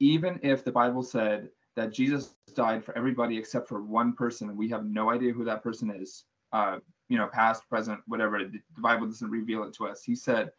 even 0.00 0.38
if 0.42 0.64
the 0.64 0.72
Bible 0.72 1.02
said 1.02 1.48
that 1.78 1.92
Jesus 1.92 2.34
died 2.54 2.84
for 2.84 2.96
everybody 2.98 3.38
except 3.38 3.68
for 3.68 3.80
one 3.80 4.12
person, 4.12 4.48
and 4.48 4.58
we 4.58 4.68
have 4.68 4.84
no 4.84 5.10
idea 5.10 5.32
who 5.32 5.44
that 5.44 5.62
person 5.62 5.90
is. 5.90 6.24
Uh, 6.52 6.78
you 7.08 7.16
know, 7.16 7.28
past, 7.28 7.68
present, 7.68 8.00
whatever. 8.08 8.40
The 8.40 8.60
Bible 8.78 9.06
doesn't 9.06 9.30
reveal 9.30 9.62
it 9.62 9.74
to 9.74 9.86
us. 9.86 10.02
He 10.02 10.16
said, 10.16 10.50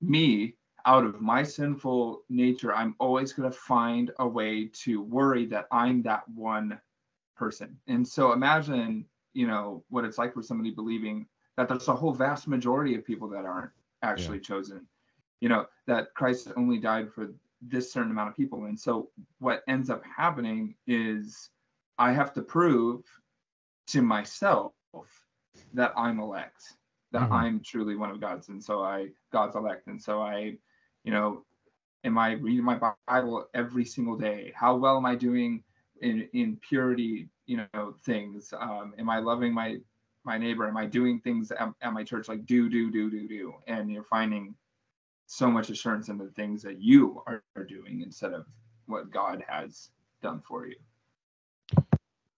Me, 0.00 0.54
out 0.86 1.04
of 1.04 1.20
my 1.20 1.42
sinful 1.42 2.22
nature, 2.30 2.74
I'm 2.74 2.94
always 2.98 3.34
going 3.34 3.50
to 3.50 3.56
find 3.56 4.10
a 4.18 4.26
way 4.26 4.70
to 4.84 5.02
worry 5.02 5.44
that 5.46 5.66
I'm 5.70 6.02
that 6.04 6.26
one 6.30 6.80
person. 7.36 7.76
And 7.86 8.08
so 8.08 8.32
imagine, 8.32 9.04
you 9.34 9.46
know, 9.46 9.84
what 9.90 10.06
it's 10.06 10.16
like 10.16 10.32
for 10.32 10.42
somebody 10.42 10.70
believing 10.70 11.26
that 11.58 11.68
there's 11.68 11.88
a 11.88 11.94
whole 11.94 12.14
vast 12.14 12.48
majority 12.48 12.94
of 12.94 13.04
people 13.04 13.28
that 13.28 13.44
aren't 13.44 13.70
actually 14.02 14.38
yeah. 14.38 14.44
chosen. 14.44 14.86
You 15.40 15.50
know, 15.50 15.66
that 15.86 16.14
Christ 16.14 16.52
only 16.56 16.78
died 16.78 17.12
for 17.12 17.34
this 17.68 17.92
certain 17.92 18.10
amount 18.10 18.28
of 18.30 18.36
people. 18.36 18.64
And 18.64 18.78
so 18.78 19.10
what 19.38 19.62
ends 19.68 19.90
up 19.90 20.02
happening 20.04 20.74
is 20.86 21.50
I 21.98 22.12
have 22.12 22.32
to 22.34 22.42
prove 22.42 23.02
to 23.88 24.02
myself 24.02 24.72
that 25.74 25.92
I'm 25.96 26.20
elect, 26.20 26.62
that 27.12 27.22
mm-hmm. 27.22 27.32
I'm 27.32 27.60
truly 27.60 27.96
one 27.96 28.10
of 28.10 28.20
God's, 28.20 28.48
and 28.48 28.62
so 28.62 28.82
I 28.82 29.08
God's 29.32 29.56
elect, 29.56 29.86
and 29.86 30.00
so 30.00 30.20
I, 30.20 30.56
you 31.04 31.12
know, 31.12 31.44
am 32.04 32.18
I 32.18 32.32
reading 32.32 32.64
my 32.64 32.78
Bible 33.06 33.48
every 33.54 33.84
single 33.84 34.16
day? 34.16 34.52
How 34.54 34.76
well 34.76 34.96
am 34.96 35.06
I 35.06 35.14
doing 35.14 35.62
in 36.00 36.28
in 36.32 36.56
purity, 36.56 37.28
you 37.46 37.66
know, 37.74 37.94
things? 38.04 38.52
Um, 38.58 38.94
am 38.98 39.08
I 39.08 39.18
loving 39.18 39.54
my 39.54 39.78
my 40.24 40.36
neighbor? 40.38 40.66
Am 40.66 40.76
I 40.76 40.86
doing 40.86 41.20
things 41.20 41.50
at, 41.50 41.68
at 41.80 41.92
my 41.92 42.04
church 42.04 42.28
like 42.28 42.44
do 42.46 42.68
do 42.68 42.90
do 42.90 43.10
do 43.10 43.28
do? 43.28 43.54
And 43.66 43.90
you're 43.90 44.02
finding 44.04 44.54
so 45.26 45.50
much 45.50 45.70
assurance 45.70 46.08
in 46.08 46.18
the 46.18 46.30
things 46.36 46.62
that 46.62 46.80
you 46.80 47.22
are, 47.26 47.42
are 47.56 47.64
doing 47.64 48.00
instead 48.02 48.32
of 48.32 48.46
what 48.86 49.10
God 49.10 49.42
has 49.48 49.90
done 50.22 50.40
for 50.46 50.66
you. 50.66 50.76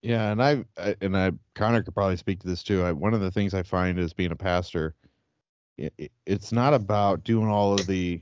Yeah, 0.03 0.31
and 0.31 0.43
I, 0.43 0.65
I 0.79 0.95
and 1.01 1.17
I 1.17 1.33
Connor 1.55 1.83
could 1.83 1.95
probably 1.95 2.17
speak 2.17 2.41
to 2.41 2.47
this 2.47 2.63
too. 2.63 2.83
I, 2.85 2.93
one 2.93 3.13
of 3.13 3.21
the 3.21 3.31
things 3.31 3.55
I 3.55 3.65
find 3.65 3.99
is 3.99 4.13
being 4.13 4.31
a 4.31 4.37
pastor, 4.37 4.95
it, 5.77 6.13
it's 6.25 6.53
not 6.53 6.75
about 6.75 7.25
doing 7.25 7.49
all 7.49 7.75
of 7.75 7.87
the 7.89 8.21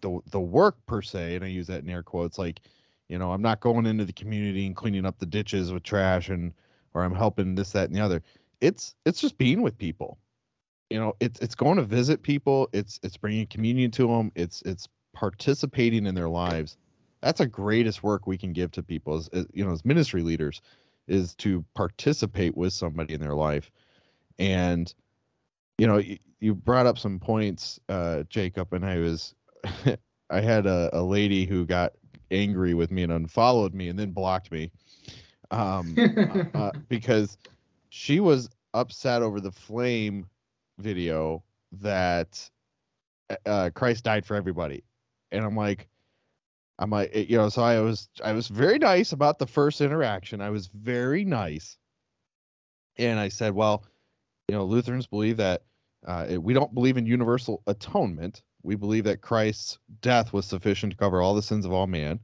the 0.00 0.18
the 0.30 0.40
work 0.40 0.76
per 0.86 1.00
se, 1.00 1.36
and 1.36 1.44
I 1.44 1.48
use 1.48 1.68
that 1.68 1.84
in 1.84 1.90
air 1.90 2.02
quotes. 2.02 2.36
Like, 2.36 2.60
you 3.08 3.18
know, 3.18 3.30
I'm 3.32 3.42
not 3.42 3.60
going 3.60 3.86
into 3.86 4.04
the 4.04 4.12
community 4.12 4.66
and 4.66 4.74
cleaning 4.74 5.06
up 5.06 5.18
the 5.18 5.26
ditches 5.26 5.72
with 5.72 5.84
trash 5.84 6.30
and 6.30 6.52
or 6.94 7.04
I'm 7.04 7.14
helping 7.14 7.54
this, 7.54 7.72
that, 7.72 7.88
and 7.88 7.96
the 7.96 8.00
other. 8.00 8.22
It's 8.60 8.94
it's 9.04 9.20
just 9.20 9.38
being 9.38 9.62
with 9.62 9.78
people. 9.78 10.18
You 10.90 10.98
know, 10.98 11.16
it's 11.20 11.38
it's 11.40 11.54
going 11.54 11.76
to 11.76 11.82
visit 11.82 12.22
people. 12.22 12.68
It's 12.72 12.98
it's 13.02 13.16
bringing 13.16 13.46
communion 13.46 13.90
to 13.92 14.06
them. 14.06 14.32
It's 14.34 14.62
it's 14.62 14.88
participating 15.12 16.06
in 16.06 16.14
their 16.14 16.28
lives. 16.28 16.76
That's 17.20 17.38
the 17.38 17.46
greatest 17.46 18.02
work 18.02 18.26
we 18.26 18.38
can 18.38 18.52
give 18.52 18.70
to 18.72 18.82
people 18.82 19.16
as, 19.16 19.28
as 19.28 19.46
you 19.52 19.64
know 19.64 19.72
as 19.72 19.84
ministry 19.84 20.22
leaders 20.22 20.62
is 21.06 21.34
to 21.36 21.64
participate 21.74 22.56
with 22.56 22.72
somebody 22.72 23.14
in 23.14 23.20
their 23.20 23.34
life. 23.34 23.70
And 24.38 24.92
you 25.78 25.86
know, 25.86 25.98
you, 25.98 26.18
you 26.40 26.54
brought 26.54 26.86
up 26.86 26.98
some 26.98 27.18
points, 27.18 27.80
uh, 27.88 28.24
Jacob, 28.28 28.72
and 28.72 28.84
I 28.84 28.98
was 28.98 29.34
I 30.30 30.40
had 30.40 30.66
a, 30.66 30.90
a 30.92 31.02
lady 31.02 31.44
who 31.44 31.66
got 31.66 31.92
angry 32.30 32.74
with 32.74 32.90
me 32.90 33.02
and 33.02 33.12
unfollowed 33.12 33.74
me 33.74 33.88
and 33.88 33.98
then 33.98 34.10
blocked 34.10 34.52
me 34.52 34.70
um, 35.50 36.50
uh, 36.54 36.72
because 36.88 37.38
she 37.88 38.20
was 38.20 38.50
upset 38.74 39.22
over 39.22 39.40
the 39.40 39.52
flame 39.52 40.26
video 40.78 41.42
that 41.72 42.48
uh, 43.46 43.70
Christ 43.74 44.04
died 44.04 44.24
for 44.24 44.34
everybody, 44.34 44.84
and 45.30 45.44
I'm 45.44 45.56
like, 45.56 45.88
I'm 46.78 46.90
like, 46.90 47.14
you 47.14 47.36
know, 47.36 47.48
so 47.48 47.62
I 47.62 47.80
was 47.80 48.08
I 48.22 48.32
was 48.32 48.48
very 48.48 48.78
nice 48.78 49.12
about 49.12 49.38
the 49.38 49.46
first 49.46 49.80
interaction. 49.80 50.40
I 50.40 50.50
was 50.50 50.68
very 50.68 51.24
nice, 51.24 51.76
and 52.96 53.18
I 53.18 53.28
said, 53.28 53.54
well, 53.54 53.84
you 54.48 54.54
know, 54.54 54.64
Lutherans 54.64 55.06
believe 55.06 55.36
that 55.38 55.62
uh, 56.06 56.36
we 56.40 56.54
don't 56.54 56.74
believe 56.74 56.96
in 56.96 57.06
universal 57.06 57.62
atonement. 57.66 58.42
We 58.62 58.76
believe 58.76 59.04
that 59.04 59.20
Christ's 59.20 59.78
death 60.00 60.32
was 60.32 60.46
sufficient 60.46 60.92
to 60.92 60.98
cover 60.98 61.20
all 61.20 61.34
the 61.34 61.42
sins 61.42 61.64
of 61.64 61.72
all 61.72 61.86
man. 61.86 62.20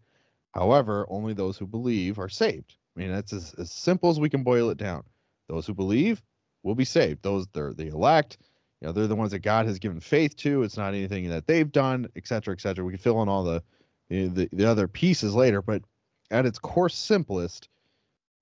However, 0.52 1.06
only 1.08 1.34
those 1.34 1.58
who 1.58 1.66
believe 1.66 2.18
are 2.18 2.28
saved. 2.28 2.76
I 2.96 3.00
mean, 3.00 3.10
that's 3.10 3.32
as, 3.32 3.54
as 3.54 3.70
simple 3.72 4.10
as 4.10 4.20
we 4.20 4.30
can 4.30 4.42
boil 4.42 4.70
it 4.70 4.78
down. 4.78 5.02
Those 5.48 5.66
who 5.66 5.74
believe 5.74 6.22
will 6.64 6.74
be 6.74 6.84
saved. 6.84 7.22
Those 7.22 7.46
they're 7.52 7.72
the 7.72 7.86
elect. 7.88 8.38
You 8.80 8.88
know, 8.88 8.92
they're 8.92 9.06
the 9.06 9.14
ones 9.14 9.30
that 9.30 9.38
God 9.38 9.66
has 9.66 9.78
given 9.78 10.00
faith 10.00 10.36
to. 10.38 10.62
It's 10.62 10.76
not 10.76 10.94
anything 10.94 11.28
that 11.28 11.46
they've 11.46 11.70
done, 11.70 12.08
et 12.16 12.26
cetera, 12.26 12.52
et 12.52 12.60
cetera. 12.60 12.84
We 12.84 12.92
can 12.92 12.98
fill 12.98 13.22
in 13.22 13.28
all 13.28 13.44
the 13.44 13.62
the, 14.10 14.48
the 14.52 14.68
other 14.68 14.88
pieces 14.88 15.34
later, 15.34 15.62
but 15.62 15.82
at 16.30 16.46
its 16.46 16.58
core 16.58 16.88
simplest, 16.88 17.68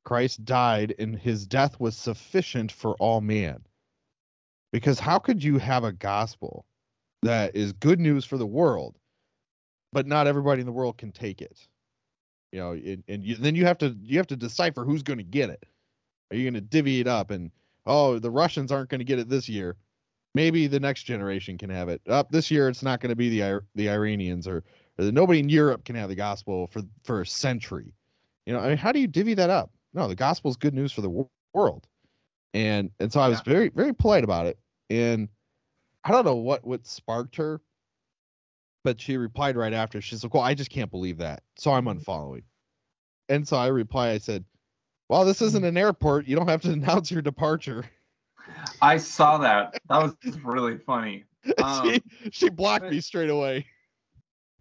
Christ 0.05 0.45
died 0.45 0.95
and 0.99 1.17
his 1.17 1.47
death 1.47 1.79
was 1.79 1.97
sufficient 1.97 2.73
for 2.73 2.95
all 2.95 3.21
man. 3.21 3.61
Because 4.73 4.99
how 4.99 5.19
could 5.19 5.45
you 5.45 5.59
have 5.59 5.85
a 5.85 5.93
gospel 5.93 6.65
that 7.23 7.55
is 7.55 7.73
good 7.75 8.01
news 8.01 8.25
for 8.25 8.39
the 8.39 8.47
world, 8.47 8.99
but 9.93 10.07
not 10.07 10.27
everybody 10.27 10.61
in 10.61 10.67
the 10.67 10.73
world 10.73 10.99
can 10.99 11.13
take 11.13 11.41
it? 11.43 11.69
You 12.51 12.59
know, 12.59 12.73
and, 12.73 13.05
and 13.07 13.23
you, 13.23 13.37
then 13.37 13.55
you 13.55 13.65
have 13.67 13.79
to 13.79 13.97
you 14.03 14.19
have 14.19 14.27
to 14.29 14.37
decipher 14.37 14.85
who's 14.85 15.03
going 15.03 15.19
to 15.19 15.25
get 15.25 15.51
it. 15.51 15.65
Are 16.31 16.37
you 16.37 16.45
going 16.45 16.55
to 16.55 16.61
divvy 16.61 17.01
it 17.01 17.07
up 17.07 17.31
and 17.31 17.51
oh 17.87 18.19
the 18.19 18.31
Russians 18.31 18.73
aren't 18.73 18.91
going 18.91 19.01
to 19.01 19.05
get 19.05 19.19
it 19.19 19.29
this 19.29 19.49
year? 19.49 19.77
Maybe 20.35 20.67
the 20.67 20.81
next 20.81 21.03
generation 21.03 21.59
can 21.59 21.71
have 21.71 21.89
it. 21.89 22.01
Up 22.09 22.31
this 22.31 22.51
year, 22.51 22.69
it's 22.69 22.83
not 22.83 23.01
going 23.01 23.11
to 23.11 23.17
be 23.17 23.29
the 23.29 23.61
the 23.75 23.91
Iranians 23.91 24.47
or 24.49 24.65
nobody 24.99 25.41
in 25.41 25.49
Europe 25.49 25.85
can 25.85 25.97
have 25.97 26.09
the 26.09 26.15
gospel 26.15 26.67
for 26.69 26.83
for 27.05 27.23
a 27.23 27.27
century. 27.27 27.93
You 28.47 28.55
know, 28.55 28.61
I 28.61 28.69
mean, 28.69 28.79
how 28.79 28.93
do 28.93 29.01
you 29.01 29.07
divvy 29.07 29.35
that 29.35 29.51
up? 29.51 29.71
No, 29.95 30.09
the 30.09 30.15
gospel 30.15 30.51
is 30.51 30.57
good 30.57 30.75
news 30.75 30.93
for 30.93 31.01
the 31.01 31.27
world. 31.55 31.87
And 32.55 32.91
and 33.01 33.13
so 33.13 33.21
I 33.21 33.29
was 33.29 33.43
yeah. 33.47 33.53
very 33.53 33.69
very 33.69 33.95
polite 33.95 34.25
about 34.25 34.47
it. 34.47 34.59
And 34.91 35.29
I 36.05 36.11
don't 36.11 36.25
know 36.25 36.37
what 36.37 36.65
what 36.65 36.87
sparked 36.87 37.37
her, 37.37 37.61
but 38.85 39.01
she 39.01 39.17
replied 39.17 39.57
right 39.57 39.73
after. 39.73 40.01
She's 40.01 40.23
like, 40.23 40.35
"Well, 40.35 40.43
I 40.43 40.55
just 40.55 40.71
can't 40.71 40.91
believe 40.91 41.19
that, 41.19 41.43
so 41.57 41.73
I'm 41.73 41.85
mm-hmm. 41.87 41.99
unfollowing." 41.99 42.43
And 43.29 43.47
so 43.47 43.57
I 43.57 43.69
reply, 43.69 44.11
I 44.11 44.19
said, 44.19 44.45
"Well, 45.13 45.25
this 45.25 45.43
isn't 45.43 45.65
an 45.65 45.77
airport. 45.77 46.27
You 46.27 46.37
don't 46.37 46.49
have 46.49 46.63
to 46.63 46.73
announce 46.73 47.11
your 47.11 47.23
departure." 47.23 47.85
I 48.81 48.97
saw 48.97 49.39
that. 49.39 49.81
That 49.89 50.03
was 50.03 50.37
really 50.39 50.79
funny. 50.79 51.25
Um, 51.61 51.91
she 51.91 52.03
she 52.31 52.51
blocked 52.51 52.89
me 52.89 53.01
straight 53.01 53.29
away 53.29 53.67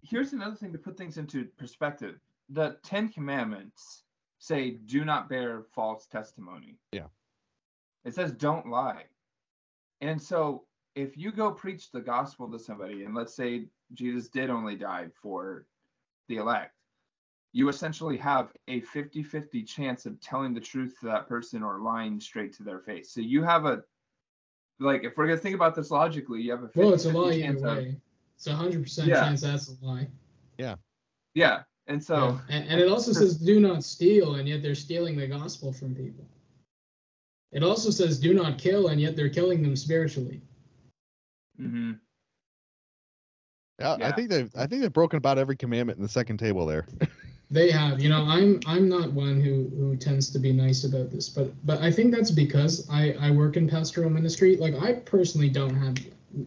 here's 0.02 0.32
another 0.32 0.56
thing 0.56 0.72
to 0.72 0.78
put 0.78 0.96
things 0.96 1.16
into 1.16 1.44
perspective. 1.56 2.18
The 2.50 2.76
Ten 2.82 3.08
Commandments 3.08 4.02
say, 4.38 4.72
"Do 4.72 5.04
not 5.04 5.28
bear 5.28 5.62
false 5.74 6.06
testimony." 6.06 6.78
Yeah. 6.92 7.06
It 8.04 8.14
says, 8.14 8.32
"Don't 8.32 8.68
lie." 8.68 9.06
And 10.00 10.20
so, 10.20 10.66
if 10.94 11.16
you 11.16 11.30
go 11.32 11.52
preach 11.52 11.90
the 11.90 12.00
gospel 12.00 12.50
to 12.50 12.58
somebody, 12.58 13.04
and 13.04 13.14
let's 13.14 13.34
say 13.34 13.68
Jesus 13.92 14.28
did 14.28 14.50
only 14.50 14.76
die 14.76 15.08
for 15.22 15.66
the 16.28 16.36
elect, 16.36 16.76
you 17.52 17.68
essentially 17.68 18.16
have 18.16 18.52
a 18.68 18.80
50 18.80 19.22
50 19.22 19.62
chance 19.62 20.06
of 20.06 20.18
telling 20.20 20.54
the 20.54 20.60
truth 20.60 20.96
to 21.00 21.06
that 21.06 21.28
person 21.28 21.62
or 21.62 21.80
lying 21.80 22.18
straight 22.18 22.52
to 22.54 22.62
their 22.62 22.80
face. 22.80 23.12
So 23.12 23.20
you 23.20 23.42
have 23.42 23.66
a, 23.66 23.82
like, 24.80 25.04
if 25.04 25.16
we're 25.16 25.26
going 25.26 25.38
to 25.38 25.42
think 25.42 25.54
about 25.54 25.74
this 25.74 25.90
logically, 25.90 26.40
you 26.40 26.50
have 26.50 26.62
a 26.62 26.68
50 26.68 26.80
well, 26.80 26.94
it's 26.94 27.04
a 27.04 27.10
lie 27.10 27.38
chance 27.38 27.62
of, 27.62 27.78
it's 28.36 28.46
a 28.46 28.54
hundred 28.54 28.82
percent 28.82 29.08
chance 29.08 29.42
that's 29.42 29.68
a 29.68 29.84
lie. 29.84 30.08
Yeah. 30.58 30.76
Yeah. 31.34 31.62
And 31.88 32.02
so 32.02 32.40
yeah. 32.48 32.56
And, 32.56 32.68
and, 32.68 32.80
it 32.80 32.88
also 32.88 33.12
says 33.20 33.36
do 33.36 33.60
not 33.60 33.84
steal, 33.84 34.36
and 34.36 34.48
yet 34.48 34.62
they're 34.62 34.74
stealing 34.74 35.16
the 35.16 35.26
gospel 35.26 35.72
from 35.72 35.94
people. 35.94 36.24
It 37.52 37.62
also 37.62 37.90
says 37.90 38.18
do 38.18 38.32
not 38.32 38.56
kill, 38.58 38.88
and 38.88 39.00
yet 39.00 39.14
they're 39.14 39.28
killing 39.28 39.62
them 39.62 39.76
spiritually. 39.76 40.40
Mm-hmm. 41.60 41.92
Yeah, 43.78 43.96
yeah, 43.98 44.08
I 44.08 44.12
think 44.12 44.30
they've 44.30 44.50
I 44.56 44.66
think 44.66 44.82
they've 44.82 44.92
broken 44.92 45.18
about 45.18 45.38
every 45.38 45.56
commandment 45.56 45.98
in 45.98 46.02
the 46.02 46.08
second 46.08 46.38
table 46.38 46.66
there. 46.66 46.86
they 47.52 47.70
have. 47.70 48.00
You 48.00 48.08
know, 48.08 48.24
I'm 48.24 48.60
I'm 48.66 48.88
not 48.88 49.12
one 49.12 49.40
who 49.40 49.70
who 49.76 49.96
tends 49.96 50.30
to 50.30 50.38
be 50.38 50.52
nice 50.52 50.84
about 50.84 51.10
this, 51.10 51.28
but 51.28 51.52
but 51.64 51.80
I 51.80 51.90
think 51.90 52.14
that's 52.14 52.30
because 52.30 52.88
I 52.90 53.12
I 53.20 53.30
work 53.30 53.56
in 53.56 53.68
pastoral 53.68 54.10
ministry. 54.10 54.56
Like 54.56 54.74
I 54.80 54.94
personally 54.94 55.50
don't 55.50 55.76
have 55.76 55.96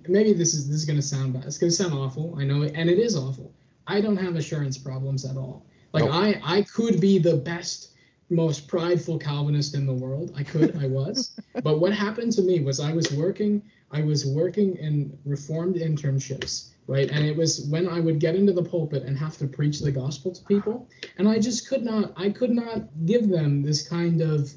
maybe 0.07 0.33
this 0.33 0.53
is 0.53 0.67
this 0.67 0.77
is 0.77 0.85
going 0.85 0.97
to 0.97 1.05
sound 1.05 1.33
bad. 1.33 1.45
It's 1.45 1.57
going 1.57 1.69
to 1.69 1.75
sound 1.75 1.93
awful. 1.93 2.35
I 2.37 2.43
know 2.43 2.63
it, 2.63 2.73
and 2.75 2.89
it 2.89 2.99
is 2.99 3.15
awful. 3.15 3.53
I 3.87 4.01
don't 4.01 4.17
have 4.17 4.35
assurance 4.35 4.77
problems 4.77 5.25
at 5.25 5.37
all. 5.37 5.65
Like 5.93 6.05
nope. 6.05 6.13
I 6.13 6.41
I 6.43 6.61
could 6.63 6.99
be 6.99 7.19
the 7.19 7.37
best 7.37 7.95
most 8.29 8.67
prideful 8.67 9.19
Calvinist 9.19 9.75
in 9.75 9.85
the 9.85 9.93
world. 9.93 10.33
I 10.35 10.43
could, 10.43 10.75
I 10.77 10.87
was. 10.87 11.39
But 11.63 11.79
what 11.79 11.93
happened 11.93 12.33
to 12.33 12.41
me 12.41 12.59
was 12.59 12.79
I 12.79 12.91
was 12.91 13.11
working, 13.13 13.61
I 13.91 14.01
was 14.01 14.25
working 14.25 14.75
in 14.75 15.17
reformed 15.25 15.75
internships, 15.75 16.71
right? 16.87 17.09
And 17.09 17.25
it 17.25 17.35
was 17.35 17.65
when 17.69 17.87
I 17.87 17.99
would 17.99 18.19
get 18.19 18.35
into 18.35 18.53
the 18.53 18.63
pulpit 18.63 19.03
and 19.03 19.17
have 19.17 19.37
to 19.37 19.47
preach 19.47 19.79
the 19.79 19.91
gospel 19.91 20.31
to 20.33 20.43
people, 20.45 20.87
and 21.17 21.27
I 21.27 21.39
just 21.39 21.67
could 21.67 21.83
not, 21.83 22.13
I 22.17 22.29
could 22.29 22.51
not 22.51 22.83
give 23.05 23.29
them 23.29 23.63
this 23.63 23.87
kind 23.87 24.21
of 24.21 24.53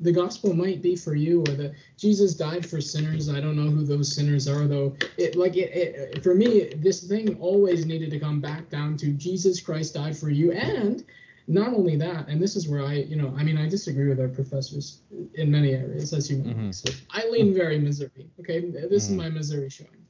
the 0.00 0.12
gospel 0.12 0.52
might 0.52 0.82
be 0.82 0.96
for 0.96 1.14
you 1.14 1.40
or 1.42 1.52
that 1.54 1.72
jesus 1.96 2.34
died 2.34 2.66
for 2.66 2.80
sinners 2.80 3.28
i 3.28 3.40
don't 3.40 3.56
know 3.56 3.70
who 3.70 3.86
those 3.86 4.12
sinners 4.12 4.48
are 4.48 4.66
though 4.66 4.94
it 5.16 5.36
like 5.36 5.56
it, 5.56 5.70
it, 5.74 6.22
for 6.24 6.34
me 6.34 6.72
this 6.76 7.04
thing 7.04 7.38
always 7.38 7.86
needed 7.86 8.10
to 8.10 8.18
come 8.18 8.40
back 8.40 8.68
down 8.68 8.96
to 8.96 9.12
jesus 9.12 9.60
christ 9.60 9.94
died 9.94 10.16
for 10.16 10.28
you 10.28 10.50
and 10.52 11.04
not 11.48 11.74
only 11.74 11.96
that, 11.96 12.28
and 12.28 12.40
this 12.40 12.54
is 12.54 12.68
where 12.68 12.84
I, 12.84 12.94
you 12.94 13.16
know, 13.16 13.34
I 13.36 13.42
mean, 13.42 13.58
I 13.58 13.68
disagree 13.68 14.08
with 14.08 14.20
our 14.20 14.28
professors 14.28 15.00
in 15.34 15.50
many 15.50 15.72
areas, 15.72 16.12
as 16.12 16.30
you 16.30 16.38
know. 16.38 16.54
Mhm. 16.54 16.72
So 16.72 16.92
I 17.10 17.28
lean 17.30 17.52
very 17.52 17.80
Missouri. 17.80 18.30
Okay, 18.40 18.60
this 18.60 19.08
is 19.08 19.10
Mhm. 19.10 19.16
my 19.16 19.28
Missouri 19.28 19.68
showing. 19.68 20.01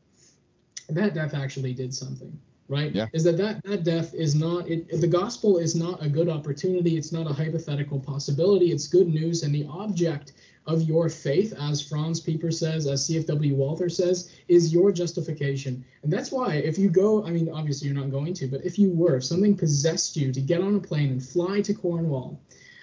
That 0.94 1.14
death 1.14 1.34
actually 1.34 1.74
did 1.74 1.94
something, 1.94 2.38
right? 2.68 2.94
Yeah. 2.94 3.06
Is 3.12 3.24
that 3.24 3.36
that 3.38 3.62
that 3.64 3.84
death 3.84 4.14
is 4.14 4.34
not 4.34 4.68
it? 4.68 5.00
The 5.00 5.06
gospel 5.06 5.58
is 5.58 5.74
not 5.74 6.02
a 6.02 6.08
good 6.08 6.28
opportunity. 6.28 6.96
It's 6.96 7.12
not 7.12 7.30
a 7.30 7.32
hypothetical 7.32 8.00
possibility. 8.00 8.72
It's 8.72 8.86
good 8.86 9.08
news, 9.08 9.42
and 9.42 9.54
the 9.54 9.66
object 9.66 10.32
of 10.66 10.82
your 10.82 11.08
faith, 11.08 11.52
as 11.58 11.82
Franz 11.82 12.20
Pieper 12.20 12.50
says, 12.50 12.86
as 12.86 13.08
CFW 13.08 13.54
Walther 13.54 13.88
says, 13.88 14.32
is 14.48 14.72
your 14.72 14.92
justification. 14.92 15.84
And 16.02 16.12
that's 16.12 16.30
why 16.30 16.54
if 16.54 16.78
you 16.78 16.88
go, 16.88 17.24
I 17.26 17.30
mean, 17.30 17.48
obviously 17.48 17.88
you're 17.88 17.96
not 17.96 18.10
going 18.10 18.32
to, 18.34 18.46
but 18.46 18.64
if 18.64 18.78
you 18.78 18.90
were, 18.92 19.16
if 19.16 19.24
something 19.24 19.56
possessed 19.56 20.16
you 20.16 20.32
to 20.32 20.40
get 20.40 20.60
on 20.60 20.76
a 20.76 20.80
plane 20.80 21.10
and 21.10 21.22
fly 21.22 21.62
to 21.62 21.74
Cornwall, 21.74 22.40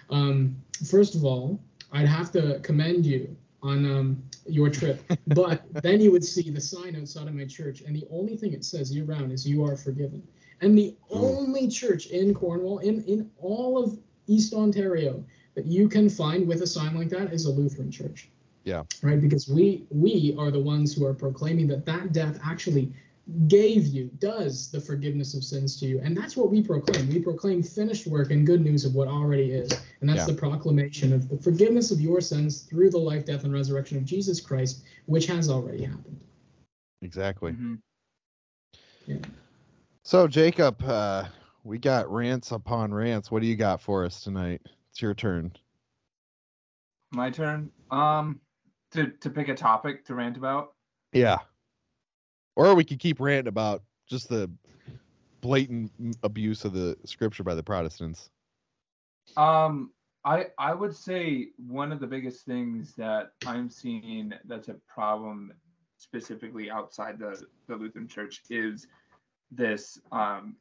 um, 0.10 0.57
first 0.86 1.16
of 1.16 1.24
all, 1.24 1.60
I'd 1.91 2.07
have 2.07 2.32
to 2.34 2.60
commend 2.60 3.05
you 3.05 3.36
on 3.62 3.86
um, 3.86 4.24
your 4.45 4.70
trip. 4.70 5.01
But 5.28 5.64
then 5.82 6.01
you 6.01 6.12
would 6.12 6.24
see 6.24 6.49
the 6.49 6.62
sign 6.62 6.95
outside 6.95 7.28
of 7.28 7.34
my 7.34 7.45
church, 7.45 7.82
and 7.82 7.95
the 7.95 8.05
only 8.12 8.38
thing 8.38 8.53
it 8.53 8.64
says 8.64 8.93
year 8.93 9.05
round 9.05 9.32
is 9.32 9.47
"You 9.47 9.66
are 9.66 9.76
forgiven." 9.76 10.24
And 10.62 10.78
the 10.78 10.95
only 11.10 11.68
church 11.68 12.07
in 12.07 12.34
Cornwall, 12.34 12.80
in 12.80 13.03
in 13.05 13.30
all 13.38 13.84
of 13.84 13.97
East 14.28 14.53
Ontario, 14.53 15.24
that 15.55 15.66
you 15.66 15.89
can 15.89 16.10
find 16.10 16.47
with 16.47 16.62
a 16.62 16.68
sign 16.68 16.95
like 16.95 17.10
that 17.10 17.34
is 17.34 17.45
a 17.45 17.51
Lutheran 17.51 17.91
church. 17.91 18.30
Yeah. 18.64 18.84
Right, 19.01 19.22
because 19.22 19.47
we 19.47 19.86
we 19.89 20.36
are 20.38 20.51
the 20.51 20.60
ones 20.60 20.93
who 20.93 21.05
are 21.05 21.14
proclaiming 21.14 21.68
that 21.68 21.86
that 21.86 22.14
death 22.14 22.39
actually 22.43 22.93
gave 23.47 23.86
you 23.86 24.09
does 24.19 24.71
the 24.71 24.82
forgiveness 24.82 25.36
of 25.36 25.43
sins 25.43 25.80
to 25.80 25.86
you 25.86 25.99
and 26.01 26.17
that's 26.17 26.36
what 26.36 26.49
we 26.49 26.63
proclaim 26.63 27.07
we 27.09 27.19
proclaim 27.19 27.61
finished 27.61 28.07
work 28.07 28.32
and 28.32 28.45
good 28.45 28.61
news 28.61 28.86
of 28.86 28.95
what 28.95 29.07
already 29.07 29.51
is 29.51 29.71
and 30.01 30.09
that's 30.09 30.21
Yeah. 30.27 30.34
the 30.34 30.39
proclamation 30.39 31.13
of 31.13 31.30
the 31.30 31.38
forgiveness 31.38 31.91
of 31.91 32.01
your 32.01 32.21
sins 32.21 32.61
through 32.61 32.89
the 32.89 32.97
life 32.97 33.25
death 33.25 33.43
and 33.43 33.53
resurrection 33.53 33.97
of 33.97 34.05
jesus 34.05 34.41
christ 34.41 34.84
which 35.05 35.27
has 35.27 35.49
already 35.49 35.84
happened 35.84 36.19
Exactly. 37.01 37.53
Mhm. 37.53 37.80
So 40.03 40.27
Jacob, 40.27 40.82
uh, 40.84 41.25
we 41.63 41.77
got 41.77 42.11
rants 42.11 42.51
upon 42.51 42.93
rants. 42.93 43.32
What 43.32 43.41
do 43.41 43.47
you 43.47 43.55
got 43.55 43.82
for 43.82 44.03
us 44.05 44.21
tonight? 44.21 44.61
It's 44.89 45.01
your 45.01 45.13
turn. 45.13 45.53
My 47.11 47.30
turn. 47.30 47.71
Um, 47.89 48.41
to 48.91 49.07
to 49.07 49.30
pick 49.30 49.47
a 49.49 49.55
topic 49.55 50.05
to 50.05 50.15
rant 50.15 50.36
about. 50.38 50.73
Yeah. 51.13 51.38
Or 52.55 52.75
we 52.75 52.83
could 52.83 52.99
keep 52.99 53.19
ranting 53.19 53.47
about 53.47 53.83
just 54.07 54.29
the 54.29 54.49
blatant 55.41 55.91
abuse 56.23 56.65
of 56.65 56.73
the 56.73 56.97
scripture 57.05 57.43
by 57.43 57.55
the 57.55 57.63
Protestants. 57.63 58.29
Um, 59.37 59.91
I 60.25 60.47
I 60.57 60.73
would 60.73 60.95
say 60.95 61.49
one 61.57 61.91
of 61.91 61.99
the 61.99 62.07
biggest 62.07 62.45
things 62.45 62.93
that 62.95 63.31
I'm 63.45 63.69
seeing 63.69 64.33
that's 64.45 64.67
a 64.67 64.75
problem 64.87 65.53
specifically 65.97 66.69
outside 66.69 67.19
the 67.19 67.41
the 67.67 67.75
Lutheran 67.75 68.07
Church 68.07 68.41
is 68.49 68.87
this 69.51 69.99
um 70.11 70.55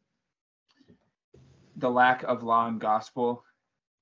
the 1.76 1.90
lack 1.90 2.22
of 2.24 2.42
law 2.42 2.66
and 2.66 2.80
gospel 2.80 3.44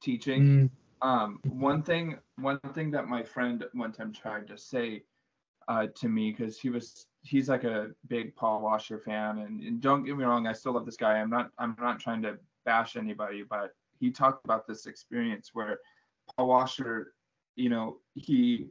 teaching. 0.02 0.70
Um, 1.02 1.40
one 1.44 1.82
thing 1.82 2.18
one 2.36 2.60
thing 2.74 2.90
that 2.92 3.06
my 3.06 3.22
friend 3.22 3.64
one 3.72 3.92
time 3.92 4.12
tried 4.12 4.46
to 4.48 4.58
say 4.58 5.02
uh, 5.68 5.86
to 5.96 6.08
me 6.08 6.30
because 6.30 6.58
he 6.58 6.70
was 6.70 7.06
he's 7.22 7.48
like 7.48 7.64
a 7.64 7.88
big 8.06 8.34
Paul 8.36 8.60
Washer 8.60 8.98
fan. 8.98 9.38
And, 9.38 9.60
and 9.62 9.80
don't 9.80 10.04
get 10.04 10.16
me 10.16 10.24
wrong 10.24 10.46
I 10.46 10.52
still 10.52 10.72
love 10.72 10.86
this 10.86 10.96
guy. 10.96 11.18
I'm 11.18 11.30
not 11.30 11.50
I'm 11.58 11.76
not 11.80 12.00
trying 12.00 12.22
to 12.22 12.38
bash 12.64 12.96
anybody 12.96 13.44
but 13.48 13.72
he 13.98 14.10
talked 14.10 14.44
about 14.44 14.66
this 14.66 14.86
experience 14.86 15.50
where 15.52 15.78
Paul 16.36 16.48
Washer 16.48 17.12
you 17.56 17.68
know 17.68 17.98
he 18.14 18.68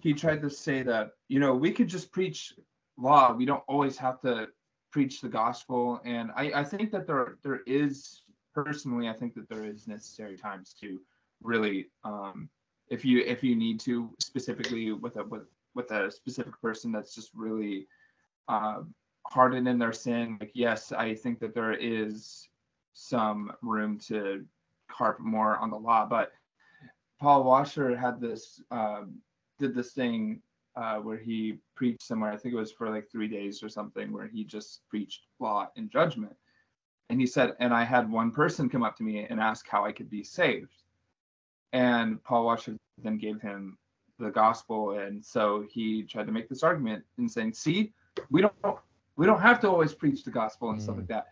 he 0.00 0.12
tried 0.12 0.42
to 0.42 0.50
say 0.50 0.82
that 0.82 1.10
you 1.28 1.40
know 1.40 1.54
we 1.54 1.72
could 1.72 1.88
just 1.88 2.12
preach 2.12 2.54
law. 2.96 3.32
We 3.32 3.46
don't 3.46 3.62
always 3.68 3.96
have 3.98 4.20
to 4.22 4.48
preach 4.90 5.20
the 5.20 5.28
gospel. 5.28 6.00
And 6.04 6.30
I 6.36 6.52
I 6.54 6.64
think 6.64 6.90
that 6.92 7.06
there 7.06 7.38
there 7.42 7.60
is 7.66 8.22
personally 8.54 9.08
I 9.08 9.12
think 9.12 9.34
that 9.34 9.48
there 9.48 9.64
is 9.64 9.86
necessary 9.86 10.36
times 10.36 10.74
to 10.80 11.00
really 11.42 11.86
um 12.04 12.48
if 12.90 13.04
you 13.04 13.20
if 13.20 13.42
you 13.42 13.54
need 13.54 13.78
to 13.80 14.10
specifically 14.18 14.92
with 14.92 15.16
a 15.16 15.24
with 15.24 15.42
with 15.78 15.92
a 15.92 16.10
specific 16.10 16.60
person 16.60 16.90
that's 16.90 17.14
just 17.14 17.30
really 17.34 17.86
um 18.48 18.92
hardened 19.28 19.68
in 19.68 19.78
their 19.78 19.92
sin 19.92 20.36
like 20.40 20.50
yes 20.52 20.90
i 20.90 21.14
think 21.14 21.38
that 21.38 21.54
there 21.54 21.72
is 21.72 22.48
some 22.94 23.52
room 23.62 23.96
to 23.96 24.44
carp 24.90 25.20
more 25.20 25.56
on 25.58 25.70
the 25.70 25.76
law 25.76 26.04
but 26.04 26.32
paul 27.20 27.44
washer 27.44 27.96
had 27.96 28.20
this 28.20 28.60
um 28.72 29.14
did 29.60 29.72
this 29.72 29.92
thing 29.92 30.42
uh 30.74 30.96
where 30.96 31.16
he 31.16 31.58
preached 31.76 32.02
somewhere 32.02 32.32
i 32.32 32.36
think 32.36 32.52
it 32.52 32.58
was 32.58 32.72
for 32.72 32.90
like 32.90 33.08
three 33.08 33.28
days 33.28 33.62
or 33.62 33.68
something 33.68 34.12
where 34.12 34.26
he 34.26 34.42
just 34.44 34.80
preached 34.90 35.22
law 35.38 35.68
and 35.76 35.90
judgment. 35.90 36.34
And 37.10 37.20
he 37.20 37.26
said 37.26 37.54
and 37.60 37.72
i 37.72 37.84
had 37.84 38.10
one 38.10 38.32
person 38.32 38.68
come 38.68 38.82
up 38.82 38.96
to 38.96 39.04
me 39.04 39.26
and 39.30 39.40
ask 39.40 39.68
how 39.68 39.84
i 39.84 39.92
could 39.92 40.10
be 40.10 40.24
saved. 40.24 40.74
And 41.72 42.22
Paul 42.24 42.46
Washer 42.46 42.76
then 43.02 43.18
gave 43.18 43.40
him 43.40 43.78
the 44.18 44.30
gospel, 44.30 44.92
and 44.92 45.24
so 45.24 45.64
he 45.70 46.04
tried 46.04 46.26
to 46.26 46.32
make 46.32 46.48
this 46.48 46.62
argument 46.62 47.04
in 47.18 47.28
saying, 47.28 47.54
"See, 47.54 47.92
we 48.30 48.42
don't 48.42 48.54
we 49.16 49.26
don't 49.26 49.40
have 49.40 49.60
to 49.60 49.68
always 49.70 49.94
preach 49.94 50.24
the 50.24 50.30
gospel 50.30 50.70
and 50.70 50.80
stuff 50.80 50.96
Mm. 50.96 50.98
like 50.98 51.08
that." 51.08 51.26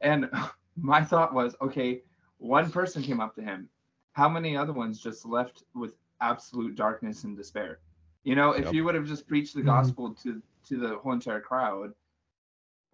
And 0.00 0.30
my 0.76 1.02
thought 1.04 1.34
was, 1.34 1.56
okay, 1.60 2.02
one 2.38 2.70
person 2.70 3.02
came 3.02 3.20
up 3.20 3.34
to 3.36 3.42
him. 3.42 3.68
How 4.12 4.28
many 4.28 4.56
other 4.56 4.72
ones 4.72 5.00
just 5.00 5.24
left 5.26 5.62
with 5.74 5.94
absolute 6.20 6.76
darkness 6.76 7.24
and 7.24 7.36
despair? 7.36 7.80
You 8.24 8.36
know, 8.36 8.52
if 8.52 8.70
Yep. 8.70 8.72
you 8.72 8.84
would 8.84 8.94
have 8.94 9.06
just 9.06 9.26
preached 9.28 9.54
the 9.54 9.62
Mhm. 9.62 9.62
gospel 9.62 10.14
to 10.22 10.42
to 10.68 10.78
the 10.78 10.96
whole 10.98 11.12
entire 11.12 11.40
crowd 11.40 11.94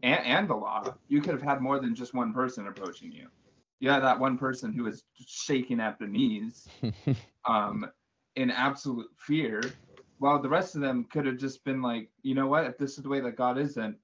and, 0.03 0.21
and 0.25 0.49
the 0.49 0.55
law, 0.55 0.95
you 1.09 1.21
could 1.21 1.33
have 1.35 1.43
had 1.43 1.61
more 1.61 1.79
than 1.81 1.95
just 1.95 2.15
one 2.15 2.33
person 2.33 2.67
approaching 2.67 3.13
you. 3.13 3.29
You 3.81 3.91
had 3.91 4.03
that 4.03 4.19
one 4.21 4.39
person 4.39 4.73
who 4.73 4.85
was 4.85 5.05
shaking 5.27 5.81
at 5.81 5.99
the 5.99 6.07
knees 6.07 6.71
um, 7.49 7.87
in 8.37 8.51
absolute 8.51 9.11
fear, 9.17 9.63
while 10.19 10.41
the 10.41 10.49
rest 10.49 10.75
of 10.75 10.81
them 10.81 11.05
could 11.05 11.27
have 11.27 11.37
just 11.39 11.65
been 11.65 11.83
like, 11.83 12.09
you 12.23 12.35
know 12.35 12.47
what, 12.47 12.65
if 12.67 12.79
this 12.79 12.97
is 12.97 13.03
the 13.03 13.09
way 13.09 13.21
that 13.21 13.37
God 13.37 13.59
is, 13.59 13.75
then 13.75 13.97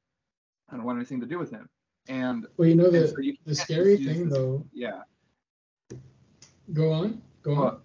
I 0.70 0.76
don't 0.76 0.84
want 0.84 0.98
anything 0.98 1.20
to 1.20 1.26
do 1.26 1.38
with 1.38 1.50
him. 1.50 1.68
And, 2.08 2.46
well 2.56 2.68
you 2.68 2.74
know 2.74 2.90
the 2.90 3.08
so 3.08 3.20
you 3.20 3.36
the 3.44 3.54
scary 3.54 3.96
thing 3.96 4.28
this- 4.28 4.38
though 4.38 4.64
yeah. 4.72 5.02
go 6.72 6.92
on 6.92 7.20
go 7.42 7.54
on 7.54 7.80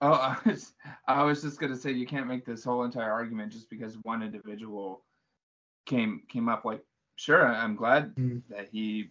oh, 0.00 0.12
I 0.44 0.48
was, 0.48 0.72
I 1.06 1.22
was 1.22 1.42
just 1.42 1.60
gonna 1.60 1.76
say 1.76 1.92
you 1.92 2.06
can't 2.06 2.26
make 2.26 2.44
this 2.44 2.64
whole 2.64 2.84
entire 2.84 3.12
argument 3.12 3.52
just 3.52 3.68
because 3.70 3.96
one 4.02 4.22
individual 4.22 5.02
came 5.86 6.22
came 6.28 6.48
up. 6.48 6.64
Like, 6.64 6.82
sure, 7.16 7.46
I'm 7.46 7.76
glad 7.76 8.14
Mm. 8.16 8.42
that 8.50 8.68
he 8.70 9.10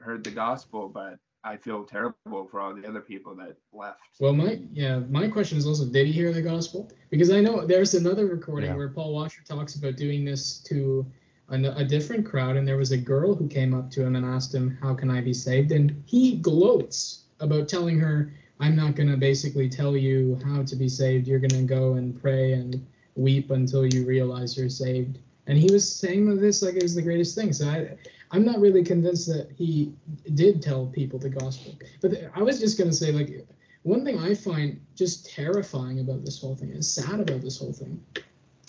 heard 0.00 0.24
the 0.24 0.30
gospel, 0.30 0.88
but 0.88 1.18
I 1.44 1.56
feel 1.56 1.84
terrible 1.84 2.46
for 2.50 2.60
all 2.60 2.74
the 2.74 2.86
other 2.86 3.00
people 3.00 3.34
that 3.36 3.56
left. 3.72 3.98
Well, 4.20 4.32
my 4.32 4.60
yeah, 4.72 5.00
my 5.10 5.26
question 5.28 5.58
is 5.58 5.66
also, 5.66 5.84
did 5.86 6.06
he 6.06 6.12
hear 6.12 6.32
the 6.32 6.42
gospel? 6.42 6.90
Because 7.10 7.30
I 7.30 7.40
know 7.40 7.66
there's 7.66 7.94
another 7.94 8.26
recording 8.26 8.70
Yeah. 8.70 8.76
where 8.76 8.88
Paul 8.88 9.12
Washer 9.12 9.42
talks 9.44 9.74
about 9.74 9.96
doing 9.96 10.24
this 10.24 10.58
to 10.64 11.04
a, 11.48 11.56
a 11.76 11.84
different 11.84 12.24
crowd, 12.24 12.56
and 12.56 12.66
there 12.66 12.76
was 12.76 12.92
a 12.92 12.96
girl 12.96 13.34
who 13.34 13.48
came 13.48 13.74
up 13.74 13.90
to 13.92 14.04
him 14.04 14.14
and 14.14 14.24
asked 14.24 14.54
him, 14.54 14.78
"How 14.80 14.94
can 14.94 15.10
I 15.10 15.20
be 15.20 15.34
saved?" 15.34 15.72
And 15.72 16.02
he 16.06 16.36
gloats 16.36 17.24
about 17.40 17.68
telling 17.68 17.98
her, 17.98 18.32
"I'm 18.60 18.76
not 18.76 18.94
gonna 18.94 19.16
basically 19.16 19.68
tell 19.68 19.96
you 19.96 20.38
how 20.44 20.62
to 20.62 20.76
be 20.76 20.88
saved. 20.88 21.26
You're 21.26 21.40
gonna 21.40 21.64
go 21.64 21.94
and 21.94 22.20
pray 22.20 22.52
and 22.52 22.86
weep 23.16 23.50
until 23.50 23.84
you 23.92 24.06
realize 24.06 24.56
you're 24.56 24.68
saved." 24.68 25.18
And 25.48 25.58
he 25.58 25.72
was 25.72 25.90
saying 25.92 26.36
this 26.36 26.62
like 26.62 26.76
it 26.76 26.82
was 26.82 26.94
the 26.94 27.02
greatest 27.02 27.34
thing. 27.34 27.52
So 27.52 27.68
I, 27.68 27.98
I'm 28.32 28.44
not 28.44 28.60
really 28.60 28.82
convinced 28.82 29.26
that 29.28 29.50
he 29.54 29.92
did 30.34 30.62
tell 30.62 30.86
people 30.86 31.18
the 31.18 31.28
gospel. 31.28 31.74
But 32.00 32.12
th- 32.12 32.24
I 32.34 32.42
was 32.42 32.58
just 32.58 32.78
gonna 32.78 32.92
say 32.92 33.12
like 33.12 33.46
one 33.82 34.04
thing 34.04 34.18
I 34.18 34.34
find 34.34 34.80
just 34.96 35.26
terrifying 35.26 36.00
about 36.00 36.24
this 36.24 36.40
whole 36.40 36.54
thing, 36.56 36.72
and 36.72 36.84
sad 36.84 37.20
about 37.20 37.42
this 37.42 37.58
whole 37.58 37.72
thing, 37.72 38.02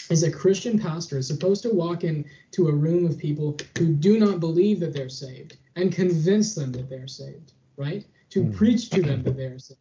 is 0.09 0.23
a 0.23 0.31
Christian 0.31 0.77
pastor 0.77 1.17
is 1.17 1.27
supposed 1.27 1.63
to 1.63 1.69
walk 1.69 2.03
into 2.03 2.67
a 2.67 2.73
room 2.73 3.05
of 3.05 3.17
people 3.17 3.55
who 3.77 3.93
do 3.93 4.19
not 4.19 4.39
believe 4.41 4.79
that 4.81 4.93
they're 4.93 5.07
saved 5.09 5.57
and 5.77 5.91
convince 5.93 6.55
them 6.55 6.71
that 6.73 6.89
they're 6.89 7.07
saved, 7.07 7.53
right? 7.77 8.05
To 8.31 8.43
Hmm. 8.43 8.51
preach 8.51 8.89
to 8.89 9.01
them 9.01 9.23
that 9.23 9.37
they're 9.37 9.59
saved. 9.59 9.79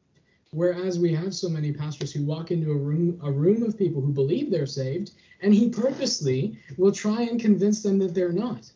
Whereas 0.53 0.99
we 0.99 1.13
have 1.15 1.35
so 1.35 1.49
many 1.49 1.73
pastors 1.73 2.13
who 2.13 2.25
walk 2.25 2.51
into 2.51 2.71
a 2.71 2.77
room 2.77 3.19
a 3.23 3.33
room 3.33 3.63
of 3.63 3.77
people 3.77 4.01
who 4.01 4.13
believe 4.13 4.51
they're 4.51 4.67
saved, 4.67 5.13
and 5.41 5.53
he 5.53 5.71
purposely 5.71 6.57
will 6.77 6.93
try 6.93 7.23
and 7.23 7.41
convince 7.41 7.83
them 7.83 7.99
that 7.99 8.15
they're 8.15 8.33
not. 8.33 8.71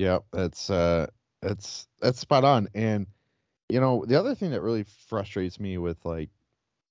Yep, 0.00 0.24
that's 0.32 0.70
uh 0.70 1.08
that's 1.42 1.86
that's 2.00 2.18
spot 2.18 2.42
on. 2.44 2.68
And 2.74 3.06
you 3.68 3.80
know, 3.80 4.04
the 4.06 4.18
other 4.18 4.34
thing 4.34 4.50
that 4.52 4.62
really 4.62 4.84
frustrates 4.84 5.60
me 5.60 5.78
with 5.78 6.04
like 6.06 6.30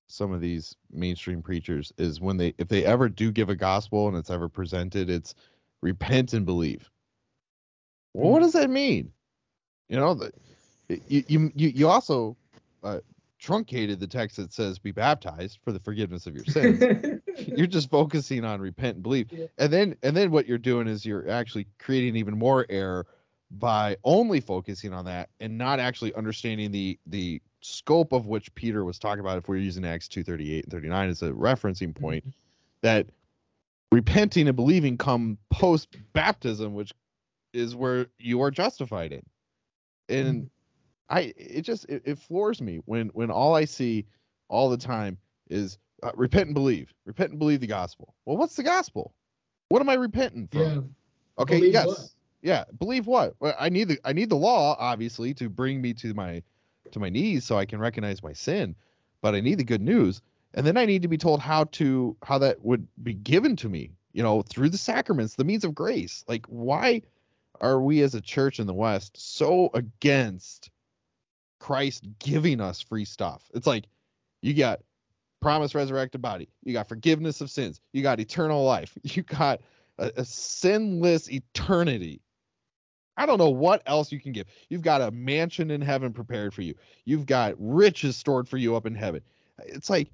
some 0.08 0.32
of 0.32 0.42
these 0.42 0.76
mainstream 0.92 1.42
preachers 1.42 1.92
is 1.98 2.22
when 2.22 2.38
they 2.38 2.54
if 2.60 2.68
they 2.68 2.86
ever 2.86 3.10
do 3.10 3.32
give 3.32 3.50
a 3.50 3.56
gospel 3.56 4.08
and 4.08 4.16
it's 4.18 4.30
ever 4.30 4.48
presented, 4.48 5.10
it's 5.10 5.34
repent 5.82 6.34
and 6.34 6.46
believe. 6.46 6.92
Well, 8.14 8.32
what 8.32 8.40
Mhm. 8.40 8.44
does 8.44 8.54
that 8.54 8.70
mean? 8.70 9.12
You 9.90 9.98
know, 9.98 10.14
the, 10.16 10.32
you 11.08 11.24
you 11.28 11.52
you, 11.56 11.70
you 11.70 11.88
also 11.90 12.38
uh, 12.84 13.00
truncated 13.40 14.00
the 14.00 14.08
text 14.08 14.38
that 14.38 14.52
says 14.52 14.78
be 14.78 14.92
baptized 14.92 15.60
for 15.64 15.72
the 15.72 15.80
forgiveness 15.80 16.28
of 16.28 16.36
your 16.36 16.46
sins. 16.48 17.22
you're 17.48 17.68
just 17.68 17.90
focusing 17.90 18.46
on 18.46 18.62
repent 18.62 18.96
and 18.96 19.04
believe. 19.04 19.32
Yeah. 19.32 19.46
And 19.58 19.74
then 19.74 19.96
and 20.04 20.16
then 20.16 20.32
what 20.32 20.48
you're 20.48 20.58
doing 20.58 20.88
is 20.88 21.06
you're 21.06 21.30
actually 21.30 21.68
creating 21.80 22.16
even 22.16 22.38
more 22.38 22.66
error 22.70 23.08
by 23.52 23.98
only 24.04 24.40
focusing 24.42 24.94
on 24.94 25.06
that 25.06 25.30
and 25.40 25.58
not 25.58 25.80
actually 25.80 26.14
understanding 26.14 26.72
the 26.72 27.00
the 27.08 27.42
scope 27.62 28.14
of 28.14 28.28
which 28.28 28.54
Peter 28.56 28.86
was 28.86 29.00
talking 29.00 29.20
about 29.20 29.38
if 29.38 29.48
we're 29.48 29.58
using 29.58 29.86
Acts 29.86 30.08
238 30.08 30.66
and 30.66 30.72
39 30.72 31.10
as 31.10 31.22
a 31.24 31.32
referencing 31.32 31.90
mm-hmm. 31.90 32.04
point 32.04 32.24
that 32.82 33.08
repenting 33.92 34.48
and 34.48 34.56
believing 34.56 34.98
come 34.98 35.38
post 35.50 35.90
baptism 36.14 36.74
which 36.76 36.94
is 37.54 37.76
where 37.76 38.08
you 38.18 38.42
are 38.42 38.52
justified 38.52 39.12
in. 39.12 39.24
And 40.08 40.44
mm-hmm. 40.44 40.48
I 41.10 41.34
it 41.38 41.62
just 41.62 41.86
it, 41.86 42.04
it 42.06 42.20
floors 42.20 42.62
me 42.62 42.80
when 42.86 43.08
when 43.10 43.32
all 43.32 43.56
I 43.56 43.66
see 43.66 44.06
all 44.48 44.70
the 44.70 44.78
time 44.78 45.18
is 45.50 45.78
uh, 46.04 46.12
repent 46.16 46.46
and 46.46 46.54
believe, 46.54 46.94
repent 47.06 47.32
and 47.32 47.40
believe 47.40 47.62
the 47.62 47.68
gospel. 47.68 48.14
Well, 48.26 48.38
what's 48.38 48.56
the 48.56 48.64
gospel? 48.64 49.14
What 49.70 49.82
am 49.82 49.90
I 49.90 49.96
repenting 49.96 50.48
from? 50.48 50.62
yeah. 50.62 50.82
okay, 51.40 51.58
believe 51.58 51.74
yes, 51.74 51.88
what? 51.88 52.00
yeah. 52.42 52.64
Believe 52.78 53.08
what? 53.08 53.36
Well, 53.40 53.56
I 53.60 53.70
need 53.70 53.90
the 53.90 54.00
I 54.06 54.14
need 54.14 54.30
the 54.30 54.36
law 54.36 54.76
obviously 54.80 55.34
to 55.36 55.50
bring 55.50 55.82
me 55.82 55.94
to 55.96 56.14
my 56.14 56.44
to 56.92 57.00
my 57.00 57.10
knees 57.10 57.46
so 57.46 57.58
I 57.58 57.66
can 57.66 57.80
recognize 57.80 58.24
my 58.24 58.34
sin, 58.34 58.76
but 59.22 59.36
I 59.36 59.42
need 59.42 59.58
the 59.58 59.64
good 59.64 59.82
news, 59.82 60.22
and 60.54 60.66
then 60.66 60.78
I 60.78 60.86
need 60.86 61.02
to 61.02 61.08
be 61.08 61.18
told 61.18 61.40
how 61.40 61.66
to 61.66 62.16
how 62.24 62.38
that 62.40 62.64
would 62.64 62.88
be 63.04 63.14
given 63.14 63.56
to 63.58 63.70
me. 63.70 63.92
You 64.12 64.24
know, 64.24 64.42
through 64.42 64.70
the 64.70 64.78
sacraments, 64.78 65.36
the 65.36 65.44
means 65.44 65.64
of 65.64 65.76
grace. 65.76 66.24
Like, 66.28 66.46
why 66.48 67.04
are 67.62 67.82
we 67.82 68.02
as 68.02 68.16
a 68.16 68.22
church 68.22 68.60
in 68.60 68.68
the 68.68 68.74
West 68.74 69.18
so 69.18 69.70
against 69.74 70.72
Christ 71.60 72.06
giving 72.20 72.62
us 72.62 72.82
free 72.82 73.06
stuff? 73.06 73.50
It's 73.54 73.68
like 73.68 73.86
you 74.42 74.54
got 74.54 74.82
promised 75.42 75.76
resurrected 75.76 76.22
body, 76.22 76.50
you 76.64 76.74
got 76.74 76.88
forgiveness 76.88 77.42
of 77.42 77.50
sins, 77.50 77.82
you 77.94 78.04
got 78.04 78.20
eternal 78.20 78.64
life, 78.64 78.98
you 79.04 79.24
got 79.24 79.62
a, 79.98 80.12
a 80.18 80.26
sinless 80.26 81.30
eternity. 81.32 82.22
I 83.18 83.26
don't 83.26 83.38
know 83.38 83.50
what 83.50 83.84
else 83.86 84.12
you 84.14 84.20
can 84.20 84.32
give. 84.32 84.48
You've 84.70 84.82
got 84.82 85.02
a 85.02 85.12
mansion 85.12 85.72
in 85.72 85.82
heaven 85.82 86.14
prepared 86.14 86.54
for 86.54 86.62
you. 86.62 86.74
You've 87.04 87.26
got 87.26 87.54
riches 87.58 88.16
stored 88.16 88.48
for 88.48 88.56
you 88.56 88.78
up 88.78 88.86
in 88.86 88.96
heaven. 88.96 89.22
It's 89.66 89.90
like, 89.90 90.10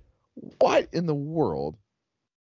what 0.59 0.89
in 0.91 1.05
the 1.05 1.13
world 1.13 1.77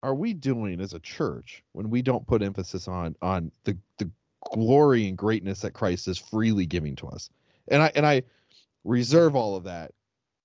are 0.01 0.15
we 0.15 0.33
doing 0.33 0.81
as 0.81 0.93
a 0.93 0.99
church 0.99 1.63
when 1.73 1.89
we 1.89 2.01
don't 2.01 2.25
put 2.25 2.41
emphasis 2.41 2.87
on 2.87 3.15
on 3.21 3.51
the 3.63 3.77
the 3.97 4.09
glory 4.53 5.07
and 5.07 5.17
greatness 5.17 5.61
that 5.61 5.73
Christ 5.73 6.07
is 6.07 6.17
freely 6.17 6.65
giving 6.65 6.95
to 6.97 7.07
us? 7.07 7.29
And 7.67 7.83
I 7.83 7.91
and 7.95 8.05
I 8.05 8.23
reserve 8.83 9.35
all 9.35 9.55
of 9.55 9.63
that 9.65 9.91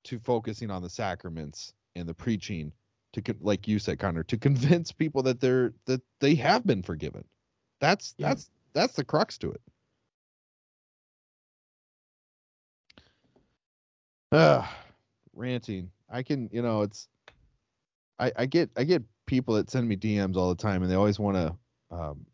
to 0.05 0.18
focusing 0.18 0.70
on 0.70 0.82
the 0.82 0.91
sacraments 0.91 1.72
and 1.97 2.09
the 2.09 2.14
preaching 2.14 2.72
to 3.12 3.22
like 3.41 3.68
you 3.68 3.78
said 3.78 3.99
Connor 3.99 4.24
to 4.24 4.37
convince 4.37 4.93
people 4.93 5.22
that 5.22 5.41
they're 5.41 5.72
that 5.87 6.03
they 6.20 6.35
have 6.35 6.66
been 6.66 6.82
forgiven. 6.82 7.24
That's 7.80 8.14
Yeah. 8.18 8.28
that's 8.30 8.51
that's 8.72 8.95
the 8.95 9.05
crux 9.05 9.39
to 9.39 9.53
it. 9.53 9.61
Ugh, 14.32 14.64
ranting. 15.32 15.91
I 16.11 16.22
can, 16.24 16.51
you 16.53 16.61
know, 16.61 16.82
it's 16.82 17.09
I, 18.18 18.32
I 18.37 18.47
get 18.47 18.70
I 18.76 18.85
get 18.85 19.03
people 19.26 19.55
that 19.55 19.70
send 19.70 19.89
me 19.89 19.97
DMs 19.97 20.37
all 20.37 20.49
the 20.49 20.55
time 20.61 20.82
and 20.82 20.91
they 20.91 20.97
always 20.97 21.18
want 21.18 21.37
to 21.37 21.57
um 21.91 22.26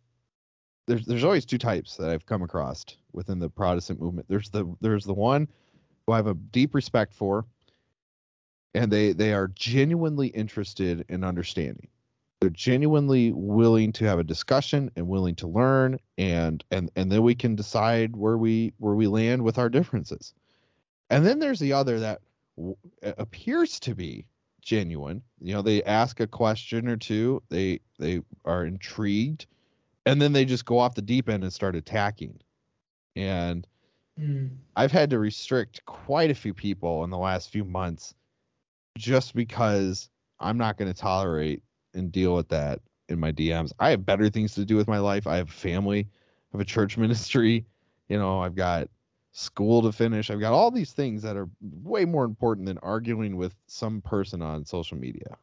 there's 0.87 1.05
there's 1.07 1.25
always 1.25 1.45
two 1.45 1.59
types 1.59 1.97
that 1.97 2.11
I've 2.11 2.27
come 2.27 2.43
across 2.43 2.85
within 3.13 3.39
the 3.39 3.49
Protestant 3.49 4.01
movement. 4.01 4.27
There's 4.29 4.51
the 4.51 4.75
there's 4.81 5.05
the 5.05 5.15
one 5.15 5.47
who 6.11 6.15
I 6.15 6.17
have 6.17 6.27
a 6.27 6.35
deep 6.35 6.75
respect 6.75 7.15
for 7.15 7.47
and 8.75 8.91
they 8.91 9.13
they 9.13 9.33
are 9.33 9.49
genuinely 9.49 10.29
interested 10.29 11.05
in 11.09 11.25
understanding. 11.25 11.89
They're 12.41 12.51
genuinely 12.51 13.33
willing 13.33 13.93
to 13.93 14.07
have 14.07 14.19
a 14.19 14.25
discussion 14.25 14.91
and 14.97 15.07
willing 15.09 15.37
to 15.37 15.47
learn 15.47 15.99
and 16.19 16.65
and 16.71 16.91
and 16.97 17.13
then 17.13 17.23
we 17.23 17.35
can 17.35 17.55
decide 17.55 18.17
where 18.17 18.39
we 18.39 18.73
where 18.79 18.95
we 18.95 19.07
land 19.07 19.43
with 19.43 19.59
our 19.59 19.69
differences. 19.69 20.35
And 21.11 21.25
then 21.25 21.39
there's 21.39 21.61
the 21.61 21.73
other 21.73 22.01
that 22.01 22.21
w- 22.57 22.77
appears 23.03 23.79
to 23.81 23.95
be 23.95 24.27
genuine. 24.63 25.23
You 25.41 25.55
know, 25.55 25.63
they 25.63 25.83
ask 25.85 26.21
a 26.21 26.27
question 26.27 26.89
or 26.89 26.97
two, 26.97 27.43
they 27.51 27.81
they 27.99 28.23
are 28.45 28.65
intrigued, 28.65 29.47
and 30.07 30.21
then 30.21 30.33
they 30.33 30.45
just 30.45 30.65
go 30.65 30.79
off 30.79 30.95
the 30.95 31.03
deep 31.03 31.29
end 31.29 31.45
and 31.45 31.53
start 31.53 31.77
attacking. 31.77 32.41
And 33.17 33.67
Mm. 34.21 34.51
I've 34.77 34.93
had 34.93 35.11
to 35.11 35.19
restrict 35.19 35.85
quite 35.87 36.31
a 36.31 36.35
few 36.35 36.53
people 36.53 37.05
in 37.05 37.11
the 37.11 37.19
last 37.19 37.51
few 37.51 37.65
months 37.65 38.15
just 38.99 39.35
because 39.35 40.11
I'm 40.39 40.59
not 40.59 40.77
going 40.77 40.93
to 40.93 40.99
tolerate 40.99 41.63
and 41.95 42.13
deal 42.13 42.35
with 42.35 42.49
that 42.49 42.81
in 43.09 43.19
my 43.19 43.33
DMs. 43.33 43.73
I 43.79 43.91
have 43.91 44.05
better 44.05 44.29
things 44.29 44.55
to 44.55 44.65
do 44.65 44.77
with 44.77 44.89
my 44.89 44.99
life. 44.99 45.27
I 45.27 45.37
have 45.37 45.51
family, 45.51 46.01
I 46.01 46.57
have 46.57 46.61
a 46.61 46.65
church 46.65 46.99
ministry, 46.99 47.65
you 48.09 48.19
know, 48.19 48.41
I've 48.41 48.55
got 48.55 48.89
school 49.33 49.83
to 49.83 49.93
finish. 49.93 50.31
I've 50.31 50.41
got 50.41 50.53
all 50.53 50.71
these 50.71 50.93
things 50.93 51.23
that 51.23 51.37
are 51.37 51.49
way 51.61 52.05
more 52.05 52.25
important 52.25 52.67
than 52.67 52.79
arguing 52.79 53.37
with 53.37 53.55
some 53.67 54.01
person 54.01 54.43
on 54.43 54.65
social 54.65 54.99
media. 54.99 55.37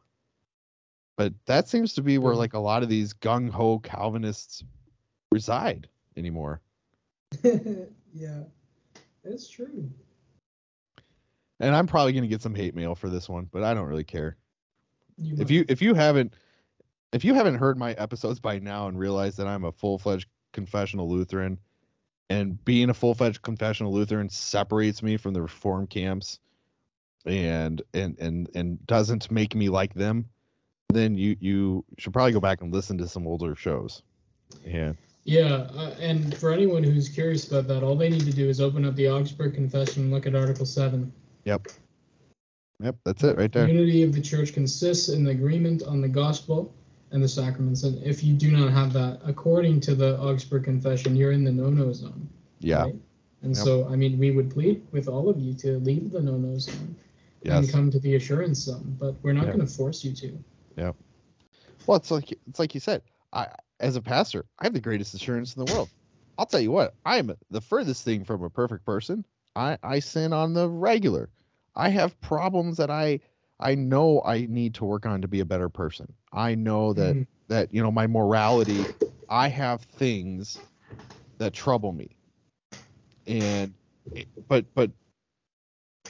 But 1.16 1.32
that 1.46 1.68
seems 1.68 1.94
to 1.94 2.02
be 2.02 2.18
where 2.18 2.34
like 2.34 2.54
a 2.54 2.58
lot 2.58 2.82
of 2.82 2.88
these 2.88 3.12
gung 3.12 3.50
ho 3.50 3.80
Calvinists 3.80 4.62
reside 5.32 5.88
anymore. 6.16 6.60
yeah, 7.42 8.42
it's 9.24 9.48
true. 9.48 9.90
And 11.60 11.74
I'm 11.74 11.86
probably 11.86 12.12
going 12.12 12.22
to 12.22 12.28
get 12.28 12.42
some 12.42 12.54
hate 12.54 12.74
mail 12.74 12.94
for 12.94 13.08
this 13.08 13.28
one, 13.28 13.48
but 13.50 13.64
I 13.64 13.74
don't 13.74 13.86
really 13.86 14.04
care. 14.04 14.36
You 15.16 15.36
if 15.40 15.50
you 15.50 15.64
if 15.68 15.82
you 15.82 15.94
haven't 15.94 16.34
if 17.12 17.24
you 17.24 17.34
haven't 17.34 17.56
heard 17.56 17.76
my 17.76 17.92
episodes 17.94 18.38
by 18.38 18.58
now 18.58 18.86
and 18.86 18.98
realized 18.98 19.38
that 19.38 19.48
I'm 19.48 19.64
a 19.64 19.72
full-fledged 19.72 20.28
confessional 20.52 21.08
Lutheran 21.08 21.58
and 22.30 22.62
being 22.64 22.90
a 22.90 22.94
full-fledged 22.94 23.42
confessional 23.42 23.92
Lutheran 23.92 24.28
separates 24.28 25.02
me 25.02 25.16
from 25.16 25.34
the 25.34 25.42
reform 25.42 25.86
camps 25.86 26.38
and 27.26 27.82
and 27.94 28.16
and 28.18 28.48
and 28.54 28.86
doesn't 28.86 29.30
make 29.30 29.54
me 29.54 29.68
like 29.68 29.94
them, 29.94 30.26
then 30.90 31.16
you 31.16 31.36
you 31.40 31.84
should 31.98 32.12
probably 32.12 32.32
go 32.32 32.40
back 32.40 32.60
and 32.60 32.72
listen 32.72 32.98
to 32.98 33.08
some 33.08 33.26
older 33.26 33.54
shows. 33.54 34.02
Yeah. 34.64 34.92
Yeah, 35.28 35.66
uh, 35.76 35.94
and 36.00 36.34
for 36.38 36.52
anyone 36.52 36.82
who's 36.82 37.06
curious 37.06 37.46
about 37.50 37.68
that, 37.68 37.82
all 37.82 37.94
they 37.94 38.08
need 38.08 38.24
to 38.24 38.32
do 38.32 38.48
is 38.48 38.62
open 38.62 38.86
up 38.86 38.96
the 38.96 39.10
Augsburg 39.10 39.52
Confession 39.52 40.04
and 40.04 40.10
look 40.10 40.26
at 40.26 40.34
Article 40.34 40.64
7. 40.64 41.12
Yep. 41.44 41.68
Yep, 42.82 42.96
that's 43.04 43.22
it 43.24 43.36
right 43.36 43.52
there. 43.52 43.68
Unity 43.68 44.02
of 44.04 44.14
the 44.14 44.22
church 44.22 44.54
consists 44.54 45.10
in 45.10 45.24
the 45.24 45.30
agreement 45.32 45.82
on 45.82 46.00
the 46.00 46.08
gospel 46.08 46.72
and 47.10 47.22
the 47.22 47.28
sacraments. 47.28 47.82
And 47.82 48.02
if 48.02 48.24
you 48.24 48.32
do 48.32 48.50
not 48.50 48.72
have 48.72 48.94
that, 48.94 49.20
according 49.22 49.80
to 49.80 49.94
the 49.94 50.18
Augsburg 50.18 50.64
Confession, 50.64 51.14
you're 51.14 51.32
in 51.32 51.44
the 51.44 51.52
no-no 51.52 51.92
zone. 51.92 52.26
Yeah. 52.60 52.84
right? 52.84 52.96
And 53.42 53.54
Yep. 53.54 53.64
so, 53.64 53.86
I 53.90 53.96
mean, 53.96 54.18
we 54.18 54.30
would 54.30 54.48
plead 54.50 54.80
with 54.92 55.08
all 55.08 55.28
of 55.28 55.38
you 55.38 55.52
to 55.56 55.78
leave 55.80 56.10
the 56.10 56.22
no-no 56.22 56.56
zone 56.56 56.96
and 57.44 57.68
come 57.70 57.90
to 57.90 57.98
the 57.98 58.14
assurance 58.14 58.60
zone, 58.60 58.96
but 58.98 59.14
we're 59.22 59.34
not 59.34 59.44
Yep. 59.44 59.56
going 59.56 59.66
to 59.66 59.72
force 59.74 60.02
you 60.02 60.14
to. 60.14 60.38
Yeah. 60.78 60.92
Well, 61.86 61.98
it's 61.98 62.10
like 62.10 62.32
it's 62.32 62.58
like 62.58 62.72
you 62.72 62.80
said. 62.80 63.02
I, 63.34 63.48
as 63.80 63.96
a 63.96 64.02
pastor, 64.02 64.46
I 64.58 64.64
have 64.64 64.72
the 64.74 64.80
greatest 64.80 65.14
assurance 65.14 65.54
in 65.54 65.60
the 65.60 65.66
world. 65.66 65.90
I'll 66.38 66.46
tell 66.46 66.60
you 66.60 66.70
what, 66.70 66.96
I 67.04 67.18
am 67.18 67.32
the 67.50 67.60
furthest 67.60 68.04
thing 68.04 68.24
from 68.24 68.42
a 68.42 68.50
perfect 68.50 68.84
person. 68.84 69.26
I 69.56 69.78
I 69.82 69.98
sin 70.00 70.32
on 70.32 70.54
the 70.54 70.68
regular. 70.70 71.30
I 71.74 71.88
have 71.90 72.20
problems 72.20 72.76
that 72.78 72.90
I 72.90 73.20
I 73.60 73.74
know 73.74 74.22
I 74.24 74.46
need 74.46 74.74
to 74.76 74.84
work 74.84 75.06
on 75.06 75.22
to 75.22 75.28
be 75.28 75.40
a 75.40 75.44
better 75.44 75.68
person. 75.68 76.14
I 76.32 76.54
know 76.54 76.92
that 76.94 77.18
Mhm. 77.18 77.26
that 77.48 77.72
you 77.74 77.82
know 77.82 77.90
my 77.90 78.06
morality. 78.06 78.90
I 79.28 79.48
have 79.48 79.82
things 79.82 80.62
that 81.38 81.54
trouble 81.54 81.92
me, 81.92 82.18
and 83.26 83.74
but 84.48 84.66
but 84.74 84.92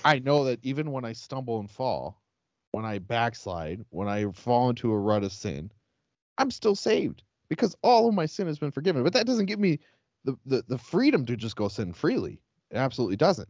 I 0.03 0.19
know 0.19 0.43
that 0.43 0.59
even 0.65 0.91
when 0.91 1.05
I 1.05 1.13
stumble 1.13 1.61
and 1.61 1.71
fall, 1.71 2.21
when 2.73 2.85
I 2.85 2.99
backslide, 2.99 3.85
when 3.91 4.09
I 4.09 4.33
fall 4.33 4.71
into 4.71 4.91
a 4.91 4.99
rut 4.99 5.23
of 5.23 5.33
sin, 5.33 5.71
I'm 6.39 6.51
still 6.51 6.77
saved 6.77 7.25
because 7.49 7.77
all 7.83 8.09
of 8.09 8.15
my 8.15 8.27
sin 8.27 8.47
has 8.47 8.59
been 8.59 8.71
forgiven. 8.71 9.03
But 9.03 9.13
that 9.15 9.27
doesn't 9.27 9.47
give 9.47 9.59
me 9.59 9.79
the, 10.25 10.37
the, 10.47 10.65
the 10.69 10.79
freedom 10.79 11.25
to 11.27 11.37
just 11.37 11.57
go 11.57 11.69
sin 11.69 11.93
freely. 11.93 12.41
It 12.71 12.77
absolutely 12.77 13.17
doesn't. 13.17 13.49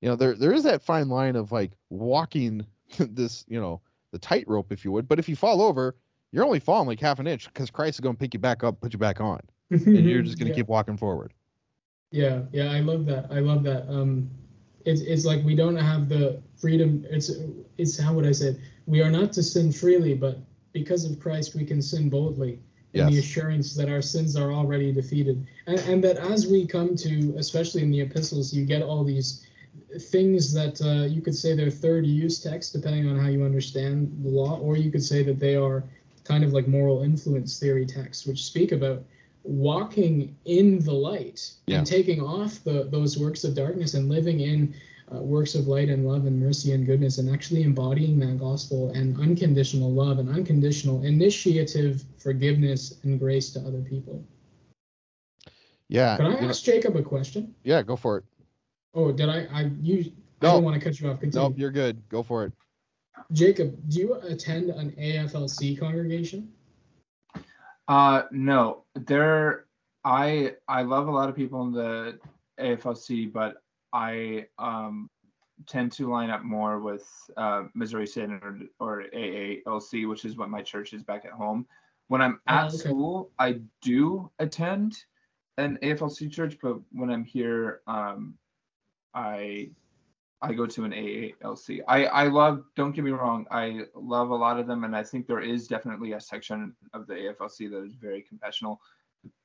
You 0.00 0.08
know, 0.08 0.16
there 0.16 0.34
there 0.34 0.52
is 0.52 0.64
that 0.64 0.82
fine 0.82 1.08
line 1.08 1.36
of 1.36 1.52
like 1.52 1.72
walking 1.90 2.66
this, 2.98 3.44
you 3.48 3.60
know, 3.60 3.80
the 4.12 4.18
tightrope, 4.18 4.72
if 4.72 4.84
you 4.84 4.92
would. 4.92 5.08
But 5.08 5.18
if 5.18 5.28
you 5.28 5.36
fall 5.36 5.62
over, 5.62 5.96
you're 6.32 6.44
only 6.44 6.60
falling 6.60 6.88
like 6.88 7.00
half 7.00 7.18
an 7.18 7.26
inch 7.26 7.46
because 7.46 7.70
Christ 7.70 7.96
is 7.96 8.00
going 8.00 8.16
to 8.16 8.18
pick 8.20 8.34
you 8.34 8.40
back 8.40 8.64
up, 8.64 8.80
put 8.80 8.92
you 8.92 8.98
back 8.98 9.20
on, 9.20 9.40
and 9.70 10.08
you're 10.08 10.22
just 10.22 10.38
going 10.38 10.46
to 10.46 10.50
Yeah. 10.50 10.62
keep 10.62 10.68
walking 10.68 10.96
forward. 10.96 11.32
Yeah, 12.10 12.42
yeah, 12.52 12.70
I 12.72 12.80
love 12.80 13.06
that. 13.06 13.26
I 13.30 13.38
love 13.40 13.62
that. 13.64 13.88
Um, 13.88 14.30
it's 14.84 15.00
it's 15.00 15.24
like 15.24 15.42
we 15.44 15.54
don't 15.54 15.76
have 15.76 16.08
the 16.08 16.42
freedom. 16.56 17.06
It's 17.08 17.30
it's 17.78 17.98
how 17.98 18.12
would 18.14 18.26
I 18.26 18.32
say 18.32 18.48
it? 18.48 18.58
We 18.86 19.00
are 19.02 19.10
not 19.10 19.32
to 19.34 19.42
sin 19.42 19.72
freely, 19.72 20.14
but 20.14 20.38
because 20.72 21.04
of 21.04 21.18
Christ, 21.20 21.54
we 21.54 21.64
can 21.64 21.80
sin 21.80 22.10
boldly. 22.10 22.58
And 22.94 23.12
the 23.12 23.18
assurance 23.18 23.74
that 23.74 23.88
our 23.88 24.02
sins 24.02 24.36
are 24.36 24.52
already 24.52 24.92
defeated. 24.92 25.46
And, 25.66 25.78
and 25.80 26.04
that 26.04 26.18
as 26.18 26.46
we 26.46 26.66
come 26.66 26.94
to, 26.96 27.34
especially 27.38 27.82
in 27.82 27.90
the 27.90 28.00
epistles, 28.00 28.52
you 28.52 28.64
get 28.64 28.82
all 28.82 29.02
these 29.04 29.46
things 30.10 30.52
that 30.52 30.80
uh, 30.82 31.06
you 31.06 31.20
could 31.20 31.34
say 31.34 31.54
they're 31.54 31.70
third 31.70 32.06
use 32.06 32.40
texts, 32.40 32.72
depending 32.72 33.08
on 33.08 33.18
how 33.18 33.28
you 33.28 33.44
understand 33.44 34.14
the 34.22 34.28
law, 34.28 34.58
or 34.58 34.76
you 34.76 34.90
could 34.90 35.02
say 35.02 35.22
that 35.22 35.38
they 35.38 35.56
are 35.56 35.84
kind 36.24 36.44
of 36.44 36.52
like 36.52 36.68
moral 36.68 37.02
influence 37.02 37.58
theory 37.58 37.86
texts, 37.86 38.26
which 38.26 38.44
speak 38.44 38.72
about 38.72 39.02
walking 39.44 40.36
in 40.44 40.78
the 40.80 40.92
light 40.92 41.50
Yeah. 41.66 41.78
and 41.78 41.86
taking 41.86 42.20
off 42.20 42.62
the, 42.62 42.84
those 42.90 43.18
works 43.18 43.44
of 43.44 43.54
darkness 43.54 43.94
and 43.94 44.08
living 44.08 44.40
in 44.40 44.74
uh, 45.14 45.20
works 45.20 45.54
of 45.54 45.66
light 45.66 45.88
and 45.88 46.06
love 46.06 46.26
and 46.26 46.38
mercy 46.40 46.72
and 46.72 46.86
goodness 46.86 47.18
and 47.18 47.32
actually 47.32 47.62
embodying 47.62 48.18
that 48.20 48.38
gospel 48.38 48.90
and 48.92 49.18
unconditional 49.20 49.90
love 49.90 50.18
and 50.18 50.28
unconditional 50.28 51.02
initiative 51.04 52.04
forgiveness 52.18 53.00
and 53.02 53.18
grace 53.18 53.50
to 53.50 53.60
other 53.60 53.80
people. 53.80 54.24
Yeah. 55.88 56.16
Can 56.16 56.26
I 56.26 56.34
you 56.36 56.40
know- 56.42 56.48
ask 56.48 56.62
Jacob 56.62 56.96
a 56.96 57.02
question? 57.02 57.54
yeah, 57.64 57.82
go 57.82 57.96
for 57.96 58.18
it. 58.18 58.24
Oh, 58.94 59.10
did 59.12 59.28
I? 59.28 59.46
I 59.52 59.70
you? 59.80 60.12
No. 60.42 60.50
I 60.50 60.52
don't 60.52 60.64
want 60.64 60.78
to 60.78 60.84
cut 60.84 61.00
you 61.00 61.08
off. 61.08 61.20
Continue. 61.20 61.48
Nope, 61.48 61.58
you're 61.58 61.70
good. 61.70 62.02
Go 62.08 62.22
for 62.22 62.44
it. 62.44 62.52
Jacob, 63.32 63.78
do 63.88 63.98
you 63.98 64.14
attend 64.14 64.70
an 64.70 64.90
AFLC 64.92 65.78
congregation? 65.78 66.52
Uh, 67.88 68.22
no, 68.30 68.84
there. 68.94 69.66
I 70.04 70.54
I 70.68 70.82
love 70.82 71.08
a 71.08 71.10
lot 71.10 71.28
of 71.28 71.36
people 71.36 71.62
in 71.62 71.72
the 71.72 72.18
AFLC, 72.60 73.32
but 73.32 73.61
I 73.92 74.46
um 74.58 75.10
tend 75.66 75.92
to 75.92 76.10
line 76.10 76.30
up 76.30 76.42
more 76.42 76.80
with 76.80 77.06
uh, 77.36 77.64
Missouri 77.74 78.06
Synod 78.06 78.68
or 78.80 79.04
AALC, 79.14 80.08
which 80.08 80.24
is 80.24 80.36
what 80.36 80.50
my 80.50 80.62
church 80.62 80.92
is 80.92 81.02
back 81.02 81.24
at 81.24 81.32
home. 81.32 81.66
When 82.08 82.20
I'm 82.20 82.40
Oh, 82.48 82.54
at 82.54 82.66
okay. 82.68 82.76
school, 82.76 83.30
I 83.38 83.60
do 83.80 84.30
attend 84.38 84.96
an 85.58 85.78
AFLC 85.82 86.30
church, 86.30 86.58
but 86.60 86.78
when 86.90 87.10
I'm 87.10 87.24
here, 87.24 87.80
um, 87.86 88.34
I 89.14 89.70
I 90.40 90.52
go 90.52 90.66
to 90.66 90.84
an 90.84 90.92
AALC. 90.92 91.80
I 91.86 92.06
I 92.06 92.24
love. 92.24 92.64
Don't 92.74 92.92
get 92.92 93.04
me 93.04 93.12
wrong. 93.12 93.46
I 93.50 93.82
love 93.94 94.30
a 94.30 94.34
lot 94.34 94.58
of 94.58 94.66
them, 94.66 94.84
and 94.84 94.96
I 94.96 95.04
think 95.04 95.26
there 95.26 95.40
is 95.40 95.68
definitely 95.68 96.12
a 96.12 96.20
section 96.20 96.74
of 96.92 97.06
the 97.06 97.14
AFLC 97.14 97.70
that 97.70 97.84
is 97.84 97.94
very 97.94 98.22
confessional. 98.22 98.80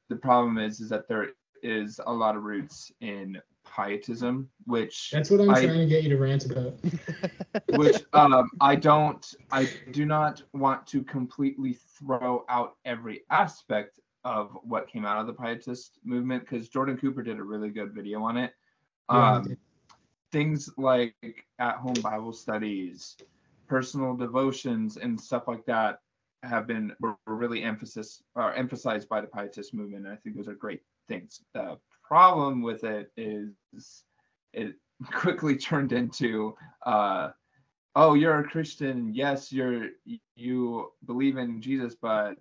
The 0.10 0.16
problem 0.16 0.58
is, 0.58 0.80
is 0.80 0.90
that 0.90 1.08
there 1.08 1.28
is 1.62 2.00
a 2.06 2.14
lot 2.14 2.36
of 2.36 2.44
roots 2.44 2.92
in 3.02 3.40
pietism, 3.78 4.50
which 4.66 5.12
That's 5.12 5.30
what 5.30 5.42
I'm 5.42 5.50
I- 5.52 5.64
trying 5.66 5.78
to 5.80 5.86
get 5.86 6.04
you 6.04 6.10
to 6.10 6.18
rant 6.18 6.46
about. 6.46 6.74
which 7.78 7.98
um, 8.14 8.50
I 8.60 8.76
don't, 8.76 9.26
I 9.52 9.70
do 9.92 10.06
not 10.06 10.42
want 10.54 10.88
to 10.88 11.04
completely 11.04 11.78
throw 12.00 12.44
out 12.50 12.78
every 12.86 13.22
aspect 13.30 14.00
of 14.24 14.58
what 14.64 14.88
came 14.88 15.06
out 15.06 15.20
of 15.22 15.28
the 15.28 15.34
Pietist 15.34 16.00
movement 16.04 16.44
because 16.44 16.68
Jordan 16.70 16.98
Cooper 16.98 17.22
did 17.24 17.40
a 17.40 17.44
really 17.44 17.70
good 17.70 17.94
video 17.94 18.24
on 18.24 18.36
it. 18.38 18.52
Yeah, 19.12 19.36
Um, 19.36 19.44
did. 19.44 19.58
things 20.32 20.70
like 20.78 21.16
at-home 21.60 22.02
Bible 22.02 22.34
studies, 22.34 23.16
personal 23.68 24.16
devotions, 24.16 24.98
and 24.98 25.20
stuff 25.20 25.48
like 25.48 25.66
that 25.66 26.00
have 26.44 26.68
been 26.68 26.94
were 27.00 27.16
were 27.26 27.36
really 27.36 27.64
emphasis 27.64 28.22
or 28.36 28.54
emphasized 28.54 29.08
by 29.10 29.22
the 29.22 29.28
Pietist 29.28 29.74
movement. 29.74 30.06
And 30.06 30.14
I 30.14 30.18
think 30.18 30.36
those 30.36 30.48
are 30.48 30.54
great 30.56 30.82
things. 31.08 31.42
The 31.54 31.78
problem 32.08 32.62
with 32.62 32.84
it 32.84 33.12
is 33.18 33.54
it 34.54 34.76
quickly 35.14 35.56
turned 35.58 35.92
into 35.94 36.56
uh, 36.86 37.30
oh 37.96 38.14
you're 38.14 38.40
a 38.40 38.48
christian 38.48 39.14
yes 39.14 39.52
you're 39.52 39.90
you 40.36 40.92
believe 41.06 41.38
in 41.38 41.62
jesus 41.62 41.96
but 41.96 42.36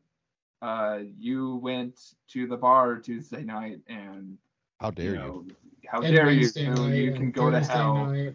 uh 0.63 1.01
you 1.19 1.57
went 1.57 1.99
to 2.29 2.47
the 2.47 2.57
bar 2.57 2.99
tuesday 2.99 3.43
night 3.43 3.81
and 3.89 4.39
How 4.81 4.91
dare 4.91 5.17
you 5.17 5.45
you? 5.47 5.57
how 5.87 6.03
And 6.03 6.15
dare 6.17 6.31
you 6.31 6.49
night 6.51 6.95
you 6.95 7.13
can 7.13 7.31
go 7.31 7.51
to 7.51 7.61
hell 7.61 7.95
night. 7.95 8.35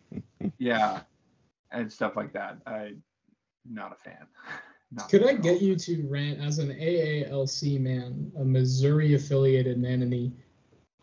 yeah 0.58 1.00
and 1.72 1.90
stuff 1.92 2.16
like 2.16 2.32
that 2.32 2.58
i'm 2.66 3.02
not 3.68 3.92
a 3.92 3.96
fan 3.96 4.26
Not 4.92 5.10
Could 5.10 5.22
at 5.22 5.26
I 5.26 5.34
all. 5.34 5.34
get 5.34 5.60
you 5.60 5.76
to 5.76 6.06
rant 6.08 6.40
as 6.40 6.58
an 6.58 6.70
AALC 6.70 7.80
man, 7.80 8.32
a 8.38 8.44
Missouri 8.44 9.14
affiliated 9.14 9.78
man 9.78 10.02
in 10.02 10.10
the 10.10 10.30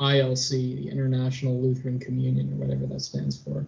ILC, 0.01 0.49
the 0.49 0.89
International 0.89 1.61
Lutheran 1.61 1.99
Communion, 1.99 2.51
or 2.51 2.55
whatever 2.55 2.87
that 2.87 3.01
stands 3.01 3.37
for? 3.37 3.65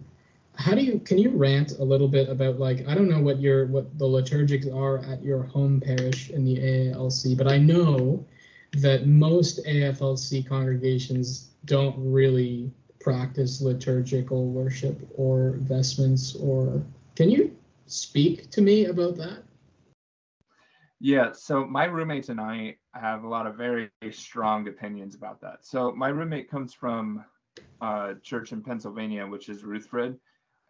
How 0.56 0.74
do 0.74 0.82
you 0.82 0.98
can 1.00 1.18
you 1.18 1.30
rant 1.30 1.78
a 1.78 1.84
little 1.84 2.08
bit 2.08 2.28
about 2.28 2.58
like 2.58 2.86
I 2.86 2.94
don't 2.94 3.08
know 3.08 3.20
what 3.20 3.40
your 3.40 3.66
what 3.66 3.98
the 3.98 4.04
liturgics 4.04 4.72
are 4.72 4.98
at 4.98 5.22
your 5.22 5.44
home 5.44 5.80
parish 5.80 6.30
in 6.30 6.44
the 6.44 6.56
AALC, 6.56 7.36
but 7.36 7.48
I 7.48 7.58
know 7.58 8.24
that 8.72 9.06
most 9.06 9.64
AFLC 9.64 10.46
congregations 10.46 11.50
don't 11.64 11.94
really 11.98 12.70
practice 13.00 13.60
liturgical 13.60 14.48
worship 14.48 14.98
or 15.16 15.54
vestments 15.58 16.34
or 16.36 16.82
can 17.14 17.30
you 17.30 17.56
speak 17.86 18.50
to 18.50 18.62
me 18.62 18.86
about 18.86 19.16
that? 19.16 19.42
Yeah, 21.00 21.32
so 21.32 21.66
my 21.66 21.84
roommates 21.84 22.28
and 22.30 22.40
I 22.40 22.76
have 22.94 23.24
a 23.24 23.28
lot 23.28 23.46
of 23.46 23.56
very 23.56 23.90
strong 24.10 24.68
opinions 24.68 25.14
about 25.14 25.40
that. 25.40 25.58
So 25.64 25.92
my 25.92 26.08
roommate 26.08 26.50
comes 26.50 26.72
from 26.72 27.24
a 27.80 28.14
church 28.22 28.52
in 28.52 28.62
Pennsylvania, 28.62 29.26
which 29.26 29.48
is 29.48 29.64
Ruthford, 29.64 30.18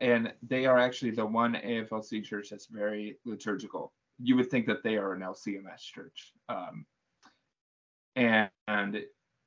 and 0.00 0.32
they 0.42 0.66
are 0.66 0.78
actually 0.78 1.12
the 1.12 1.26
one 1.26 1.54
AFLC 1.54 2.24
church 2.24 2.48
that's 2.50 2.66
very 2.66 3.18
liturgical. 3.24 3.92
You 4.18 4.36
would 4.36 4.50
think 4.50 4.66
that 4.66 4.82
they 4.82 4.96
are 4.96 5.12
an 5.12 5.22
LCMS 5.22 5.80
church. 5.80 6.32
Um, 6.48 6.86
and, 8.16 8.50
and 8.68 9.02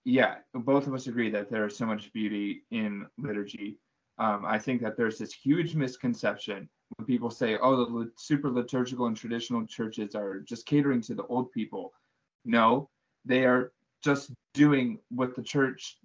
yeah, 0.06 0.36
both 0.54 0.88
of 0.88 0.94
us 0.94 1.08
agree 1.08 1.30
that 1.32 1.50
there 1.50 1.66
is 1.66 1.78
so 1.78 1.86
much 1.86 2.12
beauty 2.14 2.64
in 2.72 3.06
liturgy. 3.18 3.78
Um, 4.20 4.46
I 4.46 4.58
think 4.58 4.82
that 4.82 4.98
there's 4.98 5.18
this 5.18 5.34
huge 5.34 5.76
misconception 5.76 6.70
when 6.96 7.06
people 7.06 7.30
say, 7.30 7.58
oh, 7.62 7.86
the 7.86 8.12
super 8.18 8.50
liturgical 8.50 9.08
and 9.08 9.16
traditional 9.16 9.66
churches 9.66 10.16
are 10.16 10.40
just 10.40 10.66
catering 10.66 11.02
to 11.02 11.16
the 11.16 11.26
old 11.26 11.52
people. 11.52 11.94
No, 12.48 12.90
they 13.26 13.46
are 13.46 13.74
just 14.04 14.32
doing 14.54 15.00
what 15.10 15.36
the 15.36 15.44
church 15.44 15.98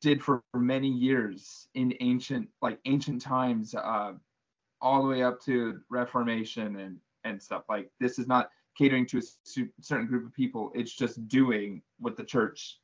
did 0.00 0.22
for 0.22 0.42
many 0.54 0.88
years 0.88 1.68
in 1.74 1.92
ancient, 2.00 2.48
like 2.62 2.78
ancient 2.86 3.20
times, 3.20 3.74
uh, 3.74 4.12
all 4.80 5.02
the 5.02 5.08
way 5.08 5.22
up 5.22 5.42
to 5.42 5.80
Reformation 5.90 6.76
and 6.76 6.98
and 7.24 7.42
stuff. 7.42 7.64
Like 7.68 7.90
this 8.00 8.18
is 8.18 8.26
not 8.26 8.50
catering 8.78 9.04
to 9.06 9.18
a 9.18 9.22
certain 9.82 10.06
group 10.06 10.24
of 10.26 10.32
people. 10.32 10.70
It's 10.74 10.94
just 10.94 11.28
doing 11.28 11.82
what 11.98 12.16
the 12.16 12.24
church 12.24 12.78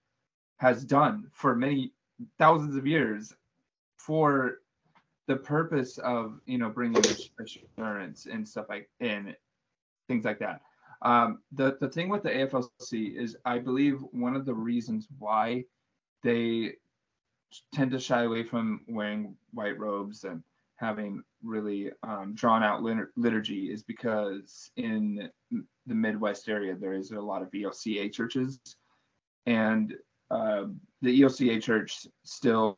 has 0.59 0.85
done 0.85 1.29
for 1.33 1.55
many 1.55 1.93
thousands 2.39 2.77
of 2.77 2.87
years 2.87 3.33
for 3.99 4.59
the 5.29 5.37
purpose 5.37 5.99
of 5.99 6.41
you 6.47 6.59
know 6.59 6.71
bringing 6.71 7.03
assurance 7.41 8.27
and 8.27 8.47
stuff 8.47 8.67
like 8.69 8.91
and 9.01 9.35
things 10.09 10.25
like 10.25 10.41
that. 10.41 10.61
Um, 11.07 11.39
the 11.53 11.79
the 11.81 11.89
thing 11.89 12.09
with 12.09 12.25
the 12.25 12.31
AFLC 12.31 13.17
is 13.17 13.37
I 13.45 13.61
believe 13.61 14.01
one 14.11 14.35
of 14.35 14.45
the 14.45 14.55
reasons 14.55 15.07
why 15.21 15.65
they 16.25 16.73
tend 17.73 17.93
to 17.93 18.01
shy 18.01 18.25
away 18.25 18.43
from 18.43 18.81
wearing 18.89 19.37
white 19.53 19.79
robes 19.79 20.25
and 20.25 20.43
having 20.75 21.23
really 21.45 21.93
um, 22.03 22.35
drawn 22.35 22.65
out 22.65 22.81
litur- 22.83 23.11
liturgy 23.17 23.73
is 23.73 23.85
because 23.85 24.73
in 24.77 25.31
the 25.87 25.95
Midwest 25.95 26.49
area 26.49 26.75
there 26.75 26.93
is 26.93 27.13
a 27.13 27.21
lot 27.21 27.41
of 27.41 27.53
ELCA 27.53 28.13
churches, 28.13 28.59
and 29.47 29.95
uh, 30.33 30.65
the 31.03 31.21
ELCA 31.21 31.63
church 31.63 32.09
still 32.25 32.77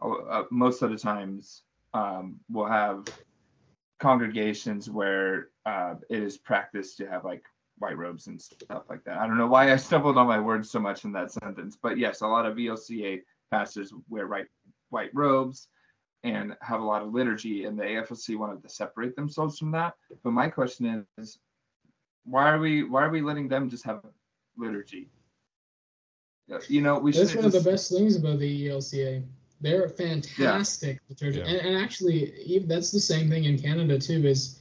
uh, 0.00 0.42
most 0.50 0.82
of 0.82 0.90
the 0.90 0.98
times 0.98 1.62
um, 1.94 2.40
will 2.50 2.66
have 2.66 3.04
congregations 3.98 4.90
where 4.90 5.48
uh, 5.64 5.94
it 6.10 6.22
is 6.22 6.38
practiced 6.38 6.98
to 6.98 7.06
have 7.06 7.24
like 7.24 7.42
white 7.78 7.96
robes 7.96 8.26
and 8.26 8.40
stuff 8.40 8.84
like 8.88 9.04
that. 9.04 9.18
I 9.18 9.26
don't 9.26 9.38
know 9.38 9.46
why 9.46 9.72
I 9.72 9.76
stumbled 9.76 10.16
on 10.18 10.26
my 10.26 10.40
words 10.40 10.70
so 10.70 10.78
much 10.78 11.04
in 11.04 11.12
that 11.12 11.32
sentence, 11.32 11.76
but 11.80 11.98
yes, 11.98 12.20
a 12.20 12.26
lot 12.26 12.46
of 12.46 12.56
ELCA 12.56 13.22
pastors 13.50 13.92
wear 14.08 14.26
white 14.26 14.46
white 14.90 15.10
robes 15.14 15.68
and 16.22 16.56
have 16.60 16.80
a 16.80 16.84
lot 16.84 17.02
of 17.02 17.12
liturgy, 17.12 17.64
and 17.64 17.78
the 17.78 17.84
AFLC 17.84 18.36
wanted 18.36 18.62
to 18.62 18.68
separate 18.68 19.14
themselves 19.14 19.58
from 19.58 19.70
that. 19.72 19.94
But 20.24 20.32
my 20.32 20.48
question 20.48 21.06
is, 21.18 21.38
why 22.24 22.50
are 22.50 22.58
we 22.58 22.82
why 22.82 23.04
are 23.04 23.10
we 23.10 23.20
letting 23.20 23.48
them 23.48 23.70
just 23.70 23.84
have 23.84 24.02
liturgy? 24.56 25.08
You 26.68 26.80
know, 26.80 26.98
we 26.98 27.12
should 27.12 27.22
That's 27.22 27.36
one 27.36 27.44
of 27.44 27.52
the 27.52 27.60
best 27.60 27.90
things 27.90 28.16
about 28.16 28.38
the 28.38 28.68
ELCA. 28.68 29.24
They're 29.60 29.88
fantastic 29.88 31.00
liturgy, 31.08 31.38
Yeah. 31.38 31.46
and, 31.46 31.66
and 31.68 31.76
actually, 31.82 32.32
even, 32.44 32.68
that's 32.68 32.90
the 32.90 33.00
same 33.00 33.30
thing 33.30 33.44
in 33.44 33.58
Canada 33.58 33.98
too. 33.98 34.26
Is 34.26 34.58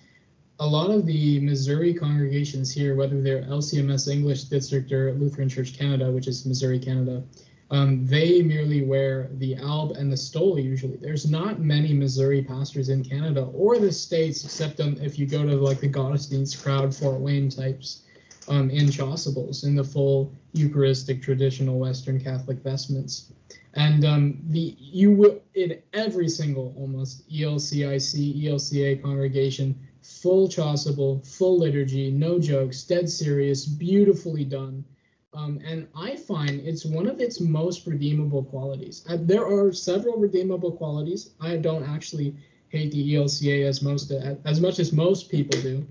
a 0.59 0.67
lot 0.67 0.89
of 0.89 1.05
the 1.05 1.39
Missouri 1.41 1.93
congregations 1.93 2.71
here, 2.71 2.95
whether 2.95 3.21
they're 3.21 3.43
LCMS 3.43 4.07
English 4.09 4.45
District 4.45 4.91
or 4.91 5.13
Lutheran 5.13 5.49
Church 5.49 5.77
Canada, 5.77 6.09
which 6.11 6.27
is 6.27 6.45
Missouri, 6.45 6.79
Canada, 6.79 7.23
um, 7.71 8.05
they 8.05 8.41
merely 8.41 8.83
wear 8.83 9.29
the 9.33 9.55
alb 9.57 9.97
and 9.97 10.11
the 10.11 10.17
stole 10.17 10.59
usually. 10.59 10.97
There's 10.97 11.29
not 11.29 11.59
many 11.59 11.93
Missouri 11.93 12.41
pastors 12.43 12.89
in 12.89 13.03
Canada 13.03 13.49
or 13.53 13.79
the 13.79 13.91
states, 13.91 14.45
except 14.45 14.79
um, 14.79 14.95
if 15.01 15.17
you 15.17 15.25
go 15.25 15.43
to 15.45 15.55
like 15.55 15.79
the 15.79 15.89
Gottesdienst 15.89 16.61
crowd, 16.63 16.95
Fort 16.95 17.19
Wayne 17.19 17.49
types, 17.49 18.03
um, 18.47 18.69
in 18.69 18.85
chasubles, 18.85 19.63
in 19.65 19.75
the 19.75 19.83
full 19.83 20.31
Eucharistic 20.53 21.21
traditional 21.21 21.79
Western 21.79 22.19
Catholic 22.19 22.59
vestments. 22.59 23.31
And 23.75 24.05
um, 24.05 24.39
the 24.49 24.75
you 24.79 25.11
will 25.11 25.41
in 25.53 25.81
every 25.93 26.29
single 26.29 26.73
almost 26.77 27.29
ELCIC, 27.29 28.43
ELCA 28.43 29.01
congregation, 29.01 29.77
full 30.01 30.47
chasuble, 30.47 31.25
full 31.27 31.59
liturgy, 31.59 32.09
no 32.09 32.39
jokes, 32.39 32.83
dead 32.83 33.09
serious, 33.09 33.65
beautifully 33.65 34.45
done. 34.45 34.85
Um, 35.33 35.59
and 35.65 35.87
I 35.93 36.15
find 36.15 36.61
it's 36.61 36.85
one 36.85 37.07
of 37.07 37.19
its 37.19 37.41
most 37.41 37.85
redeemable 37.85 38.43
qualities. 38.43 39.03
Uh, 39.09 39.17
there 39.19 39.45
are 39.45 39.73
several 39.73 40.17
redeemable 40.17 40.71
qualities. 40.71 41.31
I 41.41 41.57
don't 41.57 41.83
actually 41.83 42.33
hate 42.69 42.93
the 42.93 43.15
ELCA 43.15 43.65
as 43.65 43.81
most 43.81 44.11
as 44.11 44.61
much 44.61 44.79
as 44.79 44.93
most 44.93 45.29
people 45.29 45.59
do. 45.61 45.85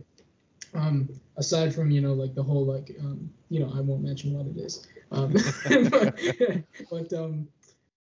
Um, 0.72 1.09
aside 1.37 1.74
from 1.74 1.91
you 1.91 2.01
know 2.01 2.14
like 2.14 2.35
the 2.35 2.43
whole 2.43 2.64
like 2.64 2.97
um, 3.01 3.30
you 3.51 3.61
know 3.61 3.70
I 3.74 3.80
won't 3.80 4.03
mention 4.03 4.32
what 4.32 4.47
it 4.47 4.57
is. 4.57 4.87
Um, 5.12 5.32
but, 5.91 6.18
but 6.91 7.12
um, 7.12 7.49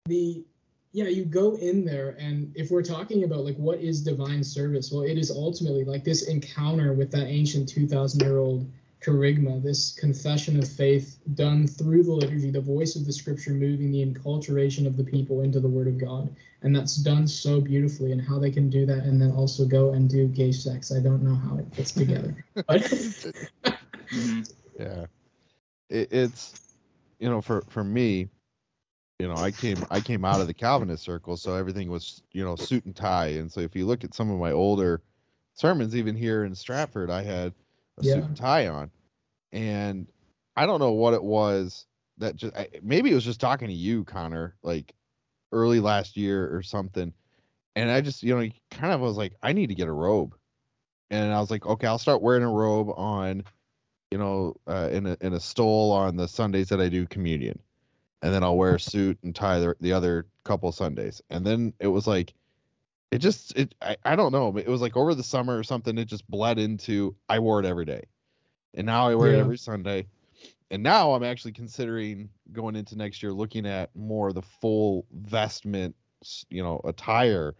the 0.07 0.45
yeah 0.93 1.07
you 1.07 1.25
go 1.25 1.55
in 1.57 1.85
there 1.85 2.15
and 2.19 2.53
if 2.55 2.71
we're 2.71 2.83
talking 2.83 3.25
about 3.25 3.45
like 3.45 3.57
what 3.57 3.79
is 3.81 4.03
divine 4.03 4.45
service 4.45 4.93
well 4.93 5.03
it 5.03 5.17
is 5.17 5.31
ultimately 5.31 5.83
like 5.83 6.05
this 6.05 6.29
encounter 6.29 6.93
with 6.93 7.11
that 7.11 7.27
ancient 7.27 7.67
2000 7.67 8.21
year 8.21 8.37
old 8.37 8.71
kerygma 9.01 9.63
this 9.63 9.93
confession 9.93 10.59
of 10.59 10.69
faith 10.69 11.19
done 11.35 11.67
through 11.67 12.03
the 12.03 12.13
liturgy 12.13 12.51
the 12.51 12.61
voice 12.61 12.97
of 12.97 13.07
the 13.07 13.13
scripture 13.13 13.53
moving 13.53 13.91
the 13.91 14.05
enculturation 14.05 14.87
of 14.87 14.99
the 14.99 15.05
people 15.05 15.41
into 15.41 15.59
the 15.59 15.69
word 15.69 15.89
of 15.89 15.99
god. 15.99 16.35
And 16.61 16.75
that's 16.75 16.97
done 16.97 17.27
so 17.27 17.61
beautifully 17.61 18.13
and 18.13 18.21
how 18.21 18.39
they 18.39 18.51
can 18.51 18.71
do 18.71 18.87
that 18.87 19.05
and 19.05 19.21
then 19.21 19.33
also 19.33 19.67
go 19.67 19.93
and 19.93 20.09
do 20.09 20.29
gay 20.29 20.53
sex. 20.53 20.91
I 20.93 21.01
don't 21.01 21.23
know 21.23 21.35
how 21.35 21.59
it 21.59 21.67
fits 21.75 21.93
together 21.93 22.45
but 22.55 22.83
Mm-hmm. 24.13 24.43
yeah. 24.79 25.07
It, 25.91 26.13
it's 26.13 26.75
you 27.19 27.29
know 27.29 27.41
for 27.41 27.63
for 27.69 27.83
me 27.83 28.29
you 29.19 29.29
know 29.29 29.37
i 29.37 29.51
came 29.51 29.85
i 29.91 30.01
came 30.01 30.25
out 30.25 30.41
of 30.41 30.47
the 30.47 30.55
calvinist 30.55 31.03
circle 31.05 31.37
so 31.37 31.55
everything 31.55 31.91
was 31.91 32.23
you 32.33 32.45
know 32.45 32.57
suit 32.57 32.85
and 32.85 32.97
tie. 32.97 33.29
And 33.29 33.51
so 33.51 33.61
if 33.61 33.75
you 33.77 33.87
look 33.87 34.05
at 34.05 34.15
some 34.15 34.31
of 34.31 34.39
my 34.39 34.53
older 34.53 35.03
sermons 35.55 35.95
even 35.97 36.17
here 36.17 36.45
in 36.45 36.55
stratford 36.55 37.11
i 37.11 37.23
had 37.23 37.53
a 37.99 38.03
Yeah. 38.03 38.15
suit 38.15 38.25
and 38.27 38.37
tie 38.37 38.69
on. 38.69 38.91
And 39.53 40.07
i 40.57 40.67
don't 40.67 40.81
know 40.81 40.93
what 40.93 41.15
it 41.15 41.23
was 41.23 41.87
that 42.19 42.37
just 42.37 42.57
I, 42.57 42.69
maybe 42.83 43.11
it 43.11 43.15
was 43.15 43.25
just 43.25 43.41
talking 43.41 43.69
to 43.69 43.75
you 43.75 44.05
connor 44.05 44.57
like 44.63 44.95
early 45.53 45.81
last 45.81 46.17
year 46.17 46.55
or 46.55 46.63
something. 46.63 47.13
And 47.77 47.91
i 47.91 48.01
just 48.01 48.23
you 48.23 48.35
know 48.37 48.49
kind 48.71 48.93
of 48.93 49.01
was 49.01 49.17
like 49.17 49.35
i 49.43 49.53
need 49.53 49.69
to 49.69 49.75
get 49.75 49.89
a 49.89 49.93
robe. 49.93 50.35
And 51.11 51.33
i 51.33 51.41
was 51.41 51.51
like 51.51 51.67
okay 51.67 51.87
i'll 51.87 51.99
start 51.99 52.23
wearing 52.23 52.43
a 52.45 52.51
robe 52.51 52.91
on 52.97 53.45
you 54.11 54.19
know 54.19 54.57
uh, 54.67 54.89
in 54.93 55.07
a 55.07 55.17
in 55.21 55.33
a 55.35 55.41
stole 55.41 55.93
on 55.93 56.17
the 56.17 56.29
sundays 56.29 56.69
that 56.69 56.81
i 56.81 56.89
do 56.89 57.07
communion 57.07 57.59
and 58.25 58.33
then 58.33 58.43
I'll 58.43 58.57
wear 58.57 58.77
a 58.77 58.81
suit 58.81 59.19
and 59.23 59.35
tie 59.35 59.59
the, 59.61 59.77
the 59.83 59.93
other 59.93 60.27
couple 60.45 60.73
Sundays. 60.73 61.21
And 61.29 61.45
then 61.45 61.75
it 61.79 61.89
was 61.89 62.07
like, 62.07 62.33
it 63.11 63.19
just, 63.19 63.55
it, 63.55 63.75
I, 63.83 63.99
I 64.03 64.17
don't 64.17 64.33
know, 64.33 64.57
it 64.57 64.67
was 64.67 64.81
like 64.81 64.97
over 64.97 65.15
the 65.15 65.23
summer 65.23 65.59
or 65.59 65.63
something, 65.63 65.99
it 65.99 66.07
just 66.07 66.27
bled 66.31 66.59
into, 66.59 67.15
I 67.29 67.39
wore 67.41 67.61
it 67.61 67.67
every 67.67 67.85
day. 67.85 68.05
And 68.73 68.87
now 68.87 69.09
I 69.09 69.15
wear 69.15 69.35
it 69.35 69.39
every 69.39 69.59
Sunday. 69.59 70.07
And 70.71 70.83
now 70.83 71.13
I'm 71.13 71.23
actually 71.23 71.53
considering 71.53 72.31
going 72.51 72.77
into 72.77 72.97
next 72.97 73.23
year, 73.23 73.31
looking 73.31 73.67
at 73.67 73.95
more 73.95 74.33
the 74.33 74.41
full 74.41 75.05
vestment, 75.13 75.95
you 76.49 76.63
know, 76.63 76.81
attire 76.83 77.55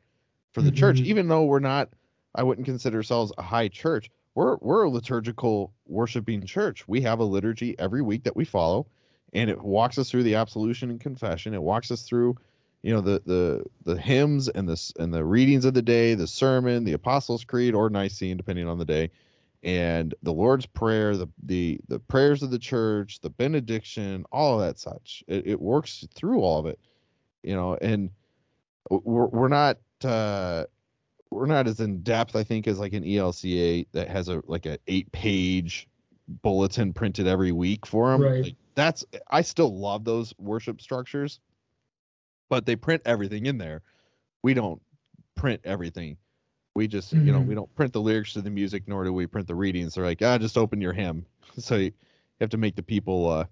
for 0.53 0.63
the 0.63 0.73
church, 0.73 0.97
Mhm. 0.97 1.05
even 1.05 1.29
though 1.29 1.45
we're 1.45 1.59
not, 1.59 1.91
I 2.35 2.43
wouldn't 2.43 2.65
consider 2.65 2.97
ourselves 2.97 3.35
a 3.37 3.43
high 3.43 3.69
church. 3.69 4.11
We're, 4.35 4.57
we're 4.63 4.85
a 4.85 4.91
liturgical 4.91 5.75
worshiping 5.87 6.47
church. 6.47 6.89
We 6.89 7.03
have 7.03 7.19
a 7.19 7.25
liturgy 7.25 7.79
every 7.79 8.01
week 8.01 8.25
that 8.25 8.35
we 8.35 8.47
follow 8.47 8.87
and 9.35 9.51
it 9.51 9.61
walks 9.63 9.99
us 9.99 10.11
through 10.11 10.23
the 10.23 10.37
absolution 10.37 10.91
and 10.91 11.01
confession. 11.01 11.55
It 11.55 11.63
walks 11.63 11.91
us 11.91 12.03
through, 12.03 12.37
you 12.83 12.93
know, 12.95 13.01
the 13.01 13.23
the 13.27 13.65
the 13.85 14.01
hymns 14.01 14.49
and 14.49 14.69
the 14.69 14.93
and 14.99 15.13
the 15.13 15.25
readings 15.25 15.65
of 15.65 15.75
the 15.75 15.83
day, 15.83 16.15
the 16.15 16.27
sermon, 16.27 16.85
the 16.85 16.93
Apostles' 16.93 17.45
Creed 17.45 17.75
or 17.75 17.91
Nicene, 17.91 18.37
depending 18.37 18.69
on 18.69 18.79
the 18.79 18.85
day, 18.85 19.11
and 19.63 20.15
the 20.23 20.33
Lord's 20.33 20.67
Prayer, 20.67 21.17
the 21.17 21.29
the 21.43 21.81
the 21.89 21.99
prayers 21.99 22.43
of 22.43 22.51
the 22.51 22.59
church, 22.59 23.21
the 23.21 23.31
benediction, 23.31 24.25
all 24.33 24.61
of 24.61 24.67
that 24.67 24.79
such. 24.79 25.25
It, 25.27 25.47
it 25.47 25.61
works 25.61 26.07
through 26.15 26.41
all 26.41 26.59
of 26.59 26.67
it, 26.67 26.79
you 27.43 27.55
know, 27.55 27.77
and 27.81 28.11
we're 28.91 29.27
we're 29.27 29.49
not. 29.49 29.79
uh 30.05 30.65
we're 31.31 31.47
not 31.47 31.67
as 31.67 31.81
in 31.81 32.01
depth, 32.03 32.37
I 32.37 32.45
think, 32.45 32.69
as 32.69 32.79
like 32.79 32.93
an 32.93 33.03
ELCA 33.03 33.89
that 33.91 34.09
has 34.09 34.29
a 34.29 34.41
like 34.47 34.67
a 34.67 34.79
eight 34.87 35.11
page 35.11 35.89
bulletin 36.43 36.93
printed 36.93 37.27
every 37.27 37.51
week 37.51 37.85
for 37.85 38.13
them. 38.13 38.23
Right. 38.23 38.45
Like, 38.45 38.55
that's 38.75 39.05
I 39.31 39.43
still 39.43 39.79
love 39.79 40.05
those 40.05 40.35
worship 40.39 40.81
structures, 40.81 41.41
but 42.49 42.67
they 42.67 42.77
print 42.77 43.03
everything 43.05 43.47
in 43.47 43.59
there. 43.59 43.83
We 44.43 44.55
don't 44.55 44.81
print 45.35 45.61
everything. 45.65 46.17
We 46.75 46.89
just, 46.89 47.13
you 47.13 47.31
know, 47.33 47.41
we 47.41 47.55
don't 47.55 47.73
print 47.77 47.93
the 47.93 48.01
lyrics 48.01 48.33
to 48.33 48.43
the 48.43 48.51
music, 48.51 48.83
nor 48.89 49.05
do 49.05 49.13
we 49.13 49.29
print 49.29 49.47
the 49.47 49.55
readings. 49.55 49.95
They're 49.95 50.05
like, 50.05 50.21
ah, 50.23 50.39
just 50.39 50.59
open 50.59 50.81
your 50.81 50.93
hymn. 50.93 51.27
So 51.57 51.77
you 51.77 51.93
have 52.41 52.51
to 52.51 52.57
make 52.57 52.75
the 52.75 52.83
people 52.83 53.31
uh, 53.31 53.45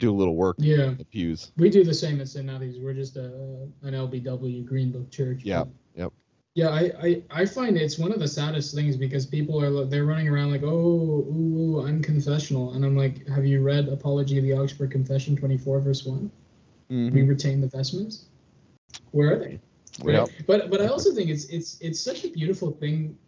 do 0.00 0.10
a 0.10 0.16
little 0.16 0.34
work 0.34 0.56
yeah 0.58 0.94
the 0.98 1.04
pews. 1.04 1.52
We 1.56 1.70
do 1.70 1.84
the 1.84 1.94
same 1.94 2.20
at 2.20 2.28
St. 2.28 2.48
We're 2.82 2.92
just 2.92 3.16
a, 3.16 3.26
an 3.82 3.94
LBW 3.94 4.66
Green 4.66 4.90
Book 4.90 5.10
church. 5.12 5.42
Yeah, 5.44 5.64
yep. 5.94 6.12
Yeah, 6.56 6.70
I, 6.70 6.90
I, 7.02 7.22
I 7.30 7.44
find 7.44 7.76
it's 7.76 7.98
one 7.98 8.12
of 8.12 8.18
the 8.18 8.26
saddest 8.26 8.74
things 8.74 8.96
because 8.96 9.26
people 9.26 9.62
are 9.62 9.84
they're 9.84 10.06
running 10.06 10.26
around 10.26 10.50
like, 10.50 10.62
oh, 10.64 11.26
ooh, 11.28 11.84
I'm 11.86 12.00
confessional, 12.00 12.72
and 12.72 12.82
I'm 12.82 12.96
like, 12.96 13.28
have 13.28 13.44
you 13.44 13.60
read 13.62 13.88
Apology 13.88 14.38
of 14.38 14.44
the 14.44 14.54
Augsburg 14.54 14.90
Confession 14.90 15.36
24 15.36 15.80
verse 15.80 16.06
one? 16.06 16.30
We 16.88 16.96
Mhm. 16.96 17.28
retain 17.28 17.60
the 17.60 17.66
vestments. 17.68 18.24
Where 19.12 19.34
are 19.34 19.38
they? 19.38 19.60
Right? 20.02 20.14
Yep. 20.14 20.28
But 20.46 20.70
but 20.70 20.80
I 20.80 20.86
also 20.86 21.12
think 21.12 21.28
it's 21.28 21.44
it's 21.46 21.78
it's 21.82 22.00
such 22.00 22.24
a 22.24 22.28
beautiful 22.28 22.70
thing 22.70 23.18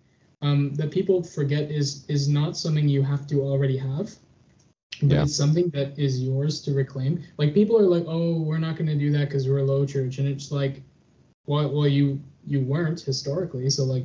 um, 0.41 0.72
that 0.76 0.91
people 0.91 1.22
forget 1.22 1.70
is 1.70 2.07
is 2.09 2.29
not 2.29 2.57
something 2.57 2.89
you 2.89 3.03
have 3.03 3.26
to 3.26 3.43
already 3.43 3.76
have, 3.76 4.09
but 5.03 5.12
Yeah. 5.12 5.22
it's 5.24 5.35
something 5.37 5.68
that 5.70 5.99
is 5.99 6.22
yours 6.22 6.62
to 6.62 6.72
reclaim. 6.72 7.22
Like 7.37 7.53
people 7.53 7.76
are 7.76 7.91
like, 7.97 8.07
oh, 8.09 8.41
we're 8.41 8.59
not 8.66 8.76
going 8.76 8.89
to 8.89 8.97
do 8.97 9.11
that 9.12 9.29
because 9.29 9.47
we're 9.47 9.59
a 9.59 9.64
low 9.64 9.85
church, 9.85 10.18
and 10.18 10.26
it's 10.26 10.51
like, 10.51 10.81
well, 11.49 11.68
well, 11.74 11.88
you 11.99 12.20
you 12.53 12.61
weren't 12.72 13.01
historically, 13.01 13.68
so 13.76 13.82
like, 13.94 14.05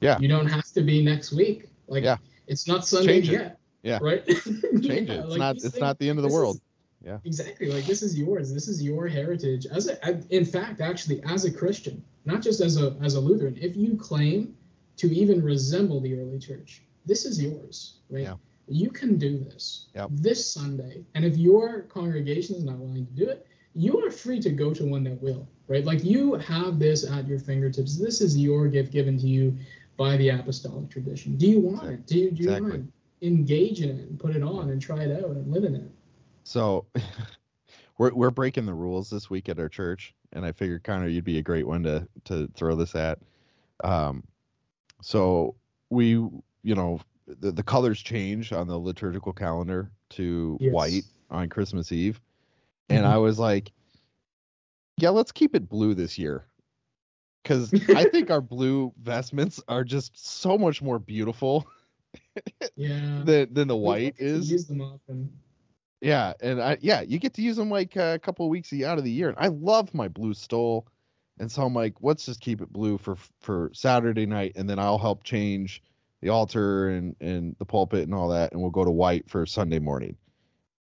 Yeah. 0.00 0.18
you 0.22 0.28
don't 0.34 0.46
have 0.56 0.68
to 0.76 0.82
be 0.90 0.96
next 1.12 1.28
week. 1.40 1.58
Like, 1.94 2.04
Yeah. 2.04 2.16
it's 2.52 2.66
not 2.70 2.80
Sunday 2.86 3.14
Change 3.20 3.28
it. 3.28 3.32
yet. 3.32 3.58
Yeah. 3.90 3.98
Right. 4.08 4.24
Change 4.88 5.08
it. 5.16 5.20
It's 5.26 5.36
not. 5.44 5.56
It's 5.56 5.80
not 5.86 5.98
the 5.98 6.08
end 6.10 6.18
of 6.20 6.24
the 6.28 6.34
world. 6.38 6.56
Yeah. 7.04 7.18
Exactly. 7.24 7.66
Like 7.76 7.84
this 7.92 8.00
is 8.06 8.12
yours. 8.24 8.46
This 8.58 8.68
is 8.72 8.76
your 8.90 9.08
heritage. 9.08 9.66
As 9.78 9.84
a, 9.88 9.94
a- 10.08 10.22
in 10.38 10.44
fact, 10.44 10.80
actually, 10.80 11.18
as 11.34 11.44
a 11.44 11.52
Christian, 11.60 11.96
not 12.24 12.40
just 12.48 12.60
as 12.68 12.74
a 12.84 12.86
as 13.06 13.14
a 13.16 13.20
Lutheran, 13.28 13.56
if 13.68 13.72
you 13.76 13.96
claim 13.96 14.54
to 15.02 15.06
even 15.22 15.42
resemble 15.52 15.98
the 16.00 16.12
early 16.20 16.38
church, 16.38 16.70
this 17.10 17.24
is 17.30 17.42
yours, 17.42 17.76
right? 18.14 18.22
Yeah. 18.28 18.36
You 18.68 18.90
can 18.90 19.18
do 19.26 19.32
this 19.38 19.64
Yep. 19.96 20.08
this 20.26 20.40
Sunday, 20.58 20.94
and 21.14 21.24
if 21.24 21.34
your 21.36 21.66
congregation 21.98 22.54
is 22.58 22.64
not 22.70 22.78
willing 22.78 23.04
to 23.10 23.12
do 23.22 23.26
it, 23.34 23.38
you 23.74 23.92
are 24.04 24.10
free 24.22 24.38
to 24.46 24.50
go 24.62 24.72
to 24.78 24.84
one 24.94 25.02
that 25.08 25.20
will, 25.20 25.42
right? 25.72 25.84
Like 25.86 26.04
you 26.04 26.34
have 26.34 26.78
this 26.78 27.10
at 27.10 27.26
your 27.26 27.38
fingertips. 27.38 27.96
This 27.96 28.20
is 28.20 28.36
your 28.36 28.68
gift 28.68 28.92
given 28.92 29.18
to 29.18 29.26
you 29.26 29.56
by 29.96 30.18
the 30.18 30.28
apostolic 30.28 30.90
tradition. 30.90 31.36
Do 31.36 31.48
you 31.48 31.60
want 31.60 31.88
it? 31.88 32.06
Do 32.06 32.18
you 32.18 32.30
do 32.30 32.42
you 32.42 32.48
Exactly. 32.50 32.70
want 32.70 32.92
to 33.22 33.26
engage 33.26 33.80
in 33.80 33.88
it 33.88 34.08
and 34.08 34.20
put 34.20 34.36
it 34.36 34.42
on 34.42 34.68
and 34.68 34.80
try 34.80 35.02
it 35.02 35.24
out 35.24 35.30
and 35.30 35.50
live 35.50 35.64
in 35.64 35.74
it? 35.74 35.90
So 36.44 36.84
we're 37.98 38.12
we're 38.14 38.30
breaking 38.30 38.66
the 38.66 38.74
rules 38.74 39.08
this 39.08 39.30
week 39.30 39.48
at 39.48 39.58
our 39.58 39.68
church, 39.70 40.14
and 40.34 40.44
I 40.44 40.52
figured 40.52 40.84
Connor, 40.84 41.08
you'd 41.08 41.24
be 41.24 41.38
a 41.38 41.42
great 41.42 41.66
one 41.66 41.82
to 41.84 42.06
to 42.24 42.48
throw 42.54 42.76
this 42.76 42.94
at. 42.94 43.18
Um, 43.82 44.24
so 45.00 45.54
we, 45.88 46.10
you 46.10 46.74
know, 46.74 47.00
the, 47.26 47.50
the 47.50 47.62
colors 47.62 48.00
change 48.00 48.52
on 48.52 48.68
the 48.68 48.78
liturgical 48.78 49.32
calendar 49.32 49.90
to 50.10 50.58
Yes. 50.60 50.72
white 50.72 51.04
on 51.30 51.48
Christmas 51.48 51.92
Eve, 51.92 52.20
and 52.90 53.04
Mhm. 53.06 53.10
I 53.10 53.16
was 53.16 53.38
like, 53.38 53.72
yeah, 54.98 55.10
let's 55.10 55.32
keep 55.32 55.54
it 55.54 55.68
blue 55.68 55.94
this 55.94 56.18
year. 56.18 56.46
Because 57.42 57.72
I 57.90 58.04
think 58.04 58.30
our 58.30 58.40
blue 58.40 58.92
vestments 59.02 59.60
are 59.68 59.84
just 59.84 60.16
so 60.16 60.56
much 60.56 60.82
more 60.82 60.98
beautiful 60.98 61.66
Yeah. 62.76 63.22
than, 63.24 63.52
than 63.52 63.68
the 63.68 63.76
white 63.76 64.14
is. 64.18 64.50
Use 64.50 64.66
them 64.66 64.80
often. 64.80 65.32
Yeah, 66.00 66.32
and 66.40 66.60
I 66.60 66.78
yeah, 66.80 67.00
you 67.02 67.18
get 67.18 67.32
to 67.34 67.42
use 67.42 67.56
them 67.56 67.70
like 67.70 67.94
a 67.96 68.18
couple 68.20 68.44
of 68.44 68.50
weeks 68.50 68.72
out 68.82 68.98
of 68.98 69.04
the 69.04 69.10
year. 69.10 69.28
And 69.28 69.38
I 69.38 69.48
love 69.48 69.94
my 69.94 70.08
blue 70.08 70.34
stole, 70.34 70.88
and 71.38 71.50
so 71.50 71.62
I'm 71.62 71.74
like, 71.74 71.94
let's 72.00 72.26
just 72.26 72.40
keep 72.40 72.60
it 72.60 72.72
blue 72.72 72.98
for 72.98 73.16
for 73.40 73.70
Saturday 73.72 74.26
night, 74.26 74.52
and 74.56 74.68
then 74.68 74.80
I'll 74.80 74.98
help 74.98 75.22
change 75.22 75.80
the 76.20 76.28
altar 76.28 76.88
and 76.88 77.14
and 77.20 77.54
the 77.60 77.64
pulpit 77.64 78.02
and 78.02 78.14
all 78.14 78.28
that, 78.30 78.52
and 78.52 78.60
we'll 78.60 78.72
go 78.72 78.84
to 78.84 78.90
white 78.90 79.30
for 79.30 79.46
Sunday 79.46 79.78
morning. 79.78 80.16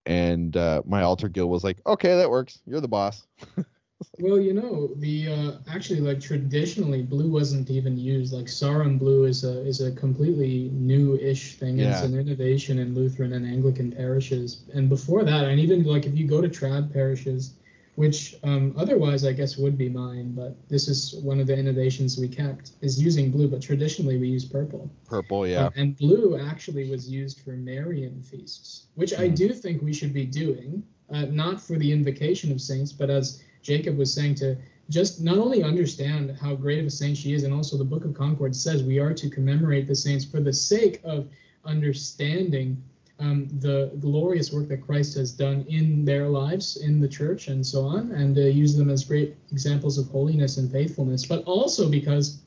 And 0.06 0.56
uh, 0.56 0.82
my 0.86 1.02
altar 1.02 1.28
guild 1.28 1.50
was 1.50 1.64
like, 1.64 1.80
okay, 1.84 2.16
that 2.16 2.30
works. 2.30 2.60
You're 2.64 2.80
the 2.80 2.88
boss. 2.88 3.26
well, 4.18 4.38
you 4.38 4.52
know, 4.52 4.88
the 4.96 5.28
uh, 5.28 5.52
actually 5.68 6.00
like 6.00 6.20
traditionally 6.20 7.02
blue 7.02 7.28
wasn't 7.30 7.70
even 7.70 7.96
used. 7.96 8.32
Like 8.32 8.48
Sarum 8.48 8.98
blue 8.98 9.24
is 9.24 9.44
a 9.44 9.60
is 9.66 9.80
a 9.80 9.92
completely 9.92 10.70
new-ish 10.72 11.56
thing. 11.56 11.78
Yeah. 11.78 11.90
It's 11.90 12.02
an 12.02 12.18
innovation 12.18 12.78
in 12.78 12.94
Lutheran 12.94 13.32
and 13.32 13.46
Anglican 13.46 13.92
parishes. 13.92 14.64
And 14.74 14.88
before 14.88 15.24
that, 15.24 15.44
and 15.44 15.60
even 15.60 15.84
like 15.84 16.06
if 16.06 16.16
you 16.16 16.26
go 16.26 16.40
to 16.40 16.48
trad 16.48 16.92
parishes, 16.92 17.54
which 17.96 18.36
um, 18.44 18.74
otherwise 18.76 19.24
I 19.24 19.32
guess 19.32 19.56
would 19.56 19.76
be 19.78 19.88
mine, 19.88 20.32
but 20.34 20.56
this 20.68 20.88
is 20.88 21.14
one 21.22 21.40
of 21.40 21.46
the 21.46 21.56
innovations 21.56 22.18
we 22.18 22.28
kept 22.28 22.72
is 22.80 23.00
using 23.00 23.30
blue. 23.30 23.48
But 23.48 23.62
traditionally 23.62 24.18
we 24.18 24.28
use 24.28 24.44
purple. 24.44 24.90
Purple, 25.06 25.46
yeah. 25.46 25.66
Uh, 25.66 25.70
and 25.76 25.96
blue 25.96 26.38
actually 26.38 26.88
was 26.90 27.10
used 27.10 27.40
for 27.40 27.52
Marian 27.52 28.22
feasts, 28.22 28.86
which 28.94 29.12
I 29.14 29.28
Mhm. 29.28 29.36
do 29.36 29.52
think 29.52 29.82
we 29.82 29.92
should 29.92 30.12
be 30.12 30.24
doing, 30.26 30.82
uh, 31.10 31.26
not 31.26 31.60
for 31.60 31.76
the 31.78 31.92
invocation 31.92 32.52
of 32.52 32.60
saints, 32.60 32.92
but 32.92 33.10
as 33.10 33.42
Jacob 33.68 33.98
was 33.98 34.12
saying, 34.12 34.34
to 34.36 34.56
just 34.88 35.20
not 35.20 35.36
only 35.36 35.62
understand 35.62 36.34
how 36.40 36.54
great 36.54 36.78
of 36.78 36.86
a 36.86 36.90
saint 36.90 37.18
she 37.18 37.34
is, 37.34 37.42
and 37.44 37.52
also 37.52 37.76
the 37.76 37.84
Book 37.84 38.06
of 38.06 38.14
Concord 38.14 38.56
says 38.56 38.82
we 38.82 38.98
are 38.98 39.12
to 39.12 39.28
commemorate 39.28 39.86
the 39.86 39.94
saints 39.94 40.24
for 40.24 40.40
the 40.40 40.52
sake 40.52 41.02
of 41.04 41.28
understanding 41.66 42.82
um, 43.20 43.46
the 43.60 43.92
glorious 44.00 44.52
work 44.52 44.68
that 44.68 44.78
Christ 44.78 45.18
has 45.18 45.32
done 45.32 45.66
in 45.68 46.04
their 46.06 46.28
lives, 46.28 46.78
in 46.78 46.98
the 46.98 47.08
church, 47.08 47.48
and 47.48 47.66
so 47.66 47.84
on, 47.84 48.12
and 48.12 48.38
uh, 48.38 48.42
use 48.42 48.74
them 48.74 48.88
as 48.88 49.04
great 49.04 49.36
examples 49.52 49.98
of 49.98 50.08
holiness 50.08 50.56
and 50.56 50.70
faithfulness, 50.72 51.26
but 51.26 51.44
also 51.44 51.90
because 51.90 52.38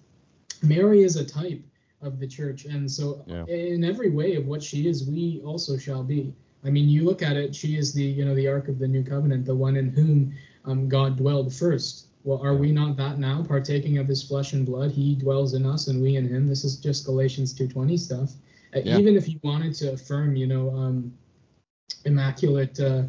Mary 0.63 1.03
is 1.03 1.17
a 1.17 1.26
type 1.26 1.61
of 2.01 2.19
the 2.19 2.28
church 2.28 2.65
and 2.65 2.89
so 2.89 3.24
Yeah. 3.28 3.45
in 3.45 3.84
every 3.84 4.09
way 4.09 4.34
of 4.36 4.47
what 4.47 4.63
she 4.63 4.88
is 4.88 5.07
we 5.07 5.39
also 5.45 5.78
shall 5.78 6.03
be 6.03 6.34
i 6.65 6.69
mean 6.72 6.89
you 6.89 7.03
look 7.03 7.22
at 7.22 7.38
it 7.38 7.55
she 7.55 7.78
is 7.78 7.93
the 7.93 8.03
you 8.03 8.26
know 8.26 8.34
the 8.34 8.47
ark 8.47 8.67
of 8.69 8.80
the 8.80 8.88
new 8.88 9.03
covenant 9.03 9.45
the 9.45 9.53
one 9.53 9.76
in 9.76 9.89
whom 9.89 10.34
um, 10.66 10.88
god 10.89 11.18
dwelled 11.18 11.53
first. 11.53 12.07
Well 12.24 12.41
are 12.43 12.55
we 12.55 12.72
not 12.72 12.97
that 12.97 13.18
now 13.20 13.43
partaking 13.43 13.97
of 13.97 14.07
his 14.07 14.22
flesh 14.24 14.53
and 14.53 14.66
blood? 14.66 14.91
He 14.91 15.16
dwells 15.16 15.53
in 15.53 15.66
us 15.66 15.88
and 15.88 16.01
we 16.01 16.16
in 16.18 16.28
him. 16.28 16.47
This 16.47 16.64
is 16.64 16.78
just 16.78 17.05
galatians 17.05 17.53
2.20 17.53 17.97
stuff. 17.99 18.34
Uh, 18.76 18.80
Yeah. 18.86 18.97
even 18.99 19.18
if 19.18 19.28
you 19.28 19.39
wanted 19.43 19.74
to 19.76 19.93
affirm 19.93 20.36
you 20.36 20.47
know 20.47 20.70
um, 20.76 21.14
immaculate 22.05 22.80
uh, 22.80 23.03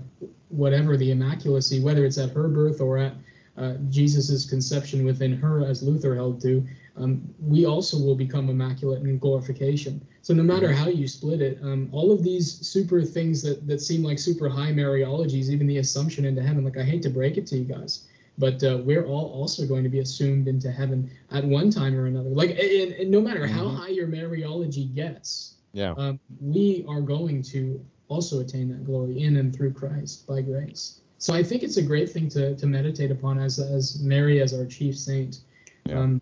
whatever 0.49 0.97
the 0.97 1.11
immaculacy 1.11 1.81
whether 1.81 2.05
it's 2.05 2.19
at 2.19 2.31
her 2.31 2.49
birth 2.49 2.81
or 2.81 2.99
at 2.99 3.15
uh, 3.57 3.75
jesus's 3.89 4.45
conception 4.45 5.05
within 5.05 5.33
her 5.33 5.65
as 5.65 5.83
luther 5.83 6.15
held 6.15 6.41
to 6.41 6.67
um, 6.97 7.23
we 7.41 7.65
also 7.67 7.99
will 7.99 8.15
become 8.15 8.49
immaculate 8.49 9.03
in 9.03 9.19
glorification. 9.19 10.07
So 10.21 10.35
no 10.35 10.43
matter 10.43 10.71
how 10.71 10.89
you 10.89 11.09
split 11.09 11.41
it, 11.41 11.59
um, 11.63 11.89
all 11.91 12.13
of 12.13 12.23
these 12.23 12.67
super 12.67 13.03
things 13.03 13.43
that, 13.43 13.67
that 13.67 13.81
seem 13.81 14.03
like 14.03 14.19
super 14.19 14.49
high 14.49 14.73
Mariologies, 14.73 15.49
even 15.49 15.67
the 15.67 15.79
assumption 15.79 16.25
into 16.25 16.43
heaven, 16.43 16.65
like 16.65 16.77
I 16.77 16.83
hate 16.85 17.03
to 17.03 17.11
break 17.11 17.39
it 17.39 17.47
to 17.49 17.57
you 17.57 17.65
guys, 17.65 18.07
but 18.39 18.63
uh, 18.63 18.79
we're 18.85 19.07
all 19.07 19.33
also 19.33 19.67
going 19.67 19.83
to 19.83 19.89
be 19.89 20.01
assumed 20.01 20.49
into 20.49 20.71
heaven 20.71 21.11
at 21.31 21.45
one 21.45 21.71
time 21.71 21.99
or 21.99 22.07
another. 22.07 22.29
Like, 22.31 22.51
and, 22.51 22.93
and 22.93 23.11
no 23.11 23.21
matter 23.21 23.47
how 23.47 23.65
Mhm. 23.65 23.75
high 23.75 23.89
your 23.89 24.07
Mariology 24.07 24.95
gets, 24.95 25.55
Yeah. 25.73 25.95
um, 25.97 26.21
we 26.41 26.85
are 26.87 27.01
going 27.01 27.43
to 27.45 27.81
also 28.09 28.41
attain 28.41 28.69
that 28.69 28.85
glory 28.85 29.23
in 29.23 29.37
and 29.39 29.55
through 29.57 29.73
Christ 29.73 30.27
by 30.27 30.43
grace. 30.43 31.01
So 31.17 31.33
I 31.33 31.43
think 31.43 31.63
it's 31.63 31.79
a 31.79 31.83
great 31.83 32.11
thing 32.11 32.29
to, 32.31 32.55
to 32.57 32.67
meditate 32.67 33.11
upon 33.11 33.39
as 33.39 33.59
as 33.59 34.01
Mary 34.03 34.43
as 34.43 34.53
our 34.53 34.67
chief 34.67 34.99
saint, 34.99 35.41
Yeah. 35.87 36.01
um, 36.01 36.21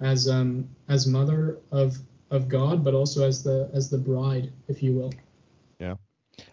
as 0.00 0.28
um 0.28 0.68
as 0.88 1.06
mother 1.06 1.58
of 1.72 1.98
of 2.30 2.48
God, 2.48 2.84
but 2.84 2.94
also 2.94 3.26
as 3.26 3.42
the 3.42 3.70
as 3.74 3.90
the 3.90 3.98
bride, 3.98 4.52
if 4.68 4.82
you 4.82 4.92
will. 4.94 5.12
Yeah, 5.78 5.94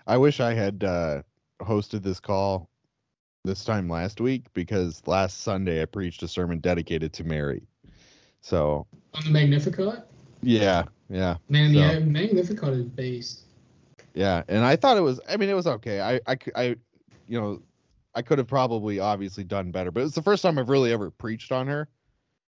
I 0.05 0.17
wish 0.17 0.39
I 0.39 0.53
had 0.53 0.83
uh, 0.83 1.21
hosted 1.61 2.01
this 2.03 2.19
call 2.19 2.69
this 3.43 3.63
time 3.63 3.89
last 3.89 4.19
week 4.19 4.45
because 4.53 5.01
last 5.07 5.41
Sunday 5.41 5.81
I 5.81 5.85
preached 5.85 6.23
a 6.23 6.27
sermon 6.27 6.59
dedicated 6.59 7.13
to 7.13 7.23
Mary. 7.23 7.61
So 8.41 8.87
On 9.13 9.23
the 9.23 9.29
Magnificat, 9.31 10.07
yeah, 10.41 10.83
yeah, 11.09 11.37
man, 11.49 11.73
So- 11.73 11.79
yeah, 11.79 11.99
Magnificat 11.99 12.69
is 12.73 12.85
based. 12.85 13.41
yeah. 14.13 14.43
And 14.47 14.63
I 14.63 14.75
thought 14.75 14.97
it 14.97 15.01
was. 15.01 15.19
I 15.29 15.37
mean, 15.37 15.49
it 15.49 15.55
was 15.55 15.67
okay. 15.67 16.01
I, 16.01 16.19
I, 16.27 16.37
I, 16.55 16.63
you 17.27 17.39
know, 17.39 17.61
I 18.15 18.21
could 18.21 18.37
have 18.37 18.47
probably 18.47 18.99
obviously 18.99 19.43
done 19.43 19.71
better, 19.71 19.91
but 19.91 20.03
it's 20.03 20.15
the 20.15 20.21
first 20.23 20.41
time 20.41 20.57
I've 20.57 20.69
really 20.69 20.91
ever 20.91 21.11
preached 21.11 21.51
on 21.51 21.67
her. 21.67 21.87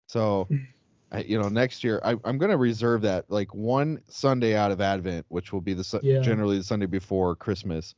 So, 0.08 0.48
I, 1.12 1.22
you 1.22 1.40
know, 1.42 1.48
next 1.50 1.84
year 1.84 2.02
I, 2.04 2.16
I'm 2.26 2.38
going 2.38 2.52
to 2.52 2.58
reserve 2.58 3.02
that 3.04 3.26
like 3.30 3.54
one 3.54 4.02
Sunday 4.10 4.56
out 4.56 4.72
of 4.72 4.82
Advent, 4.82 5.26
which 5.30 5.54
will 5.54 5.62
be 5.62 5.74
the 5.74 5.84
Su- 5.84 6.02
Yeah. 6.04 6.20
generally 6.22 6.58
the 6.58 6.64
Sunday 6.64 6.86
before 6.86 7.36
Christmas. 7.36 7.96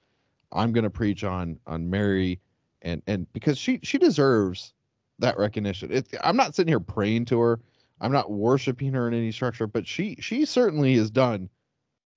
I'm 0.51 0.71
going 0.71 0.83
to 0.83 0.89
preach 0.89 1.23
on 1.23 1.59
on 1.67 1.89
Mary, 1.89 2.39
and 2.81 3.01
and 3.07 3.31
because 3.33 3.57
she 3.57 3.79
she 3.83 3.97
deserves 3.97 4.73
that 5.19 5.37
recognition. 5.37 5.91
It, 5.91 6.07
I'm 6.23 6.37
not 6.37 6.55
sitting 6.55 6.71
here 6.71 6.79
praying 6.79 7.25
to 7.25 7.39
her. 7.39 7.59
I'm 8.01 8.11
not 8.11 8.31
worshiping 8.31 8.93
her 8.93 9.07
in 9.07 9.13
any 9.13 9.31
structure, 9.31 9.67
but 9.67 9.85
she 9.87 10.15
she 10.19 10.45
certainly 10.45 10.95
has 10.97 11.11
done 11.11 11.49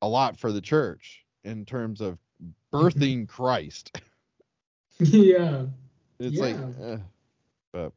a 0.00 0.08
lot 0.08 0.38
for 0.38 0.52
the 0.52 0.60
church 0.60 1.24
in 1.44 1.64
terms 1.64 2.00
of 2.00 2.18
birthing 2.72 3.28
Christ. 3.28 4.00
yeah. 4.98 5.64
It's 6.18 6.38
like, 6.38 6.56
Yeah. 6.56 6.86
eh, 6.86 6.96
but 7.72 7.92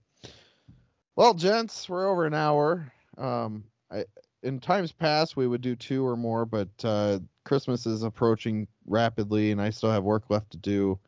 well, 1.15 1.33
gents, 1.33 1.87
we're 1.87 2.09
over 2.09 2.25
an 2.25 2.33
hour. 2.33 2.91
Um, 3.17 3.63
I 3.91 4.05
in 4.43 4.59
times 4.59 4.91
past 4.91 5.35
we 5.35 5.47
would 5.47 5.61
do 5.61 5.75
two 5.75 6.05
or 6.05 6.15
more, 6.15 6.45
but 6.45 6.69
uh, 6.83 7.19
Christmas 7.45 7.85
is 7.85 8.03
approaching 8.03 8.67
rapidly, 8.85 9.51
and 9.51 9.61
I 9.61 9.71
still 9.71 9.91
have 9.91 10.03
work 10.03 10.29
left 10.29 10.51
to 10.51 10.57
do 10.57 10.99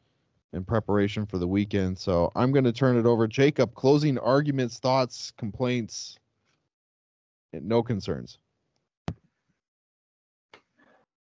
in 0.54 0.64
preparation 0.64 1.26
for 1.26 1.38
the 1.38 1.48
weekend. 1.48 2.00
So 2.00 2.32
I'm 2.36 2.52
going 2.52 2.64
to 2.64 2.72
turn 2.72 2.98
it 2.98 3.06
over. 3.06 3.28
Jacob, 3.28 3.76
closing 3.76 4.18
arguments, 4.18 4.80
thoughts, 4.80 5.32
complaints, 5.38 6.18
and 7.54 7.68
no 7.68 7.84
concerns. 7.84 8.40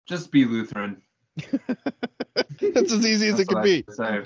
Just 0.06 0.30
be 0.30 0.44
Lutheran. 0.44 1.00
That's 1.36 2.92
as 2.92 3.06
easy 3.06 3.28
as 3.28 3.40
it 3.40 3.48
That's 3.48 3.48
could 3.48 3.54
what 3.56 3.64
be. 3.64 3.84
Say. 3.90 4.20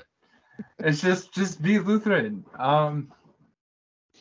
It's 0.79 1.01
just 1.01 1.33
just 1.33 1.61
be 1.61 1.79
Lutheran. 1.79 2.45
Um, 2.57 3.11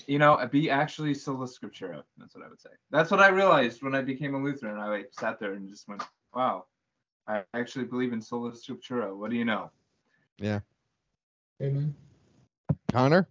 you 0.09 0.19
know, 0.19 0.45
be 0.51 0.71
actually 0.71 1.13
sola 1.13 1.47
scriptura. 1.47 2.03
That's 2.17 2.35
what 2.35 2.45
I 2.45 2.49
would 2.49 2.61
say. 2.61 2.71
That's 2.91 3.11
what 3.11 3.21
I 3.21 3.29
realized 3.29 3.83
when 3.83 3.95
I 3.95 4.01
became 4.01 4.35
a 4.35 4.43
Lutheran. 4.43 4.79
I 4.79 4.89
like 4.89 5.11
sat 5.13 5.39
there 5.39 5.53
and 5.53 5.69
just 5.69 5.87
went, 5.87 6.03
"Wow, 6.35 6.65
I 7.27 7.45
actually 7.53 7.85
believe 7.85 8.15
in 8.15 8.23
sola 8.23 8.53
scriptura." 8.53 9.15
What 9.15 9.31
do 9.31 9.37
you 9.37 9.45
know? 9.45 9.71
Yeah. 10.39 10.61
Amen. 11.63 11.95
Connor, 12.91 13.29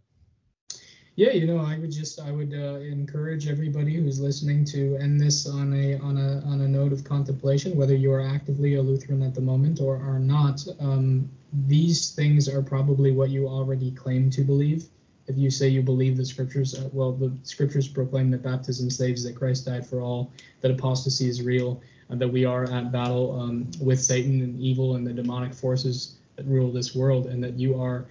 Yeah, 1.16 1.32
you 1.32 1.48
know, 1.48 1.58
I 1.58 1.80
would 1.80 1.92
just 1.92 2.20
I 2.20 2.32
would 2.32 2.54
uh, 2.54 2.80
encourage 2.80 3.48
everybody 3.48 3.96
who's 3.96 4.20
listening 4.20 4.64
to 4.66 4.98
end 4.98 5.20
this 5.20 5.48
on 5.48 5.74
a 5.74 5.98
on 5.98 6.18
a 6.18 6.42
on 6.46 6.62
a 6.62 6.68
note 6.68 6.94
of 6.94 7.04
contemplation, 7.04 7.76
whether 7.76 7.96
you 7.96 8.12
are 8.14 8.22
actively 8.22 8.76
a 8.76 8.82
Lutheran 8.82 9.24
at 9.24 9.34
the 9.34 9.42
moment 9.42 9.82
or 9.82 9.96
are 9.96 10.20
not. 10.20 10.64
Um, 10.80 11.28
these 11.66 12.12
things 12.12 12.48
are 12.48 12.62
probably 12.62 13.14
what 13.14 13.32
you 13.32 13.48
already 13.48 13.90
claim 13.90 14.30
to 14.32 14.42
believe. 14.44 14.90
If 15.28 15.38
you 15.38 15.50
say 15.50 15.68
you 15.68 15.82
believe 15.82 16.16
the 16.16 16.26
scriptures, 16.26 16.74
uh, 16.74 16.90
well, 16.94 17.12
the 17.12 17.32
scriptures 17.44 17.88
proclaim 17.88 18.32
that 18.32 18.44
baptism 18.44 18.90
saves, 18.90 19.24
that 19.24 19.36
Christ 19.36 19.66
died 19.66 19.86
for 19.86 20.02
all, 20.02 20.32
that 20.62 20.72
apostasy 20.72 21.28
is 21.28 21.42
real, 21.42 21.82
and 22.10 22.20
that 22.22 22.28
we 22.28 22.46
are 22.46 22.64
at 22.72 22.92
battle 22.92 23.40
um, 23.40 23.70
with 23.82 24.02
Satan 24.02 24.42
and 24.42 24.60
evil 24.60 24.96
and 24.96 25.06
the 25.06 25.14
demonic 25.14 25.54
forces 25.54 26.16
that 26.38 26.46
rule 26.46 26.72
this 26.72 26.96
world, 26.96 27.28
and 27.28 27.44
that 27.44 27.60
you 27.60 27.80
are 27.80 28.00
uh, 28.00 28.04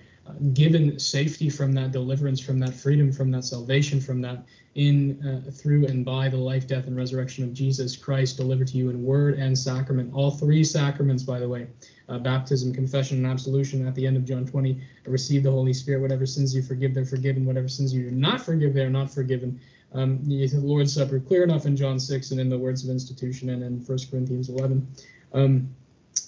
given 0.52 0.98
safety 0.98 1.48
from 1.48 1.72
that, 1.72 1.92
deliverance 1.92 2.40
from 2.40 2.58
that, 2.58 2.74
freedom 2.74 3.12
from 3.12 3.30
that, 3.30 3.44
salvation 3.44 4.00
from 4.00 4.20
that, 4.22 4.44
in 4.74 5.22
uh, 5.26 5.50
through 5.50 5.86
and 5.86 6.04
by 6.04 6.28
the 6.28 6.36
life, 6.36 6.66
death, 6.66 6.86
and 6.86 6.96
resurrection 6.96 7.44
of 7.44 7.52
Jesus 7.52 7.96
Christ, 7.96 8.36
delivered 8.36 8.68
to 8.68 8.76
you 8.76 8.90
in 8.90 9.02
word 9.02 9.38
and 9.38 9.56
sacrament. 9.56 10.12
All 10.14 10.30
three 10.30 10.62
sacraments, 10.64 11.22
by 11.22 11.38
the 11.38 11.48
way, 11.48 11.68
uh, 12.08 12.18
baptism, 12.18 12.72
confession, 12.72 13.18
and 13.18 13.26
absolution. 13.26 13.86
At 13.86 13.94
the 13.94 14.06
end 14.06 14.16
of 14.16 14.24
John 14.24 14.44
20, 14.44 14.80
receive 15.06 15.42
the 15.42 15.50
Holy 15.50 15.72
Spirit. 15.72 16.02
Whatever 16.02 16.26
sins 16.26 16.54
you 16.54 16.62
forgive, 16.62 16.94
they're 16.94 17.06
forgiven. 17.06 17.46
Whatever 17.46 17.68
sins 17.68 17.94
you 17.94 18.10
do 18.10 18.10
not 18.10 18.40
forgive, 18.40 18.74
they 18.74 18.82
are 18.82 18.90
not 18.90 19.10
forgiven. 19.10 19.60
Um, 19.94 20.22
the 20.28 20.48
Lord's 20.54 20.92
Supper, 20.92 21.20
clear 21.20 21.44
enough 21.44 21.64
in 21.64 21.76
John 21.76 21.98
6 21.98 22.32
and 22.32 22.40
in 22.40 22.48
the 22.50 22.58
words 22.58 22.84
of 22.84 22.90
institution 22.90 23.50
and 23.50 23.62
in 23.62 23.78
1 23.78 23.98
Corinthians 24.10 24.50
11. 24.50 24.86
Um, 25.32 25.74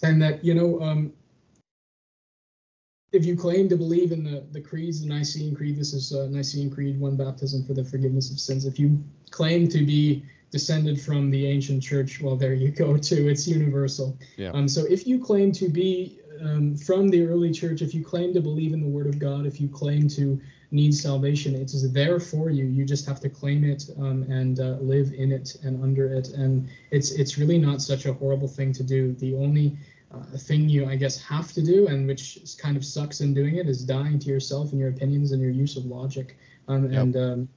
and 0.02 0.22
that, 0.22 0.42
you 0.44 0.54
know, 0.54 0.80
um, 0.80 1.12
if 3.12 3.24
you 3.24 3.36
claim 3.36 3.68
to 3.68 3.76
believe 3.76 4.12
in 4.12 4.22
the, 4.22 4.44
the 4.52 4.60
creeds, 4.60 5.00
the 5.00 5.08
Nicene 5.08 5.54
Creed, 5.54 5.76
this 5.76 5.94
is 5.94 6.12
uh, 6.12 6.28
Nicene 6.30 6.70
Creed, 6.70 7.00
one 7.00 7.16
baptism 7.16 7.64
for 7.64 7.74
the 7.74 7.84
forgiveness 7.84 8.30
of 8.30 8.38
sins. 8.38 8.66
If 8.66 8.78
you 8.78 9.02
claim 9.30 9.68
to 9.68 9.84
be 9.84 10.24
descended 10.50 11.00
from 11.00 11.30
the 11.30 11.46
ancient 11.46 11.82
church, 11.82 12.20
well, 12.20 12.36
there 12.36 12.54
you 12.54 12.70
go 12.70 12.96
too. 12.96 13.28
It's 13.28 13.46
universal. 13.46 14.16
Yeah. 14.36 14.50
Um, 14.50 14.68
so 14.68 14.84
if 14.84 15.06
you 15.06 15.22
claim 15.22 15.52
to 15.52 15.68
be 15.68 16.18
um, 16.42 16.76
from 16.76 17.08
the 17.08 17.26
early 17.26 17.50
church, 17.50 17.80
if 17.82 17.94
you 17.94 18.04
claim 18.04 18.34
to 18.34 18.40
believe 18.40 18.72
in 18.72 18.80
the 18.80 18.88
Word 18.88 19.06
of 19.06 19.18
God, 19.18 19.46
if 19.46 19.60
you 19.60 19.68
claim 19.68 20.08
to 20.08 20.40
need 20.70 20.94
salvation, 20.94 21.54
it 21.54 21.72
is 21.72 21.90
there 21.92 22.20
for 22.20 22.50
you. 22.50 22.66
You 22.66 22.84
just 22.84 23.06
have 23.06 23.20
to 23.20 23.30
claim 23.30 23.64
it 23.64 23.88
um, 23.98 24.24
and 24.24 24.60
uh, 24.60 24.76
live 24.80 25.14
in 25.14 25.32
it 25.32 25.56
and 25.62 25.82
under 25.82 26.12
it. 26.12 26.28
And 26.28 26.68
it's 26.90 27.10
it's 27.12 27.38
really 27.38 27.58
not 27.58 27.80
such 27.80 28.04
a 28.04 28.12
horrible 28.12 28.48
thing 28.48 28.72
to 28.74 28.82
do. 28.82 29.14
The 29.14 29.34
only 29.34 29.78
uh, 30.14 30.36
thing 30.38 30.68
you, 30.68 30.86
I 30.86 30.96
guess, 30.96 31.22
have 31.22 31.52
to 31.52 31.62
do, 31.62 31.88
and 31.88 32.06
which 32.06 32.38
kind 32.58 32.76
of 32.76 32.84
sucks 32.84 33.20
in 33.20 33.34
doing 33.34 33.56
it, 33.56 33.68
is 33.68 33.84
dying 33.84 34.18
to 34.18 34.28
yourself 34.28 34.72
and 34.72 34.80
your 34.80 34.88
opinions 34.88 35.32
and 35.32 35.42
your 35.42 35.50
use 35.50 35.76
of 35.76 35.84
logic, 35.84 36.38
um, 36.68 36.90
yep. 36.90 37.02
and 37.02 37.16
um, 37.16 37.48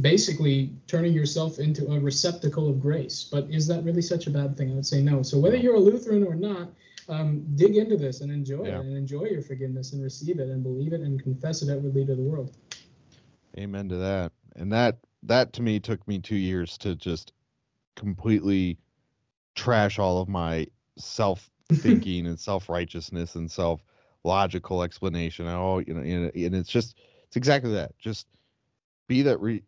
basically 0.00 0.72
turning 0.86 1.12
yourself 1.12 1.58
into 1.58 1.90
a 1.90 1.98
receptacle 1.98 2.68
of 2.68 2.80
grace. 2.80 3.28
But 3.30 3.48
is 3.50 3.66
that 3.68 3.82
really 3.82 4.02
such 4.02 4.26
a 4.26 4.30
bad 4.30 4.56
thing? 4.56 4.72
I 4.72 4.74
would 4.74 4.86
say 4.86 5.02
no. 5.02 5.22
So 5.22 5.38
whether 5.38 5.56
you're 5.56 5.76
a 5.76 5.80
Lutheran 5.80 6.26
or 6.26 6.34
not, 6.34 6.68
um, 7.08 7.44
dig 7.56 7.76
into 7.76 7.96
this 7.96 8.20
and 8.20 8.30
enjoy 8.30 8.66
yeah. 8.66 8.78
it, 8.78 8.80
and 8.80 8.96
enjoy 8.96 9.24
your 9.24 9.42
forgiveness 9.42 9.92
and 9.92 10.02
receive 10.02 10.38
it 10.38 10.48
and 10.48 10.62
believe 10.62 10.92
it 10.92 11.00
and 11.00 11.20
confess 11.22 11.62
it 11.62 11.70
outwardly 11.74 12.04
to 12.06 12.14
the 12.14 12.22
world. 12.22 12.56
Amen 13.58 13.88
to 13.88 13.96
that. 13.96 14.32
And 14.56 14.72
that 14.72 14.98
that 15.24 15.52
to 15.54 15.62
me 15.62 15.80
took 15.80 16.06
me 16.06 16.18
two 16.18 16.36
years 16.36 16.78
to 16.78 16.94
just 16.94 17.32
completely 17.96 18.78
trash 19.54 19.98
all 19.98 20.20
of 20.20 20.28
my 20.28 20.66
self 20.96 21.50
thinking 21.70 22.26
and 22.26 22.38
self 22.38 22.68
righteousness 22.68 23.34
and 23.34 23.50
self 23.50 23.82
logical 24.24 24.82
explanation. 24.82 25.46
Oh, 25.46 25.78
you 25.78 25.94
know, 25.94 26.00
and 26.00 26.54
it's 26.54 26.70
just 26.70 26.98
it's 27.26 27.36
exactly 27.36 27.72
that. 27.72 27.96
Just 27.98 28.26
be 29.08 29.22
that. 29.22 29.40
Re- 29.40 29.62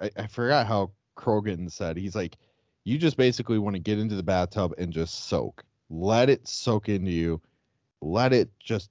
I, 0.00 0.10
I 0.16 0.26
forgot 0.26 0.66
how 0.66 0.90
Croghan 1.16 1.70
said. 1.70 1.96
He's 1.96 2.14
like, 2.14 2.36
you 2.84 2.98
just 2.98 3.16
basically 3.16 3.58
want 3.58 3.74
to 3.76 3.80
get 3.80 3.98
into 3.98 4.14
the 4.14 4.22
bathtub 4.22 4.74
and 4.78 4.92
just 4.92 5.26
soak. 5.28 5.64
Let 5.90 6.28
it 6.28 6.46
soak 6.46 6.88
into 6.88 7.10
you. 7.10 7.40
Let 8.00 8.32
it 8.32 8.50
just 8.58 8.90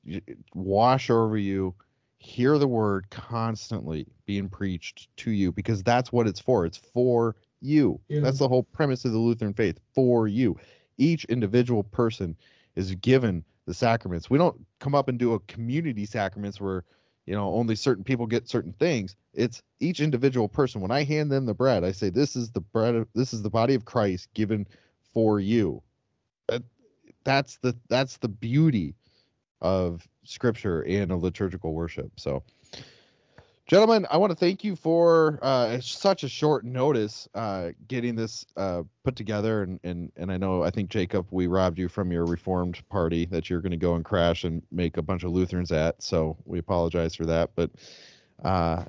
wash 0.55 1.09
over 1.09 1.37
you. 1.37 1.75
Hear 2.17 2.57
the 2.57 2.67
word 2.67 3.09
constantly 3.09 4.07
being 4.25 4.47
preached 4.47 5.09
to 5.17 5.31
you 5.31 5.51
because 5.51 5.83
that's 5.83 6.11
what 6.11 6.25
it's 6.25 6.39
for. 6.39 6.65
It's 6.65 6.77
for 6.77 7.35
you. 7.59 7.99
Yeah. 8.07 8.21
That's 8.21 8.39
the 8.39 8.47
whole 8.47 8.63
premise 8.63 9.05
of 9.05 9.11
the 9.11 9.17
Lutheran 9.17 9.53
faith 9.53 9.79
for 9.93 10.27
you 10.27 10.57
each 10.97 11.25
individual 11.25 11.83
person 11.83 12.35
is 12.75 12.95
given 12.95 13.43
the 13.65 13.73
sacraments. 13.73 14.29
We 14.29 14.37
don't 14.37 14.59
come 14.79 14.95
up 14.95 15.07
and 15.07 15.17
do 15.17 15.33
a 15.33 15.39
community 15.41 16.05
sacraments 16.05 16.59
where 16.59 16.83
you 17.25 17.33
know 17.33 17.53
only 17.53 17.75
certain 17.75 18.03
people 18.03 18.27
get 18.27 18.49
certain 18.49 18.73
things. 18.73 19.15
It's 19.33 19.61
each 19.79 19.99
individual 19.99 20.47
person. 20.47 20.81
When 20.81 20.91
I 20.91 21.03
hand 21.03 21.31
them 21.31 21.45
the 21.45 21.53
bread, 21.53 21.83
I 21.83 21.91
say 21.91 22.09
this 22.09 22.35
is 22.35 22.51
the 22.51 22.61
bread 22.61 22.95
of 22.95 23.07
this 23.13 23.33
is 23.33 23.41
the 23.41 23.49
body 23.49 23.75
of 23.75 23.85
Christ 23.85 24.29
given 24.33 24.67
for 25.13 25.39
you. 25.39 25.81
That, 26.47 26.63
that's 27.23 27.57
the 27.57 27.75
that's 27.89 28.17
the 28.17 28.27
beauty 28.27 28.95
of 29.61 30.07
scripture 30.25 30.81
and 30.81 31.11
a 31.11 31.15
liturgical 31.15 31.73
worship. 31.73 32.11
So 32.17 32.43
gentlemen 33.65 34.05
i 34.11 34.17
want 34.17 34.29
to 34.29 34.35
thank 34.35 34.63
you 34.63 34.75
for 34.75 35.39
uh, 35.41 35.79
such 35.79 36.23
a 36.23 36.29
short 36.29 36.65
notice 36.65 37.29
uh, 37.33 37.69
getting 37.87 38.15
this 38.15 38.45
uh, 38.57 38.83
put 39.03 39.15
together 39.15 39.63
and, 39.63 39.79
and 39.83 40.11
and 40.17 40.31
i 40.31 40.37
know 40.37 40.63
i 40.63 40.69
think 40.69 40.89
jacob 40.89 41.25
we 41.31 41.47
robbed 41.47 41.79
you 41.79 41.87
from 41.87 42.11
your 42.11 42.25
reformed 42.25 42.81
party 42.89 43.25
that 43.25 43.49
you're 43.49 43.61
going 43.61 43.71
to 43.71 43.77
go 43.77 43.95
and 43.95 44.03
crash 44.03 44.43
and 44.43 44.61
make 44.71 44.97
a 44.97 45.01
bunch 45.01 45.23
of 45.23 45.31
lutherans 45.31 45.71
at 45.71 46.01
so 46.01 46.35
we 46.45 46.59
apologize 46.59 47.15
for 47.15 47.25
that 47.25 47.51
but 47.55 47.69
uh, 48.43 48.83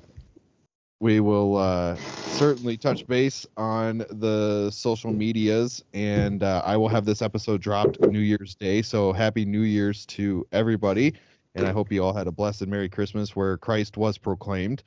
we 0.99 1.19
will 1.19 1.55
uh, 1.57 1.95
certainly 1.95 2.75
touch 2.75 3.05
base 3.07 3.45
on 3.57 3.99
the 4.09 4.69
social 4.71 5.13
medias 5.13 5.81
and 5.93 6.43
uh, 6.43 6.61
i 6.65 6.75
will 6.75 6.89
have 6.89 7.05
this 7.05 7.21
episode 7.21 7.61
dropped 7.61 7.99
new 8.07 8.19
year's 8.19 8.55
day 8.55 8.81
so 8.81 9.13
happy 9.13 9.45
new 9.45 9.61
year's 9.61 10.05
to 10.05 10.45
everybody 10.51 11.13
and 11.55 11.65
I 11.65 11.71
hope 11.71 11.91
you 11.91 12.03
all 12.03 12.13
had 12.13 12.27
a 12.27 12.31
blessed 12.31 12.67
Merry 12.67 12.89
Christmas 12.89 13.35
where 13.35 13.57
Christ 13.57 13.97
was 13.97 14.17
proclaimed, 14.17 14.83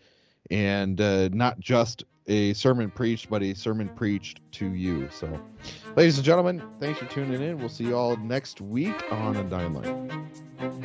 and 0.50 1.00
uh, 1.00 1.28
not 1.32 1.58
just 1.58 2.04
a 2.26 2.52
sermon 2.52 2.90
preached, 2.90 3.30
but 3.30 3.42
a 3.42 3.54
sermon 3.54 3.88
preached 3.88 4.40
to 4.52 4.72
you. 4.72 5.08
So, 5.10 5.40
ladies 5.96 6.18
and 6.18 6.24
gentlemen, 6.24 6.62
thanks 6.78 6.98
for 6.98 7.06
tuning 7.06 7.42
in. 7.42 7.58
We'll 7.58 7.70
see 7.70 7.84
you 7.84 7.96
all 7.96 8.16
next 8.16 8.60
week 8.60 9.02
on 9.10 9.36
Undying 9.36 9.74
Light. 9.74 10.84